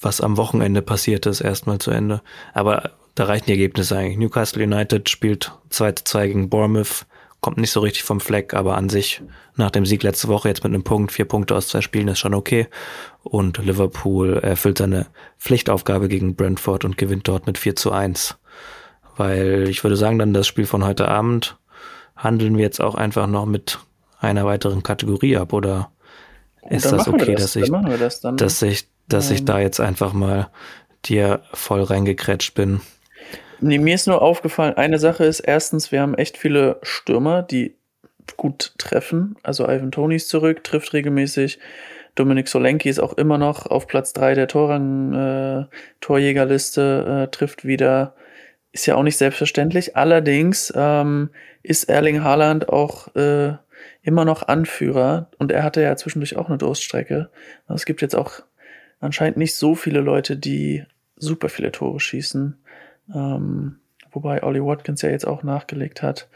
was 0.01 0.21
am 0.21 0.37
Wochenende 0.37 0.83
passiert 0.83 1.27
ist, 1.27 1.41
erstmal 1.41 1.79
zu 1.79 1.91
Ende. 1.91 2.23
Aber 2.55 2.91
da 3.15 3.25
reichen 3.25 3.47
die 3.47 3.53
Ergebnisse 3.53 3.97
eigentlich. 3.97 4.19
Newcastle 4.19 4.65
United 4.65 5.09
spielt 5.09 5.53
2 5.71 5.93
zu 5.93 6.05
2 6.05 6.27
gegen 6.29 6.51
Bournemouth, 6.51 7.07
kommt 7.43 7.59
nicht 7.59 7.73
so 7.73 7.81
richtig 7.81 8.05
vom 8.05 8.21
Fleck, 8.21 8.55
aber 8.55 8.77
an 8.77 8.89
sich 8.89 9.21
nach 9.57 9.71
dem 9.71 9.85
Sieg 9.85 10.03
letzte 10.05 10.29
Woche 10.29 10.49
jetzt 10.49 10.65
mit 10.65 10.73
einem 10.73 10.85
Punkt, 10.85 11.13
vier 11.13 11.27
Punkte 11.27 11.57
aus 11.57 11.69
zwei 11.69 11.81
Spielen 11.83 12.09
ist 12.09 12.21
schon 12.21 12.35
okay. 12.35 12.69
Und 13.25 13.59
Liverpool 13.59 14.39
erfüllt 14.39 14.79
seine 14.79 15.07
Pflichtaufgabe 15.39 16.09
gegen 16.09 16.37
Brentford 16.37 16.85
und 16.85 16.97
gewinnt 16.97 17.27
dort 17.29 17.47
mit 17.47 17.59
4 17.59 17.77
zu 17.77 17.91
1. 17.91 18.39
Weil 19.17 19.67
ich 19.69 19.83
würde 19.83 19.97
sagen, 19.97 20.19
dann 20.19 20.33
das 20.33 20.47
Spiel 20.47 20.67
von 20.67 20.85
heute 20.85 21.09
Abend 21.09 21.59
handeln 22.17 22.57
wir 22.57 22.63
jetzt 22.63 22.81
auch 22.81 22.95
einfach 22.95 23.27
noch 23.27 23.45
mit 23.45 23.81
einer 24.21 24.47
weiteren 24.47 24.85
Kategorie 24.85 25.37
ab 25.37 25.53
oder 25.53 25.91
ist 26.71 26.93
das 26.93 27.09
okay, 27.09 27.35
das. 27.35 27.55
dass 27.55 27.57
ich, 27.57 27.71
das 27.71 28.21
dass 28.21 28.63
ich, 28.63 28.89
dass 29.09 29.31
ich 29.33 29.45
da 29.45 29.59
jetzt 29.59 29.81
einfach 29.81 30.13
mal 30.13 30.49
dir 31.05 31.43
voll 31.53 31.83
reingekrätscht 31.83 32.55
bin? 32.55 32.81
Nee, 33.65 33.79
mir 33.79 33.95
ist 33.95 34.09
nur 34.09 34.23
aufgefallen, 34.23 34.75
eine 34.75 34.99
Sache 34.99 35.25
ist 35.25 35.39
erstens, 35.39 35.93
wir 35.93 36.01
haben 36.01 36.15
echt 36.15 36.37
viele 36.37 36.81
Stürmer, 36.83 37.43
die 37.43 37.77
gut 38.37 38.75
treffen. 38.77 39.37
Also 39.45 39.65
Ivan 39.69 39.93
Tony 39.93 40.17
ist 40.17 40.29
zurück, 40.29 40.65
trifft 40.65 40.93
regelmäßig. 40.93 41.61
Dominik 42.17 42.49
Solenki 42.49 42.89
ist 42.89 42.99
auch 42.99 43.13
immer 43.13 43.39
noch 43.39 43.67
auf 43.67 43.87
Platz 43.87 44.13
drei 44.13 44.35
der 44.35 44.49
Torrang, 44.49 45.15
äh, 45.15 45.67
Torjägerliste, 46.01 47.29
äh, 47.29 47.31
trifft 47.31 47.65
wieder. 47.65 48.17
Ist 48.73 48.87
ja 48.87 48.97
auch 48.97 49.05
nicht 49.05 49.17
selbstverständlich. 49.17 49.97
Allerdings 49.97 50.73
ähm, 50.75 51.31
ist 51.63 51.85
Erling 51.85 52.25
Haaland 52.25 52.69
auch 52.69 53.15
äh, 53.15 53.55
immer 54.03 54.25
noch 54.25 54.49
Anführer 54.49 55.31
und 55.39 55.53
er 55.53 55.63
hatte 55.63 55.83
ja 55.83 55.95
zwischendurch 55.97 56.37
auch 56.37 56.49
eine 56.49 56.59
Durststrecke. 56.59 57.31
Also 57.69 57.77
es 57.77 57.85
gibt 57.85 58.03
jetzt 58.03 58.17
auch 58.17 58.43
anscheinend 58.99 59.37
nicht 59.37 59.55
so 59.55 59.77
viele 59.77 60.01
Leute, 60.01 60.37
die 60.37 60.85
super 61.17 61.49
viele 61.49 61.71
Tore 61.71 62.01
schießen. 62.01 62.59
Ähm, 63.15 63.81
wobei 64.11 64.43
Ollie 64.43 64.65
Watkins 64.65 65.03
ja 65.03 65.11
jetzt 65.11 65.27
auch 65.27 65.43
nachgelegt 65.43 66.03
hat. 66.03 66.29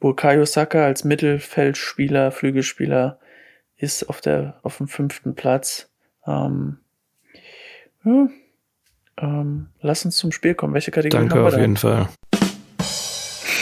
Bukayo 0.00 0.44
Saka 0.44 0.84
als 0.84 1.04
Mittelfeldspieler, 1.04 2.30
Flügelspieler 2.30 3.18
ist 3.76 4.08
auf 4.08 4.20
der 4.20 4.58
auf 4.62 4.78
dem 4.78 4.88
fünften 4.88 5.34
Platz. 5.34 5.90
Ähm, 6.26 6.78
ja, 8.04 8.28
ähm, 9.18 9.68
lass 9.80 10.04
uns 10.04 10.16
zum 10.16 10.32
Spiel 10.32 10.54
kommen. 10.54 10.74
Welche 10.74 10.90
Kategorie 10.90 11.28
Danke 11.28 11.34
haben 11.36 11.42
wir 11.42 11.48
auf 11.48 11.54
da? 11.54 11.60
jeden 11.60 11.76
Fall. 11.76 12.08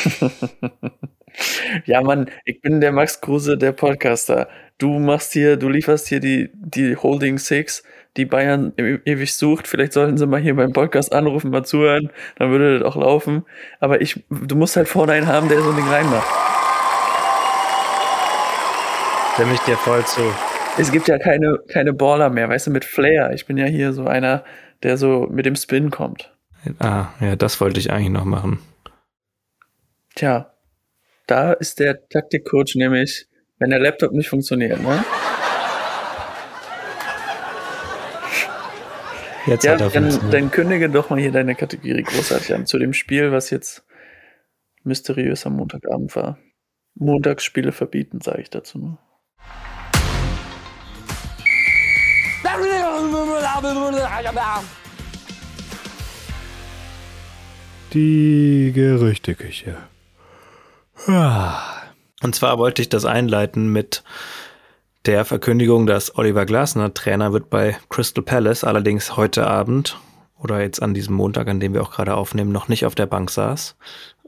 ja, 1.86 2.02
Mann, 2.02 2.30
ich 2.44 2.60
bin 2.60 2.80
der 2.80 2.92
Max 2.92 3.20
Kruse, 3.20 3.56
der 3.56 3.72
Podcaster. 3.72 4.48
Du 4.78 4.98
machst 4.98 5.32
hier, 5.32 5.56
du 5.56 5.68
lieferst 5.68 6.08
hier 6.08 6.20
die, 6.20 6.50
die 6.54 6.96
Holding 6.96 7.38
Six, 7.38 7.84
die 8.16 8.24
Bayern 8.24 8.72
e-, 8.76 8.98
ewig 9.04 9.34
sucht. 9.34 9.68
Vielleicht 9.68 9.92
sollten 9.92 10.16
sie 10.16 10.26
mal 10.26 10.40
hier 10.40 10.54
beim 10.54 10.72
Podcast 10.72 11.12
anrufen, 11.12 11.50
mal 11.50 11.64
zuhören, 11.64 12.10
dann 12.36 12.50
würde 12.50 12.78
das 12.78 12.88
auch 12.88 12.96
laufen. 12.96 13.44
Aber 13.80 14.00
ich, 14.00 14.24
du 14.30 14.56
musst 14.56 14.76
halt 14.76 14.88
vorne 14.88 15.12
einen 15.12 15.26
haben, 15.26 15.48
der 15.48 15.60
so 15.60 15.70
ein 15.70 15.76
Ding 15.76 15.88
reinmacht. 15.88 16.26
Stimme 19.34 19.54
ich 19.54 19.60
dir 19.60 19.76
voll 19.76 20.04
zu. 20.04 20.22
Es 20.78 20.92
gibt 20.92 21.08
ja 21.08 21.18
keine, 21.18 21.58
keine 21.68 21.92
Baller 21.92 22.30
mehr, 22.30 22.48
weißt 22.48 22.68
du, 22.68 22.70
mit 22.70 22.84
Flair. 22.84 23.32
Ich 23.32 23.46
bin 23.46 23.56
ja 23.56 23.66
hier 23.66 23.92
so 23.92 24.06
einer, 24.06 24.44
der 24.82 24.96
so 24.96 25.26
mit 25.30 25.46
dem 25.46 25.56
Spin 25.56 25.90
kommt. 25.90 26.32
Ah, 26.78 27.08
ja, 27.20 27.36
das 27.36 27.60
wollte 27.60 27.78
ich 27.78 27.90
eigentlich 27.90 28.10
noch 28.10 28.24
machen. 28.24 28.60
Tja, 30.14 30.52
da 31.26 31.52
ist 31.52 31.80
der 31.80 32.08
Taktikcoach 32.08 32.76
nämlich, 32.76 33.26
wenn 33.58 33.70
der 33.70 33.80
Laptop 33.80 34.12
nicht 34.12 34.28
funktioniert, 34.28 34.82
ne? 34.82 35.04
Jetzt 39.46 39.64
ja, 39.64 39.76
dann, 39.76 40.30
dann 40.30 40.50
kündige 40.50 40.88
doch 40.88 41.10
mal 41.10 41.20
hier 41.20 41.30
deine 41.30 41.54
Kategorie 41.54 42.02
großartig 42.02 42.54
an 42.54 42.66
zu 42.66 42.78
dem 42.78 42.94
Spiel, 42.94 43.30
was 43.30 43.50
jetzt 43.50 43.84
mysteriös 44.84 45.44
am 45.44 45.56
Montagabend 45.56 46.16
war. 46.16 46.38
Montagsspiele 46.94 47.72
verbieten, 47.72 48.20
sage 48.22 48.40
ich 48.42 48.50
dazu 48.50 48.78
nur. 48.78 48.98
Die 57.92 58.72
Gerüchteküche. 58.74 59.76
Und 61.06 62.34
zwar 62.34 62.58
wollte 62.58 62.80
ich 62.80 62.88
das 62.88 63.04
einleiten 63.04 63.68
mit 63.68 64.04
der 65.06 65.24
Verkündigung, 65.24 65.86
dass 65.86 66.16
Oliver 66.16 66.46
Glasner 66.46 66.94
Trainer 66.94 67.32
wird 67.32 67.50
bei 67.50 67.76
Crystal 67.90 68.24
Palace, 68.24 68.64
allerdings 68.64 69.16
heute 69.16 69.46
Abend 69.46 69.98
oder 70.38 70.60
jetzt 70.60 70.82
an 70.82 70.94
diesem 70.94 71.14
Montag, 71.14 71.48
an 71.48 71.60
dem 71.60 71.74
wir 71.74 71.82
auch 71.82 71.90
gerade 71.90 72.14
aufnehmen, 72.14 72.52
noch 72.52 72.68
nicht 72.68 72.86
auf 72.86 72.94
der 72.94 73.06
Bank 73.06 73.30
saß. 73.30 73.76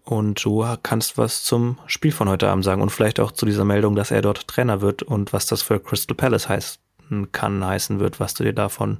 Und 0.04 0.44
du 0.44 0.64
kannst 0.82 1.18
was 1.18 1.42
zum 1.42 1.78
Spiel 1.86 2.12
von 2.12 2.28
heute 2.28 2.48
Abend 2.48 2.64
sagen 2.64 2.82
und 2.82 2.90
vielleicht 2.90 3.18
auch 3.18 3.32
zu 3.32 3.44
dieser 3.44 3.64
Meldung, 3.64 3.96
dass 3.96 4.10
er 4.10 4.22
dort 4.22 4.46
Trainer 4.46 4.80
wird 4.80 5.02
und 5.02 5.32
was 5.32 5.46
das 5.46 5.62
für 5.62 5.80
Crystal 5.80 6.14
Palace 6.14 6.48
heißen 6.48 7.32
kann, 7.32 7.64
heißen 7.64 7.98
wird, 7.98 8.20
was 8.20 8.34
du 8.34 8.44
dir 8.44 8.52
davon 8.52 8.98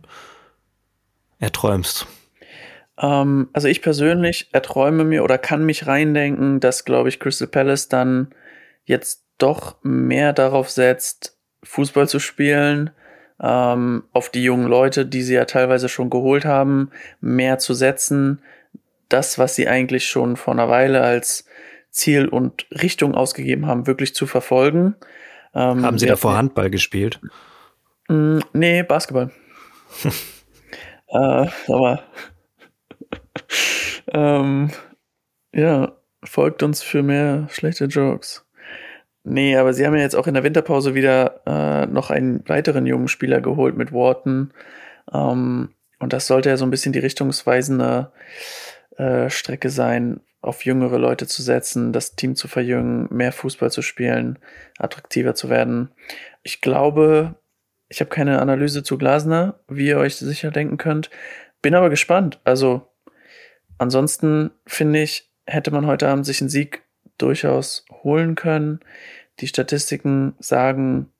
erträumst. 1.38 2.06
Ähm, 2.98 3.48
also 3.52 3.68
ich 3.68 3.82
persönlich 3.82 4.48
erträume 4.52 5.04
mir 5.04 5.22
oder 5.22 5.38
kann 5.38 5.64
mich 5.64 5.86
reindenken, 5.86 6.58
dass, 6.58 6.84
glaube 6.84 7.08
ich, 7.08 7.20
Crystal 7.20 7.48
Palace 7.48 7.88
dann 7.88 8.34
jetzt 8.84 9.24
doch 9.38 9.76
mehr 9.82 10.32
darauf 10.32 10.70
setzt, 10.70 11.35
Fußball 11.66 12.08
zu 12.08 12.18
spielen, 12.18 12.90
ähm, 13.40 14.04
auf 14.12 14.30
die 14.30 14.42
jungen 14.42 14.66
Leute, 14.66 15.06
die 15.06 15.22
sie 15.22 15.34
ja 15.34 15.44
teilweise 15.44 15.88
schon 15.88 16.10
geholt 16.10 16.44
haben, 16.44 16.90
mehr 17.20 17.58
zu 17.58 17.74
setzen, 17.74 18.40
das, 19.08 19.38
was 19.38 19.54
sie 19.54 19.68
eigentlich 19.68 20.06
schon 20.06 20.36
vor 20.36 20.54
einer 20.54 20.68
Weile 20.68 21.02
als 21.02 21.46
Ziel 21.90 22.28
und 22.28 22.66
Richtung 22.70 23.14
ausgegeben 23.14 23.66
haben, 23.66 23.86
wirklich 23.86 24.14
zu 24.14 24.26
verfolgen. 24.26 24.96
Ähm, 25.54 25.84
haben 25.84 25.98
sie 25.98 26.06
davor 26.06 26.36
Handball 26.36 26.70
gespielt? 26.70 27.20
Mh, 28.08 28.16
mm, 28.16 28.42
nee, 28.52 28.82
Basketball. 28.82 29.30
äh, 31.08 31.46
aber 31.68 32.02
ähm, 34.12 34.70
ja, 35.52 35.92
folgt 36.22 36.62
uns 36.62 36.82
für 36.82 37.02
mehr 37.02 37.48
schlechte 37.50 37.86
Jokes. 37.86 38.45
Nee, 39.28 39.56
aber 39.56 39.74
sie 39.74 39.84
haben 39.84 39.96
ja 39.96 40.02
jetzt 40.02 40.14
auch 40.14 40.28
in 40.28 40.34
der 40.34 40.44
Winterpause 40.44 40.94
wieder 40.94 41.40
äh, 41.46 41.86
noch 41.86 42.10
einen 42.10 42.48
weiteren 42.48 42.86
jungen 42.86 43.08
Spieler 43.08 43.40
geholt 43.40 43.76
mit 43.76 43.92
Wharton. 43.92 44.52
Ähm, 45.12 45.70
und 45.98 46.12
das 46.12 46.28
sollte 46.28 46.48
ja 46.48 46.56
so 46.56 46.64
ein 46.64 46.70
bisschen 46.70 46.92
die 46.92 47.00
richtungsweisende 47.00 48.12
äh, 48.96 49.28
Strecke 49.28 49.68
sein, 49.68 50.20
auf 50.42 50.64
jüngere 50.64 50.98
Leute 50.98 51.26
zu 51.26 51.42
setzen, 51.42 51.92
das 51.92 52.14
Team 52.14 52.36
zu 52.36 52.46
verjüngen, 52.46 53.08
mehr 53.10 53.32
Fußball 53.32 53.72
zu 53.72 53.82
spielen, 53.82 54.38
attraktiver 54.78 55.34
zu 55.34 55.50
werden. 55.50 55.90
Ich 56.44 56.60
glaube, 56.60 57.34
ich 57.88 57.98
habe 57.98 58.10
keine 58.10 58.40
Analyse 58.40 58.84
zu 58.84 58.96
Glasner, 58.96 59.58
wie 59.66 59.88
ihr 59.88 59.98
euch 59.98 60.14
sicher 60.14 60.52
denken 60.52 60.76
könnt. 60.76 61.10
Bin 61.62 61.74
aber 61.74 61.90
gespannt. 61.90 62.38
Also 62.44 62.86
ansonsten 63.76 64.52
finde 64.68 65.02
ich, 65.02 65.32
hätte 65.46 65.72
man 65.72 65.86
heute 65.88 66.08
Abend 66.08 66.26
sich 66.26 66.40
einen 66.40 66.48
Sieg 66.48 66.85
durchaus 67.18 67.84
holen 68.02 68.34
können. 68.34 68.80
Die 69.40 69.46
Statistiken 69.46 70.34
sagen 70.38 71.10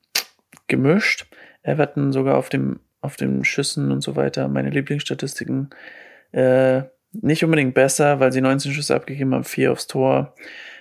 gemischt. 0.67 1.27
Everton 1.63 2.13
sogar 2.13 2.37
auf 2.37 2.49
dem 2.49 2.81
auf 3.07 3.17
den 3.17 3.45
Schüssen 3.45 3.91
und 3.93 4.03
so 4.03 4.17
weiter, 4.17 4.49
meine 4.49 4.71
Lieblingsstatistiken, 4.71 5.71
äh, 6.33 6.83
nicht 7.13 7.45
unbedingt 7.45 7.73
besser, 7.73 8.21
weil 8.21 8.33
sie 8.33 8.41
19 8.41 8.73
Schüsse 8.73 8.95
abgegeben 8.95 9.33
haben, 9.33 9.45
vier 9.45 9.73
aufs 9.73 9.87
Tor, 9.87 10.35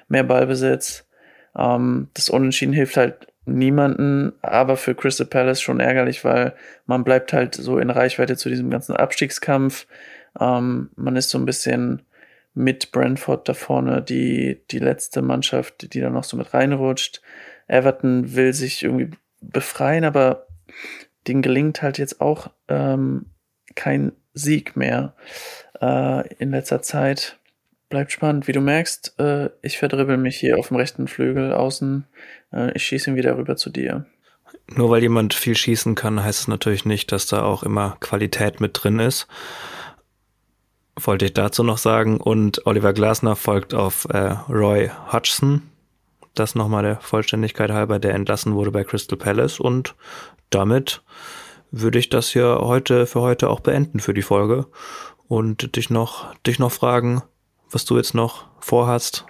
mehr 0.09 0.23
Ballbesitz. 0.23 1.07
Ähm, 1.57 2.09
das 2.13 2.29
Unentschieden 2.29 2.73
hilft 2.73 2.97
halt 2.97 3.27
niemanden, 3.45 4.33
aber 4.41 4.75
für 4.75 4.95
Crystal 4.95 5.27
Palace 5.27 5.61
schon 5.61 5.79
ärgerlich, 5.79 6.25
weil 6.25 6.55
man 6.87 7.03
bleibt 7.03 7.31
halt 7.31 7.55
so 7.55 7.77
in 7.77 7.91
Reichweite 7.91 8.35
zu 8.35 8.49
diesem 8.49 8.69
ganzen 8.69 8.95
Abstiegskampf. 8.95 9.85
Ähm, 10.39 10.89
man 10.95 11.15
ist 11.15 11.29
so 11.29 11.37
ein 11.37 11.45
bisschen 11.45 12.01
mit 12.55 12.91
Brentford 12.91 13.47
da 13.47 13.53
vorne 13.53 14.01
die, 14.01 14.61
die 14.71 14.79
letzte 14.79 15.21
Mannschaft, 15.21 15.93
die 15.93 15.99
da 15.99 16.09
noch 16.09 16.23
so 16.23 16.37
mit 16.37 16.53
reinrutscht. 16.53 17.21
Everton 17.67 18.35
will 18.35 18.53
sich 18.53 18.83
irgendwie 18.83 19.11
befreien, 19.41 20.05
aber 20.05 20.47
denen 21.27 21.41
gelingt 21.41 21.81
halt 21.81 21.97
jetzt 21.97 22.21
auch 22.21 22.49
ähm, 22.67 23.27
kein 23.75 24.13
Sieg 24.33 24.75
mehr 24.75 25.15
äh, 25.81 26.27
in 26.35 26.51
letzter 26.51 26.81
Zeit. 26.81 27.37
bleibt 27.89 28.11
spannend. 28.11 28.47
Wie 28.47 28.53
du 28.53 28.61
merkst, 28.61 29.19
äh, 29.19 29.49
ich 29.61 29.77
verdribbel 29.77 30.17
mich 30.17 30.37
hier 30.37 30.57
auf 30.57 30.69
dem 30.69 30.77
rechten 30.77 31.07
Flügel 31.07 31.53
außen. 31.53 32.05
Äh, 32.53 32.71
ich 32.73 32.83
schieße 32.83 33.09
ihn 33.09 33.15
wieder 33.15 33.37
rüber 33.37 33.55
zu 33.55 33.69
dir. 33.69 34.05
Nur 34.67 34.89
weil 34.89 35.01
jemand 35.01 35.33
viel 35.33 35.55
schießen 35.55 35.95
kann, 35.95 36.23
heißt 36.23 36.41
es 36.41 36.47
natürlich 36.47 36.85
nicht, 36.85 37.11
dass 37.11 37.27
da 37.27 37.43
auch 37.43 37.63
immer 37.63 37.97
Qualität 37.99 38.61
mit 38.61 38.71
drin 38.81 38.99
ist. 38.99 39.27
Wollte 40.99 41.25
ich 41.25 41.33
dazu 41.33 41.63
noch 41.63 41.77
sagen. 41.77 42.19
Und 42.19 42.65
Oliver 42.65 42.93
Glasner 42.93 43.35
folgt 43.35 43.73
auf 43.73 44.07
äh, 44.09 44.35
Roy 44.49 44.91
Hodgson. 45.11 45.63
Das 46.33 46.55
nochmal 46.55 46.83
der 46.83 46.97
Vollständigkeit 46.97 47.71
halber, 47.71 47.99
der 47.99 48.13
entlassen 48.13 48.55
wurde 48.55 48.71
bei 48.71 48.83
Crystal 48.83 49.17
Palace. 49.17 49.59
Und 49.59 49.95
damit 50.49 51.01
würde 51.71 51.99
ich 51.99 52.09
das 52.09 52.29
hier 52.29 52.59
heute 52.61 53.05
für 53.05 53.21
heute 53.21 53.49
auch 53.49 53.59
beenden 53.59 53.99
für 53.99 54.13
die 54.13 54.21
Folge 54.21 54.67
und 55.27 55.75
dich 55.75 55.89
noch, 55.89 56.33
dich 56.43 56.59
noch 56.59 56.71
fragen, 56.71 57.21
was 57.71 57.85
du 57.85 57.97
jetzt 57.97 58.13
noch 58.13 58.45
vorhast. 58.59 59.25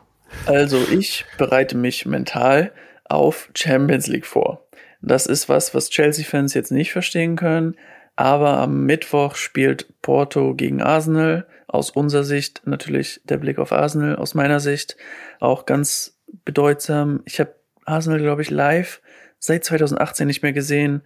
Also 0.45 0.78
ich 0.78 1.26
bereite 1.38 1.78
mich 1.78 2.05
mental 2.05 2.72
auf 3.05 3.49
Champions 3.55 4.07
League 4.07 4.26
vor. 4.26 4.68
Das 5.01 5.26
ist 5.28 5.49
was, 5.49 5.74
was 5.74 5.89
Chelsea-Fans 5.89 6.53
jetzt 6.53 6.72
nicht 6.72 6.91
verstehen 6.91 7.36
können. 7.36 7.76
Aber 8.16 8.59
am 8.59 8.86
Mittwoch 8.86 9.36
spielt 9.36 10.01
Porto 10.01 10.53
gegen 10.55 10.82
Arsenal. 10.82 11.47
Aus 11.68 11.89
unserer 11.89 12.24
Sicht 12.24 12.61
natürlich 12.66 13.22
der 13.26 13.38
Blick 13.38 13.59
auf 13.59 13.72
Arsenal, 13.72 14.16
aus 14.16 14.34
meiner 14.34 14.59
Sicht 14.59 14.95
auch 15.39 15.66
ganz 15.66 16.18
bedeutsam. 16.45 17.22
Ich 17.26 17.39
habe 17.39 17.55
Arsenal, 17.86 18.20
glaube 18.20 18.41
ich, 18.41 18.49
live 18.49 19.01
seit 19.39 19.63
2018 19.66 20.28
nicht 20.28 20.41
mehr 20.41 20.53
gesehen. 20.53 21.01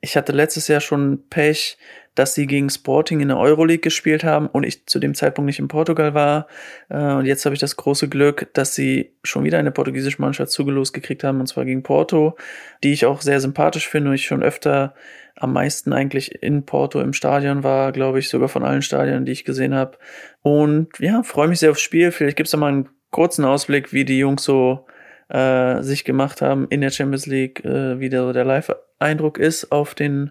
Ich 0.00 0.16
hatte 0.16 0.32
letztes 0.32 0.68
Jahr 0.68 0.80
schon 0.80 1.28
Pech, 1.28 1.78
dass 2.14 2.34
sie 2.34 2.46
gegen 2.46 2.68
Sporting 2.70 3.20
in 3.20 3.28
der 3.28 3.38
Euroleague 3.38 3.80
gespielt 3.80 4.24
haben 4.24 4.46
und 4.46 4.64
ich 4.64 4.86
zu 4.86 4.98
dem 4.98 5.14
Zeitpunkt 5.14 5.46
nicht 5.46 5.58
in 5.58 5.68
Portugal 5.68 6.14
war. 6.14 6.46
Äh, 6.88 6.96
und 6.96 7.24
jetzt 7.24 7.44
habe 7.44 7.54
ich 7.54 7.60
das 7.60 7.76
große 7.76 8.08
Glück, 8.08 8.48
dass 8.52 8.74
sie 8.74 9.14
schon 9.22 9.44
wieder 9.44 9.58
eine 9.58 9.70
portugiesische 9.70 10.20
Mannschaft 10.20 10.52
zugelost 10.52 10.92
gekriegt 10.92 11.24
haben, 11.24 11.40
und 11.40 11.46
zwar 11.46 11.64
gegen 11.64 11.82
Porto, 11.82 12.36
die 12.82 12.92
ich 12.92 13.06
auch 13.06 13.20
sehr 13.20 13.40
sympathisch 13.40 13.88
finde 13.88 14.10
und 14.10 14.14
ich 14.16 14.26
schon 14.26 14.42
öfter 14.42 14.94
am 15.42 15.52
meisten 15.52 15.92
eigentlich 15.92 16.42
in 16.42 16.64
Porto 16.64 17.00
im 17.00 17.12
Stadion 17.12 17.64
war, 17.64 17.92
glaube 17.92 18.20
ich, 18.20 18.28
sogar 18.28 18.48
von 18.48 18.62
allen 18.62 18.82
Stadien, 18.82 19.24
die 19.24 19.32
ich 19.32 19.44
gesehen 19.44 19.74
habe. 19.74 19.98
Und 20.42 20.98
ja, 20.98 21.22
freue 21.22 21.48
mich 21.48 21.58
sehr 21.58 21.72
aufs 21.72 21.80
Spiel. 21.80 22.12
Vielleicht 22.12 22.36
gibt 22.36 22.46
es 22.46 22.52
da 22.52 22.58
mal 22.58 22.68
einen 22.68 22.88
kurzen 23.10 23.44
Ausblick, 23.44 23.92
wie 23.92 24.04
die 24.04 24.18
Jungs 24.18 24.44
so 24.44 24.86
äh, 25.28 25.82
sich 25.82 26.04
gemacht 26.04 26.42
haben 26.42 26.66
in 26.68 26.80
der 26.80 26.90
Champions 26.90 27.26
League, 27.26 27.64
äh, 27.64 27.98
wie 27.98 28.08
der, 28.08 28.32
der 28.32 28.44
Live-Eindruck 28.44 29.38
ist 29.38 29.72
auf 29.72 29.94
den 29.94 30.30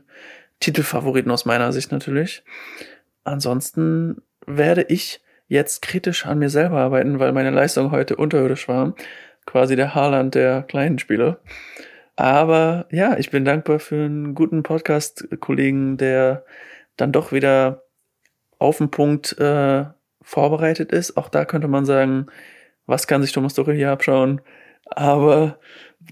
Titelfavoriten 0.62 1.32
aus 1.32 1.45
meiner 1.45 1.74
Sicht 1.74 1.91
natürlich. 1.91 2.43
Ansonsten 3.26 4.22
werde 4.45 4.86
ich 4.88 5.22
jetzt 5.47 5.82
kritisch 5.82 6.26
an 6.26 6.39
mir 6.39 6.49
selber 6.49 6.80
arbeiten, 6.80 7.20
weil 7.20 7.34
meine 7.34 7.51
Leistung 7.51 7.91
heute 7.91 8.16
unterirdisch 8.16 8.70
war. 8.70 8.95
Quasi 9.45 9.76
der 9.76 9.93
Haarland 9.93 10.36
der 10.36 10.62
kleinen 10.62 10.99
Spieler. 10.99 11.39
Aber 12.22 12.86
ja, 12.91 13.17
ich 13.17 13.32
bin 13.32 13.45
dankbar 13.45 13.80
für 13.80 14.05
einen 14.05 14.36
guten 14.36 14.61
Podcast-Kollegen, 14.61 15.97
der 15.97 16.45
dann 16.95 17.11
doch 17.11 17.32
wieder 17.32 17.86
auf 18.59 18.78
den 18.78 18.91
Punkt 18.91 19.39
äh, 19.39 19.86
vorbereitet 20.22 20.91
ist. 20.91 21.17
Auch 21.17 21.30
da 21.30 21.45
könnte 21.45 21.67
man 21.67 21.84
sagen, 21.84 22.28
was 22.86 23.07
kann 23.07 23.24
sich 23.24 23.32
Thomas 23.32 23.55
Tuchel 23.55 23.74
hier 23.74 23.89
abschauen? 23.89 24.39
Aber 24.86 25.57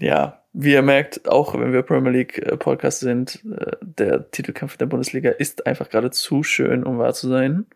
ja, 0.00 0.42
wie 0.52 0.72
ihr 0.72 0.82
merkt, 0.82 1.28
auch 1.28 1.54
wenn 1.54 1.72
wir 1.72 1.82
Premier 1.82 2.10
League 2.10 2.38
äh, 2.38 2.56
Podcast 2.56 2.98
sind, 2.98 3.44
äh, 3.44 3.76
der 3.80 4.32
Titelkampf 4.32 4.76
der 4.78 4.86
Bundesliga 4.86 5.30
ist 5.30 5.64
einfach 5.68 5.90
gerade 5.90 6.10
zu 6.10 6.42
schön, 6.42 6.82
um 6.82 6.98
wahr 6.98 7.14
zu 7.14 7.28
sein. 7.28 7.66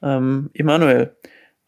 Ähm, 0.00 0.48
Emanuel, 0.54 1.14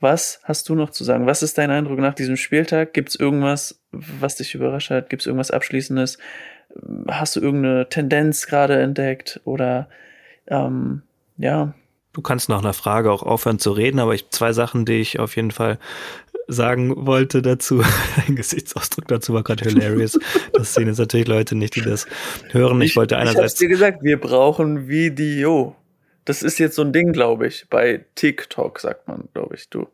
was 0.01 0.40
hast 0.44 0.68
du 0.68 0.74
noch 0.74 0.90
zu 0.90 1.05
sagen? 1.05 1.26
Was 1.26 1.42
ist 1.42 1.59
dein 1.59 1.70
Eindruck 1.70 1.98
nach 1.98 2.14
diesem 2.14 2.36
Spieltag? 2.36 2.94
Gibt 2.94 3.11
es 3.11 3.16
irgendwas, 3.16 3.80
was 3.92 4.36
dich 4.36 4.55
überrascht 4.55 4.90
hat? 4.90 5.11
Gibt 5.11 5.22
es 5.22 5.26
irgendwas 5.26 5.51
Abschließendes? 5.51 6.18
Hast 7.09 7.36
du 7.36 7.40
irgendeine 7.40 7.88
Tendenz 7.88 8.46
gerade 8.46 8.80
entdeckt? 8.80 9.40
Oder 9.44 9.88
ähm, 10.48 11.03
ja, 11.36 11.74
Du 12.12 12.22
kannst 12.22 12.48
nach 12.48 12.59
einer 12.59 12.72
Frage 12.72 13.12
auch 13.12 13.22
aufhören 13.22 13.61
zu 13.61 13.70
reden, 13.70 14.01
aber 14.01 14.14
ich 14.14 14.30
zwei 14.30 14.53
Sachen, 14.53 14.84
die 14.84 14.94
ich 14.94 15.20
auf 15.20 15.36
jeden 15.36 15.53
Fall 15.53 15.78
sagen 16.48 17.07
wollte 17.07 17.40
dazu. 17.40 17.82
Ein 18.26 18.34
Gesichtsausdruck 18.34 19.07
dazu 19.07 19.32
war 19.32 19.44
gerade 19.44 19.68
hilarious. 19.68 20.18
Das 20.53 20.74
sehen 20.74 20.88
jetzt 20.88 20.98
natürlich 20.98 21.28
Leute 21.28 21.55
nicht, 21.55 21.76
die 21.76 21.82
das 21.82 22.07
hören. 22.51 22.80
Ich, 22.80 22.90
ich 22.90 22.96
wollte 22.96 23.16
einerseits. 23.16 23.55
Ich 23.55 23.59
dir 23.61 23.68
gesagt, 23.68 24.03
wir 24.03 24.18
brauchen 24.18 24.88
Video. 24.88 25.76
Das 26.24 26.42
ist 26.42 26.58
jetzt 26.58 26.76
so 26.76 26.82
ein 26.82 26.92
Ding, 26.92 27.12
glaube 27.12 27.46
ich. 27.46 27.66
Bei 27.68 28.04
TikTok 28.14 28.78
sagt 28.78 29.08
man, 29.08 29.28
glaube 29.34 29.54
ich, 29.54 29.68
du. 29.68 29.88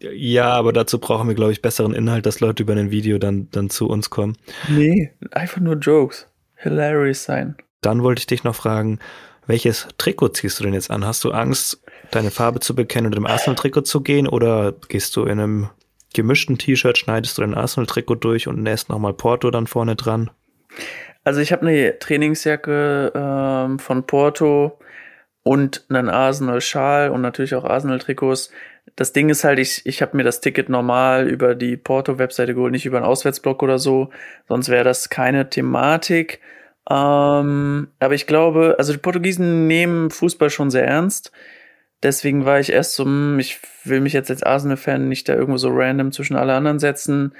Ja, 0.00 0.50
aber 0.50 0.72
dazu 0.72 0.98
brauchen 0.98 1.28
wir, 1.28 1.34
glaube 1.34 1.52
ich, 1.52 1.62
besseren 1.62 1.94
Inhalt, 1.94 2.26
dass 2.26 2.40
Leute 2.40 2.62
über 2.62 2.74
ein 2.74 2.90
Video 2.90 3.18
dann, 3.18 3.48
dann 3.50 3.70
zu 3.70 3.88
uns 3.88 4.10
kommen. 4.10 4.36
Nee, 4.68 5.12
einfach 5.30 5.60
nur 5.60 5.76
Jokes. 5.76 6.26
Hilarious 6.56 7.24
sein. 7.24 7.56
Dann 7.80 8.02
wollte 8.02 8.20
ich 8.20 8.26
dich 8.26 8.44
noch 8.44 8.54
fragen, 8.54 8.98
welches 9.46 9.88
Trikot 9.96 10.30
ziehst 10.30 10.58
du 10.58 10.64
denn 10.64 10.74
jetzt 10.74 10.90
an? 10.90 11.06
Hast 11.06 11.22
du 11.24 11.30
Angst, 11.30 11.80
deine 12.10 12.30
Farbe 12.30 12.60
zu 12.60 12.74
bekennen 12.74 13.06
und 13.06 13.16
im 13.16 13.26
Arsenal-Trikot 13.26 13.82
zu 13.82 14.00
gehen 14.00 14.26
oder 14.26 14.74
gehst 14.88 15.16
du 15.16 15.22
in 15.24 15.38
einem 15.38 15.70
gemischten 16.14 16.58
T-Shirt, 16.58 16.98
schneidest 16.98 17.38
du 17.38 17.42
dein 17.42 17.54
Arsenal-Trikot 17.54 18.16
durch 18.16 18.48
und 18.48 18.62
nähst 18.62 18.88
nochmal 18.88 19.14
Porto 19.14 19.50
dann 19.50 19.66
vorne 19.66 19.96
dran? 19.96 20.30
Also 21.24 21.40
ich 21.40 21.52
habe 21.52 21.66
eine 21.66 21.98
Trainingsjacke 21.98 23.12
ähm, 23.14 23.78
von 23.78 24.06
Porto 24.06 24.78
und 25.46 25.84
einen 25.88 26.08
Arsenal-Schal 26.08 27.10
und 27.10 27.20
natürlich 27.20 27.54
auch 27.54 27.62
Arsenal-Trikots. 27.62 28.50
Das 28.96 29.12
Ding 29.12 29.28
ist 29.28 29.44
halt, 29.44 29.60
ich, 29.60 29.86
ich 29.86 30.02
habe 30.02 30.16
mir 30.16 30.24
das 30.24 30.40
Ticket 30.40 30.68
normal 30.68 31.28
über 31.28 31.54
die 31.54 31.76
Porto-Webseite 31.76 32.52
geholt, 32.52 32.72
nicht 32.72 32.84
über 32.84 32.96
einen 32.96 33.06
Auswärtsblock 33.06 33.62
oder 33.62 33.78
so. 33.78 34.10
Sonst 34.48 34.70
wäre 34.70 34.82
das 34.82 35.08
keine 35.08 35.48
Thematik. 35.48 36.40
Ähm, 36.90 37.86
aber 38.00 38.14
ich 38.14 38.26
glaube, 38.26 38.74
also 38.78 38.92
die 38.92 38.98
Portugiesen 38.98 39.68
nehmen 39.68 40.10
Fußball 40.10 40.50
schon 40.50 40.70
sehr 40.70 40.84
ernst. 40.84 41.30
Deswegen 42.02 42.44
war 42.44 42.58
ich 42.58 42.72
erst 42.72 42.96
so, 42.96 43.06
ich 43.38 43.60
will 43.84 44.00
mich 44.00 44.14
jetzt 44.14 44.32
als 44.32 44.42
Arsenal-Fan 44.42 45.08
nicht 45.08 45.28
da 45.28 45.34
irgendwo 45.34 45.58
so 45.58 45.68
random 45.70 46.10
zwischen 46.10 46.36
alle 46.36 46.54
anderen 46.54 46.80
setzen. 46.80 47.36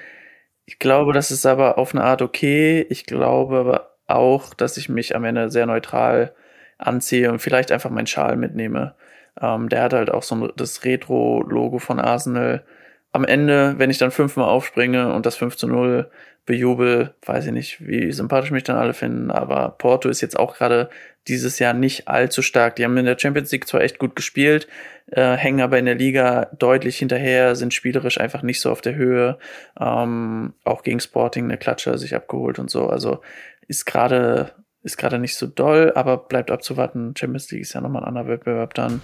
Ich 0.64 0.78
glaube, 0.78 1.12
das 1.12 1.32
ist 1.32 1.44
aber 1.44 1.76
auf 1.76 1.92
eine 1.92 2.04
Art 2.04 2.22
okay. 2.22 2.86
Ich 2.88 3.04
glaube 3.04 3.56
aber 3.58 3.96
auch, 4.06 4.54
dass 4.54 4.76
ich 4.76 4.88
mich 4.88 5.16
am 5.16 5.24
Ende 5.24 5.50
sehr 5.50 5.66
neutral 5.66 6.32
anziehe 6.78 7.30
und 7.30 7.40
vielleicht 7.40 7.72
einfach 7.72 7.90
meinen 7.90 8.06
Schal 8.06 8.36
mitnehme. 8.36 8.94
Ähm, 9.40 9.68
der 9.68 9.82
hat 9.82 9.92
halt 9.92 10.10
auch 10.10 10.22
so 10.22 10.48
das 10.48 10.84
Retro-Logo 10.84 11.78
von 11.78 12.00
Arsenal. 12.00 12.64
Am 13.12 13.24
Ende, 13.24 13.74
wenn 13.78 13.90
ich 13.90 13.98
dann 13.98 14.10
fünfmal 14.10 14.48
aufspringe 14.48 15.12
und 15.14 15.26
das 15.26 15.36
5 15.36 15.56
zu 15.56 15.68
0 15.68 16.10
bejubel, 16.46 17.14
weiß 17.24 17.46
ich 17.46 17.52
nicht, 17.52 17.86
wie 17.86 18.12
sympathisch 18.12 18.52
mich 18.52 18.62
dann 18.62 18.76
alle 18.76 18.94
finden, 18.94 19.30
aber 19.30 19.70
Porto 19.78 20.08
ist 20.08 20.20
jetzt 20.20 20.38
auch 20.38 20.56
gerade 20.56 20.88
dieses 21.26 21.58
Jahr 21.58 21.74
nicht 21.74 22.06
allzu 22.06 22.40
stark. 22.40 22.76
Die 22.76 22.84
haben 22.84 22.96
in 22.96 23.04
der 23.04 23.18
Champions 23.18 23.50
League 23.50 23.66
zwar 23.66 23.80
echt 23.80 23.98
gut 23.98 24.14
gespielt, 24.14 24.68
äh, 25.10 25.34
hängen 25.36 25.60
aber 25.60 25.78
in 25.78 25.86
der 25.86 25.96
Liga 25.96 26.46
deutlich 26.56 26.98
hinterher, 26.98 27.56
sind 27.56 27.74
spielerisch 27.74 28.20
einfach 28.20 28.42
nicht 28.42 28.60
so 28.60 28.70
auf 28.70 28.80
der 28.80 28.94
Höhe. 28.94 29.38
Ähm, 29.78 30.54
auch 30.64 30.84
gegen 30.84 31.00
Sporting 31.00 31.44
eine 31.44 31.58
Klatsche 31.58 31.98
sich 31.98 32.14
abgeholt 32.14 32.60
und 32.60 32.70
so. 32.70 32.88
Also 32.88 33.22
ist 33.66 33.84
gerade 33.86 34.52
ist 34.86 34.96
gerade 34.96 35.18
nicht 35.18 35.36
so 35.36 35.46
doll, 35.46 35.92
aber 35.94 36.16
bleibt 36.16 36.50
abzuwarten. 36.50 37.14
Champions 37.18 37.50
League 37.50 37.62
ist 37.62 37.74
ja 37.74 37.80
nochmal 37.80 38.02
ein 38.02 38.08
anderer 38.08 38.28
Wettbewerb 38.28 38.72
dann. 38.74 39.02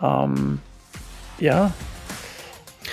Ähm, 0.00 0.60
ja, 1.38 1.72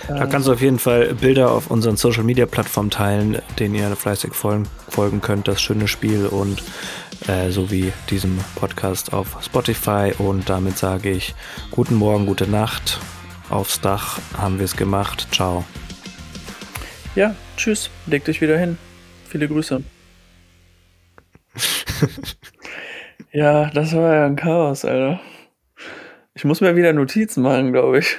da 0.07 0.26
kannst 0.28 0.47
du 0.47 0.53
auf 0.53 0.61
jeden 0.61 0.80
Fall 0.80 1.13
Bilder 1.15 1.51
auf 1.51 1.71
unseren 1.71 1.95
Social 1.97 2.23
Media 2.23 2.45
Plattformen 2.45 2.89
teilen, 2.89 3.41
denen 3.59 3.76
ihr 3.76 3.95
fleißig 3.95 4.34
folgen, 4.34 4.67
folgen 4.89 5.21
könnt. 5.21 5.47
Das 5.47 5.61
schöne 5.61 5.88
Spiel 5.88 6.28
und 6.28 6.61
äh, 7.28 7.49
sowie 7.49 7.91
diesem 8.09 8.38
Podcast 8.55 9.13
auf 9.13 9.38
Spotify. 9.43 10.13
Und 10.17 10.49
damit 10.49 10.78
sage 10.78 11.09
ich 11.09 11.34
guten 11.71 11.95
Morgen, 11.95 12.26
gute 12.26 12.47
Nacht. 12.47 12.99
Aufs 13.49 13.82
Dach 13.82 14.19
haben 14.38 14.57
wir 14.59 14.65
es 14.65 14.76
gemacht. 14.76 15.28
Ciao. 15.32 15.63
Ja, 17.15 17.36
tschüss. 17.57 17.89
Legt 18.05 18.28
euch 18.30 18.41
wieder 18.41 18.57
hin. 18.57 18.78
Viele 19.30 19.47
Grüße. 19.47 19.84
Ja, 23.32 23.70
das 23.72 23.93
war 23.95 24.16
ja 24.16 24.26
ein 24.26 24.36
Chaos, 24.36 24.86
Alter. 24.86 25.20
Ich 26.34 26.43
muss 26.45 26.62
mir 26.62 26.76
wieder 26.76 26.93
Notizen 26.93 27.43
machen, 27.43 27.72
glaube 27.72 27.99
ich. 27.99 28.18